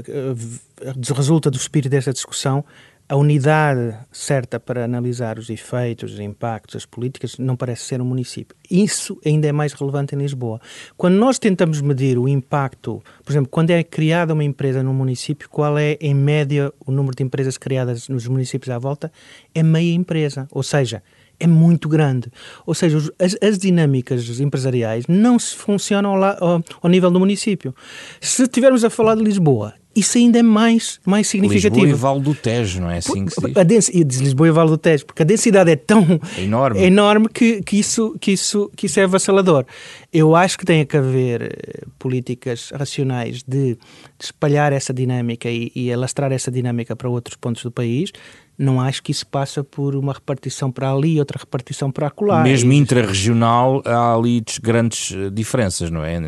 resulta 1.16 1.50
do 1.50 1.58
espírito 1.58 1.90
dessa 1.90 2.14
discussão, 2.14 2.64
a 3.08 3.16
unidade 3.16 3.96
certa 4.12 4.60
para 4.60 4.86
analisar 4.86 5.38
os 5.38 5.50
efeitos, 5.50 6.14
os 6.14 6.20
impactos, 6.20 6.78
as 6.78 6.86
políticas, 6.86 7.38
não 7.38 7.56
parece 7.56 7.84
ser 7.84 8.02
um 8.02 8.06
município. 8.06 8.56
Isso 8.70 9.20
ainda 9.26 9.48
é 9.48 9.52
mais 9.52 9.74
relevante 9.74 10.16
em 10.16 10.18
Lisboa. 10.18 10.60
Quando 10.96 11.16
nós 11.16 11.38
tentamos 11.38 11.82
medir 11.82 12.18
o 12.18 12.28
impacto, 12.28 13.04
por 13.24 13.32
exemplo, 13.32 13.50
quando 13.50 13.72
é 13.72 13.84
criada 13.84 14.34
uma 14.34 14.44
empresa 14.44 14.82
num 14.82 14.94
município, 14.94 15.50
qual 15.50 15.78
é, 15.78 15.98
em 16.00 16.14
média, 16.14 16.72
o 16.86 16.92
número 16.92 17.16
de 17.16 17.24
empresas 17.24 17.58
criadas 17.58 18.08
nos 18.08 18.26
municípios 18.28 18.70
à 18.70 18.80
volta? 18.80 19.12
É 19.54 19.62
meia 19.62 19.94
empresa. 19.94 20.48
Ou 20.52 20.64
seja, 20.64 21.04
é 21.40 21.48
muito 21.48 21.90
grande. 21.90 22.32
Ou 22.66 22.74
seja, 22.74 22.98
as, 23.20 23.36
as 23.42 23.58
dinâmicas 23.58 24.40
empresariais 24.40 25.06
não 25.08 25.38
se 25.38 25.56
funcionam 25.56 26.16
lá 26.16 26.38
ao, 26.40 26.64
ao, 26.82 26.90
nível 26.90 27.12
do 27.12 27.20
município. 27.20 27.76
Se 28.22 28.44
estivermos 28.44 28.84
a 28.84 28.90
falar 28.90 29.16
de 29.16 29.24
Lisboa 29.24 29.74
isso 29.96 30.18
ainda 30.18 30.40
é 30.40 30.44
mais, 30.44 31.00
mais 31.06 31.28
significativo. 31.28 31.86
Lisboa 31.86 31.90
e 31.90 31.94
Vale 31.94 32.22
do 32.22 32.34
Tejo, 32.34 32.82
não 32.82 32.90
é 32.90 32.98
assim 32.98 33.26
que 33.26 33.34
se 33.34 33.42
diz? 33.42 33.58
A 33.58 33.64
diz 33.64 33.90
Lisboa 34.20 34.48
e 34.48 34.52
Vale 34.52 34.70
do 34.70 34.78
Tejo, 34.78 35.06
porque 35.06 35.22
a 35.22 35.26
densidade 35.26 35.72
é 35.72 35.76
tão 35.76 36.20
é 36.38 36.42
enorme, 36.42 36.82
enorme 36.82 37.30
que, 37.30 37.62
que, 37.62 37.78
isso, 37.78 38.16
que, 38.20 38.32
isso, 38.32 38.72
que 38.76 38.88
isso 38.88 39.00
é 39.00 39.04
avassalador. 39.04 39.66
Eu 40.12 40.36
acho 40.36 40.58
que 40.58 40.66
tem 40.66 40.86
que 40.86 40.98
haver 40.98 41.42
eh, 41.44 41.86
políticas 42.00 42.72
racionais 42.74 43.44
de, 43.44 43.76
de 43.76 43.78
espalhar 44.20 44.74
essa 44.74 44.94
dinâmica 44.94 45.50
e, 45.50 45.72
e 45.76 45.92
alastrar 45.94 46.32
essa 46.32 46.52
dinâmica 46.52 46.96
para 46.96 47.10
outros 47.10 47.36
pontos 47.36 47.64
do 47.64 47.72
país, 47.72 48.12
não 48.58 48.80
acho 48.80 49.02
que 49.02 49.12
isso 49.12 49.26
passa 49.26 49.64
por 49.64 49.96
uma 49.96 50.14
repartição 50.14 50.72
para 50.72 50.92
ali 50.92 51.16
e 51.16 51.20
outra 51.20 51.40
repartição 51.40 51.92
para 51.92 52.08
acolá. 52.08 52.44
Mesmo 52.44 52.72
intrarregional 52.72 53.82
há 53.86 54.16
ali 54.16 54.44
grandes 54.62 55.12
eh, 55.12 55.30
diferenças, 55.30 55.90
não 55.90 56.04
é? 56.04 56.20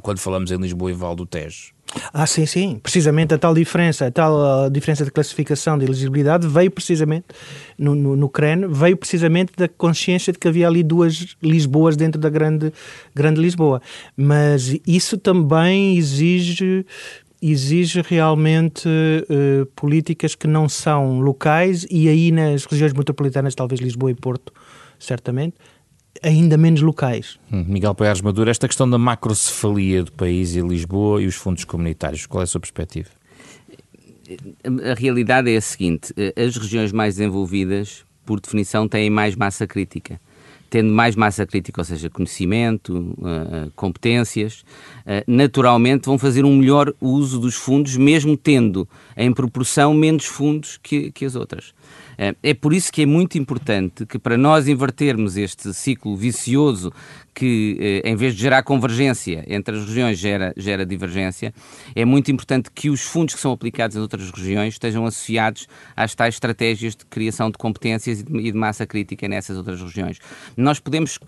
Quando 0.00 0.18
falamos 0.18 0.50
em 0.50 0.56
Lisboa 0.56 0.90
e 0.90 0.94
Val 0.94 1.14
do 1.14 1.26
Tejo. 1.26 1.72
Ah, 2.12 2.26
sim, 2.26 2.46
sim. 2.46 2.80
Precisamente 2.82 3.34
a 3.34 3.38
tal 3.38 3.54
diferença, 3.54 4.06
a 4.06 4.10
tal 4.10 4.70
diferença 4.70 5.04
de 5.04 5.10
classificação 5.10 5.76
de 5.76 5.84
elegibilidade 5.84 6.46
veio 6.46 6.70
precisamente 6.70 7.26
no, 7.78 7.94
no, 7.94 8.16
no 8.16 8.28
CREN, 8.28 8.66
veio 8.68 8.96
precisamente 8.96 9.52
da 9.56 9.68
consciência 9.68 10.32
de 10.32 10.38
que 10.38 10.48
havia 10.48 10.66
ali 10.66 10.82
duas 10.82 11.36
Lisboas 11.42 11.96
dentro 11.96 12.20
da 12.20 12.30
grande, 12.30 12.72
grande 13.14 13.40
Lisboa. 13.40 13.82
Mas 14.16 14.76
isso 14.86 15.18
também 15.18 15.96
exige 15.96 16.86
exige 17.44 18.00
realmente 18.02 18.86
uh, 18.88 19.66
políticas 19.74 20.36
que 20.36 20.46
não 20.46 20.68
são 20.68 21.18
locais 21.18 21.84
e 21.90 22.08
aí 22.08 22.30
nas 22.30 22.64
regiões 22.64 22.92
metropolitanas, 22.92 23.52
talvez 23.52 23.80
Lisboa 23.80 24.12
e 24.12 24.14
Porto, 24.14 24.52
certamente, 24.96 25.56
ainda 26.22 26.56
menos 26.56 26.82
locais. 26.82 27.38
Hum, 27.50 27.64
Miguel 27.68 27.94
Paiares 27.94 28.20
Maduro, 28.20 28.50
esta 28.50 28.66
questão 28.66 28.88
da 28.88 28.98
macrocefalia 28.98 30.02
do 30.02 30.12
país 30.12 30.54
e 30.54 30.60
Lisboa 30.60 31.22
e 31.22 31.26
os 31.26 31.34
fundos 31.34 31.64
comunitários, 31.64 32.26
qual 32.26 32.42
é 32.42 32.44
a 32.44 32.46
sua 32.46 32.60
perspectiva? 32.60 33.08
A 34.90 34.94
realidade 34.98 35.52
é 35.52 35.56
a 35.56 35.60
seguinte: 35.60 36.14
as 36.36 36.56
regiões 36.56 36.92
mais 36.92 37.16
desenvolvidas, 37.16 38.04
por 38.24 38.40
definição, 38.40 38.88
têm 38.88 39.10
mais 39.10 39.36
massa 39.36 39.66
crítica 39.66 40.20
tendo 40.72 40.90
mais 40.90 41.14
massa 41.14 41.44
crítica, 41.44 41.82
ou 41.82 41.84
seja, 41.84 42.08
conhecimento, 42.08 43.14
competências, 43.76 44.64
naturalmente 45.26 46.06
vão 46.06 46.16
fazer 46.16 46.46
um 46.46 46.56
melhor 46.56 46.94
uso 46.98 47.38
dos 47.38 47.56
fundos, 47.56 47.94
mesmo 47.98 48.38
tendo 48.38 48.88
em 49.14 49.30
proporção 49.34 49.92
menos 49.92 50.24
fundos 50.24 50.78
que, 50.82 51.12
que 51.12 51.26
as 51.26 51.36
outras. 51.36 51.74
É 52.42 52.54
por 52.54 52.72
isso 52.72 52.92
que 52.92 53.02
é 53.02 53.06
muito 53.06 53.38
importante 53.38 54.06
que, 54.06 54.18
para 54.18 54.36
nós 54.36 54.68
invertermos 54.68 55.36
este 55.36 55.72
ciclo 55.74 56.16
vicioso 56.16 56.92
que, 57.34 58.02
eh, 58.04 58.10
em 58.10 58.14
vez 58.14 58.34
de 58.34 58.42
gerar 58.42 58.62
convergência 58.62 59.44
entre 59.48 59.76
as 59.76 59.86
regiões, 59.86 60.18
gera, 60.18 60.52
gera 60.56 60.84
divergência, 60.84 61.54
é 61.94 62.04
muito 62.04 62.30
importante 62.30 62.70
que 62.70 62.90
os 62.90 63.00
fundos 63.00 63.34
que 63.34 63.40
são 63.40 63.52
aplicados 63.52 63.96
em 63.96 64.00
outras 64.00 64.30
regiões 64.30 64.74
estejam 64.74 65.06
associados 65.06 65.66
às 65.96 66.14
tais 66.14 66.34
estratégias 66.34 66.94
de 66.94 67.06
criação 67.06 67.50
de 67.50 67.56
competências 67.56 68.20
e 68.20 68.24
de, 68.24 68.52
massa 68.52 68.86
crítica 68.86 69.26
nessas 69.26 69.56
outras 69.56 69.80
regiões. 69.80 70.18
Nós 70.56 70.78
podemos 70.78 71.18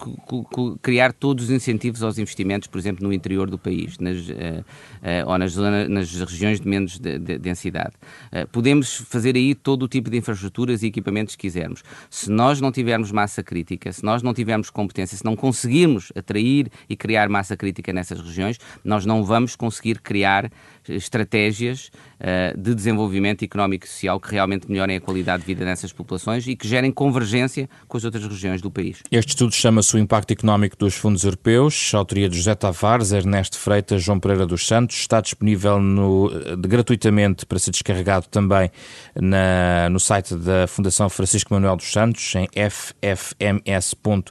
criar 0.83 1.13
todos 1.13 1.45
os 1.45 1.51
incentivos 1.51 2.03
aos 2.03 2.19
investimentos, 2.19 2.69
por 2.69 2.79
exemplo, 2.79 3.07
no 3.07 3.13
interior 3.13 3.51
do 3.51 3.59
país, 3.59 3.99
nas, 3.99 4.19
uh, 4.19 4.31
uh, 4.31 5.31
ou 5.31 5.39
nas, 5.39 5.53
zona, 5.53 5.89
nas 5.89 6.13
regiões 6.15 6.61
de 6.61 6.69
menos 6.69 6.99
de, 6.99 7.19
de 7.19 7.39
densidade. 7.39 7.95
Uh, 8.27 8.47
podemos 8.49 8.97
fazer 9.09 9.37
aí 9.37 9.55
todo 9.55 9.85
o 9.85 9.89
tipo 9.89 10.11
de 10.11 10.19
infraestruturas 10.19 10.83
e 10.85 10.89
equipamentos 10.89 11.35
que 11.35 11.43
quisermos. 11.43 11.83
Se 12.09 12.31
nós 12.31 12.61
não 12.61 12.71
tivermos 12.71 13.11
massa 13.11 13.43
crítica, 13.43 13.93
se 13.93 14.05
nós 14.05 14.23
não 14.23 14.33
tivermos 14.33 14.71
competência, 14.71 15.17
se 15.17 15.25
não 15.25 15.35
conseguirmos 15.35 16.13
atrair 16.15 16.71
e 16.89 16.97
criar 16.97 17.29
massa 17.29 17.57
crítica 17.57 17.93
nessas 17.93 18.21
regiões, 18.21 18.59
nós 18.85 19.05
não 19.05 19.25
vamos 19.25 19.57
conseguir 19.57 20.01
criar 20.01 20.51
estratégias 20.89 21.91
uh, 22.21 22.59
de 22.59 22.75
desenvolvimento 22.75 23.45
económico 23.45 23.87
e 23.87 23.89
social 23.89 24.21
que 24.21 24.31
realmente 24.31 24.71
melhorem 24.71 24.97
a 24.97 25.01
qualidade 25.01 25.43
de 25.43 25.47
vida 25.47 25.65
nessas 25.65 25.93
populações 25.93 26.47
e 26.47 26.55
que 26.57 26.69
gerem 26.69 26.93
convergência 26.93 27.69
com 27.89 27.97
as 27.97 28.05
outras 28.05 28.25
regiões 28.25 28.61
do 28.61 28.71
país. 28.71 29.03
Este 29.11 29.31
estudo 29.31 29.55
chama-se 29.55 29.95
o 29.97 29.99
Impacto 29.99 30.33
Económico 30.33 30.77
dos 30.77 30.95
Fundos 30.95 31.25
Europeus, 31.25 31.93
autoria 31.95 32.29
de 32.29 32.37
José 32.37 32.55
Tavares, 32.55 33.13
Ernesto 33.13 33.59
Freitas, 33.59 34.03
João 34.03 34.21
Pereira 34.21 34.47
dos 34.47 34.67
Santos, 34.67 34.97
está 34.97 35.21
disponível 35.21 35.81
no, 35.81 36.31
de, 36.57 36.69
gratuitamente 36.69 37.47
para 37.47 37.59
ser 37.59 37.71
descarregado 37.71 38.27
também 38.29 38.71
na, 39.15 39.89
no 39.91 40.01
site 40.01 40.35
da 40.35 40.67
Fundação 40.75 41.09
Francisco 41.09 41.55
Manuel 41.55 41.77
dos 41.77 41.93
Santos, 41.93 42.35
em 42.35 42.49
ffms.pt. 42.53 44.23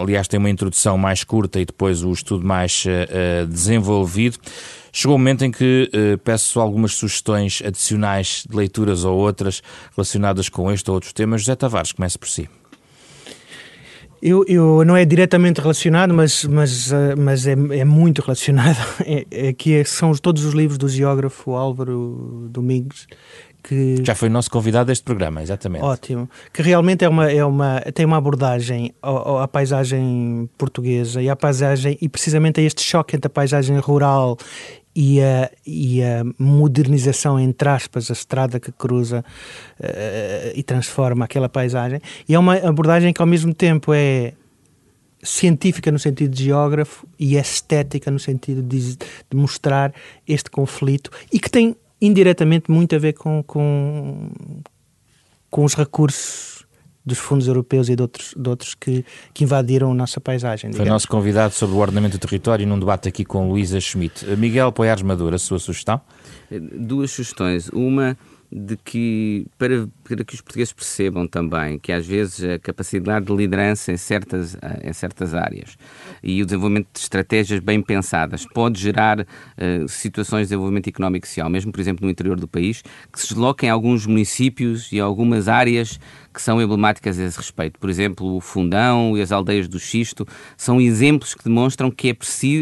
Aliás, 0.00 0.28
tem 0.28 0.38
uma 0.38 0.48
introdução 0.48 0.96
mais 0.96 1.24
curta 1.24 1.60
e 1.60 1.64
depois 1.64 2.04
o 2.04 2.12
estudo 2.12 2.46
mais 2.46 2.84
uh, 2.84 3.46
desenvolvido. 3.46 4.38
Chegou 4.92 5.16
o 5.16 5.18
momento 5.18 5.44
em 5.44 5.50
que 5.50 5.90
uh, 5.92 6.16
peço 6.18 6.60
algumas 6.60 6.94
sugestões 6.94 7.60
adicionais 7.64 8.44
de 8.48 8.56
leituras 8.56 9.04
ou 9.04 9.18
outras 9.18 9.62
relacionadas 9.96 10.48
com 10.48 10.70
este 10.70 10.88
ou 10.88 10.94
outros 10.94 11.12
temas. 11.12 11.40
José 11.40 11.56
Tavares, 11.56 11.90
comece 11.90 12.16
por 12.16 12.28
si. 12.28 12.48
Eu, 14.22 14.44
eu, 14.48 14.84
não 14.84 14.96
é 14.96 15.04
diretamente 15.04 15.60
relacionado, 15.60 16.14
mas, 16.14 16.44
mas, 16.44 16.90
mas 17.18 17.46
é, 17.46 17.52
é, 17.52 17.84
muito 17.84 18.22
relacionado. 18.22 18.76
É, 19.04 19.48
é 19.48 19.52
que 19.52 19.84
são 19.84 20.12
todos 20.14 20.44
os 20.44 20.54
livros 20.54 20.78
do 20.78 20.88
geógrafo 20.88 21.52
Álvaro 21.52 22.48
Domingos. 22.50 23.06
Que, 23.66 23.96
Já 24.04 24.14
foi 24.14 24.28
nosso 24.28 24.48
convidado 24.48 24.86
deste 24.86 25.02
programa, 25.02 25.42
exatamente. 25.42 25.82
Ótimo. 25.82 26.30
Que 26.52 26.62
realmente 26.62 27.04
é 27.04 27.08
uma, 27.08 27.28
é 27.28 27.44
uma, 27.44 27.80
tem 27.92 28.06
uma 28.06 28.16
abordagem 28.16 28.94
à, 29.02 29.42
à 29.42 29.48
paisagem 29.48 30.48
portuguesa 30.56 31.20
e 31.20 31.28
à 31.28 31.34
paisagem, 31.34 31.98
e 32.00 32.08
precisamente 32.08 32.60
a 32.60 32.62
este 32.62 32.80
choque 32.80 33.16
entre 33.16 33.26
a 33.26 33.30
paisagem 33.30 33.76
rural 33.78 34.38
e 34.94 35.20
a, 35.20 35.50
e 35.66 36.00
a 36.00 36.22
modernização, 36.38 37.40
entre 37.40 37.68
aspas, 37.68 38.08
a 38.08 38.12
estrada 38.12 38.60
que 38.60 38.70
cruza 38.70 39.24
uh, 39.80 40.52
e 40.54 40.62
transforma 40.62 41.24
aquela 41.24 41.48
paisagem. 41.48 42.00
E 42.28 42.36
é 42.36 42.38
uma 42.38 42.54
abordagem 42.58 43.12
que, 43.12 43.20
ao 43.20 43.26
mesmo 43.26 43.52
tempo, 43.52 43.92
é 43.92 44.34
científica 45.24 45.90
no 45.90 45.98
sentido 45.98 46.30
de 46.30 46.44
geógrafo 46.44 47.04
e 47.18 47.34
estética 47.34 48.12
no 48.12 48.20
sentido 48.20 48.62
de, 48.62 48.96
de 48.96 49.36
mostrar 49.36 49.92
este 50.24 50.48
conflito 50.52 51.10
e 51.32 51.40
que 51.40 51.50
tem 51.50 51.74
indiretamente 52.00 52.70
muito 52.70 52.94
a 52.94 52.98
ver 52.98 53.14
com, 53.14 53.42
com, 53.42 54.30
com 55.50 55.64
os 55.64 55.74
recursos 55.74 56.56
dos 57.04 57.18
fundos 57.18 57.46
europeus 57.46 57.88
e 57.88 57.94
de 57.94 58.02
outros, 58.02 58.34
de 58.36 58.48
outros 58.48 58.74
que, 58.74 59.04
que 59.32 59.44
invadiram 59.44 59.92
a 59.92 59.94
nossa 59.94 60.20
paisagem. 60.20 60.70
Digamos. 60.70 60.86
Foi 60.88 60.92
nosso 60.92 61.08
convidado 61.08 61.54
sobre 61.54 61.76
o 61.76 61.78
ordenamento 61.78 62.18
do 62.18 62.20
território 62.20 62.66
num 62.66 62.78
debate 62.78 63.08
aqui 63.08 63.24
com 63.24 63.48
Luísa 63.48 63.80
Schmidt. 63.80 64.26
Miguel 64.36 64.72
Poiares 64.72 65.02
Madura, 65.02 65.36
a 65.36 65.38
sua 65.38 65.60
sugestão? 65.60 66.00
Duas 66.50 67.12
sugestões. 67.12 67.68
Uma 67.68 68.18
de 68.50 68.76
que, 68.76 69.46
para, 69.56 69.88
para, 70.06 70.24
que 70.24 70.34
os 70.34 70.40
portugueses 70.40 70.72
percebam 70.72 71.26
também 71.26 71.78
que 71.78 71.92
às 71.92 72.06
vezes 72.06 72.44
a 72.44 72.58
capacidade 72.58 73.26
de 73.26 73.34
liderança 73.34 73.92
em 73.92 73.96
certas, 73.96 74.56
em 74.82 74.92
certas 74.92 75.34
áreas 75.34 75.76
e 76.22 76.42
o 76.42 76.46
desenvolvimento 76.46 76.88
de 76.92 77.00
estratégias 77.00 77.60
bem 77.60 77.82
pensadas 77.82 78.46
pode 78.46 78.80
gerar 78.80 79.20
uh, 79.20 79.88
situações 79.88 80.42
de 80.42 80.48
desenvolvimento 80.48 80.88
económico 80.88 81.26
e 81.26 81.28
social, 81.28 81.50
mesmo 81.50 81.72
por 81.72 81.80
exemplo 81.80 82.04
no 82.04 82.10
interior 82.10 82.38
do 82.38 82.48
país, 82.48 82.82
que 83.12 83.20
se 83.20 83.28
desloquem 83.28 83.68
alguns 83.68 84.06
municípios 84.06 84.90
e 84.92 85.00
algumas 85.00 85.48
áreas 85.48 85.98
que 86.36 86.42
são 86.42 86.60
emblemáticas 86.60 87.18
a 87.18 87.24
esse 87.24 87.38
respeito. 87.38 87.80
Por 87.80 87.88
exemplo, 87.88 88.36
o 88.36 88.40
Fundão 88.42 89.16
e 89.16 89.22
as 89.22 89.32
aldeias 89.32 89.66
do 89.66 89.78
Xisto 89.78 90.26
são 90.54 90.78
exemplos 90.78 91.34
que 91.34 91.42
demonstram 91.42 91.90
que 91.90 92.08
é, 92.08 92.16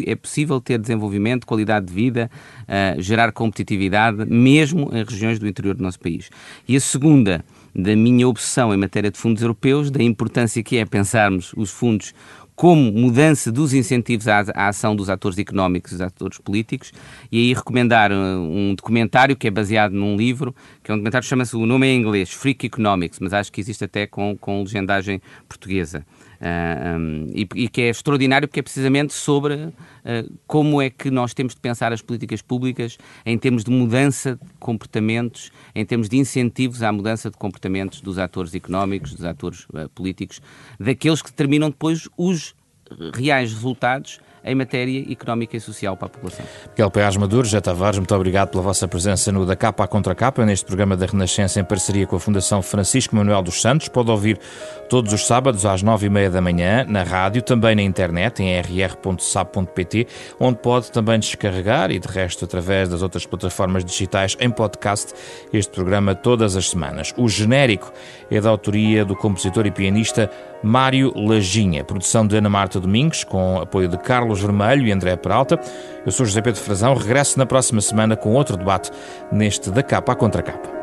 é 0.07 0.14
possível 0.14 0.61
ter 0.61 0.78
desenvolvimento, 0.78 1.45
qualidade 1.45 1.86
de 1.86 1.92
vida, 1.92 2.30
uh, 2.62 3.03
gerar 3.03 3.32
competitividade, 3.32 4.24
mesmo 4.26 4.90
em 4.92 5.03
regiões 5.03 5.40
do 5.40 5.49
interior 5.49 5.74
do 5.74 5.82
nosso 5.82 5.99
país. 5.99 6.30
E 6.68 6.76
a 6.76 6.80
segunda, 6.80 7.34
da 7.75 7.97
minha 7.97 8.29
obsessão 8.29 8.72
em 8.72 8.77
matéria 8.77 9.11
de 9.11 9.18
fundos 9.18 9.43
europeus, 9.43 9.91
da 9.91 10.03
importância 10.03 10.62
que 10.62 10.77
é 10.77 10.85
pensarmos 10.85 11.53
os 11.57 11.70
fundos 11.70 12.14
como 12.55 12.93
mudança 12.93 13.51
dos 13.51 13.75
incentivos 13.75 14.29
à, 14.29 14.45
à, 14.55 14.68
ação 14.68 14.95
dos 14.95 15.11
atores 15.11 15.39
económicos 15.39 15.93
e 15.93 15.95
dos 15.97 16.03
atores 16.03 16.39
políticos, 16.39 16.93
e 17.31 17.39
aí 17.39 17.55
recomendar 17.55 18.12
uh, 18.12 18.14
um 18.14 18.75
documentário 18.77 19.35
que 19.35 19.49
é 19.49 19.51
baseado 19.51 19.93
num 19.93 20.16
livro, 20.16 20.55
que 20.83 20.91
é 20.91 20.95
um 20.95 20.99
documentário 20.99 21.25
que 21.25 21.29
chama-se, 21.29 21.57
o 21.57 21.66
nome 21.66 21.89
é 21.89 21.91
em 21.91 21.99
inglês, 21.99 22.31
Freak 22.31 22.64
Economics, 22.64 23.18
mas 23.18 23.33
acho 23.33 23.51
que 23.51 23.61
existe 23.61 23.85
até 23.85 24.07
com, 24.07 24.37
com 24.39 24.62
legendagem 24.62 25.20
portuguesa. 25.49 26.07
Uh, 26.35 26.45
ah, 26.45 26.97
um, 26.99 27.30
e, 27.35 27.49
e, 27.55 27.68
que 27.68 27.82
é 27.82 27.89
extraordinário 27.89 28.49
porque 28.49 28.61
é 28.61 28.62
precisamente 28.62 29.12
sobre 29.12 29.55
uh, 29.55 29.72
como 30.47 30.80
é 30.82 30.91
que 30.91 31.11
nós 31.11 31.32
temos 31.32 31.55
de 31.55 31.61
pensar 31.61 31.93
as 31.93 32.03
políticas 32.03 32.43
públicas 32.43 32.99
em 33.24 33.39
termos 33.39 33.64
de 33.64 33.70
mudança 33.70 34.37
de 34.37 34.53
comportamentos, 34.59 35.51
em 35.74 35.85
termos 35.85 36.09
de 36.09 36.16
incentivos 36.16 36.82
à 36.82 36.93
mudança 36.93 37.30
de 37.30 37.37
comportamentos 37.37 38.01
dos 38.01 38.18
atores 38.18 38.55
económicos, 38.55 39.14
dos 39.14 39.24
atores 39.24 39.66
uh, 39.70 39.89
políticos, 39.95 40.41
daqueles 40.78 41.22
que 41.22 41.30
determinam 41.30 41.70
depois 41.70 42.09
os 42.16 42.55
reais 43.14 43.53
resultados 43.53 44.20
em 44.45 44.55
matéria 44.55 45.11
económica 45.11 45.57
e 45.57 45.61
social 45.61 45.97
para 45.97 46.07
a 46.07 46.11
população. 46.11 46.45
Miguel 46.70 46.90
Paiás 46.90 47.16
Maduro, 47.16 47.45
José 47.45 47.61
Tavares, 47.61 47.99
muito 47.99 48.14
obrigado 48.14 48.51
pela 48.51 48.62
vossa 48.62 48.86
presença 48.86 49.32
no 49.32 49.47
Da 49.47 49.57
Capa 49.57 49.84
à 49.84 49.86
Contra 49.86 50.14
Capa, 50.14 50.45
neste 50.45 50.64
programa 50.66 50.97
da 50.97 51.07
Renascença 51.07 51.61
em 51.61 51.64
parceria 51.64 52.07
com 52.07 52.16
a 52.16 52.20
Fundação 52.20 52.62
Francisco 52.62 53.16
Manuel 53.16 53.42
dos 53.42 53.61
Santos. 53.61 53.88
Pode 53.88 54.11
ouvir 54.11 54.38
todos 54.88 55.12
os 55.12 55.26
sábados 55.26 55.64
às 55.64 55.82
nove 55.82 56.07
e 56.07 56.11
meia 56.11 56.30
da 56.30 56.40
manhã 56.40 56.84
na 56.88 57.03
rádio, 57.03 57.42
também 57.42 57.74
na 57.74 57.82
internet 57.82 58.42
em 58.42 58.61
rr.sab.pt, 58.61 60.07
onde 60.38 60.59
pode 60.59 60.92
também 60.92 61.18
descarregar 61.18 61.90
e 61.90 61.99
de 61.99 62.09
resto 62.09 62.45
através 62.45 62.88
das 62.88 63.03
outras 63.03 63.26
plataformas 63.26 63.84
digitais 63.84 64.36
em 64.40 64.51
podcast 64.51 65.12
este 65.53 65.72
programa 65.72 66.14
todas 66.14 66.57
as 66.57 66.70
semanas. 66.70 67.12
O 67.16 67.28
genérico 67.28 67.92
é 68.30 68.40
da 68.40 68.51
autoria 68.51 69.05
do 69.05 69.16
compositor 69.16 69.66
e 69.66 69.70
pianista 69.70 70.30
Mário 70.64 71.12
Lajinha, 71.14 71.84
produção 71.84 72.26
de 72.26 72.36
Ana 72.36 72.48
Marta 72.48 72.80
Domingos, 72.80 73.22
com 73.22 73.60
apoio 73.60 73.86
de 73.86 73.98
Carlos 73.98 74.40
Vermelho 74.40 74.86
e 74.86 74.92
André 74.92 75.14
Peralta. 75.14 75.60
Eu 76.06 76.10
sou 76.10 76.24
José 76.24 76.40
Pedro 76.40 76.60
Frazão, 76.60 76.94
regresso 76.94 77.38
na 77.38 77.44
próxima 77.44 77.82
semana 77.82 78.16
com 78.16 78.32
outro 78.32 78.56
debate 78.56 78.90
neste 79.30 79.70
da 79.70 79.82
capa 79.82 80.12
à 80.12 80.16
contra 80.16 80.42
capa. 80.42 80.74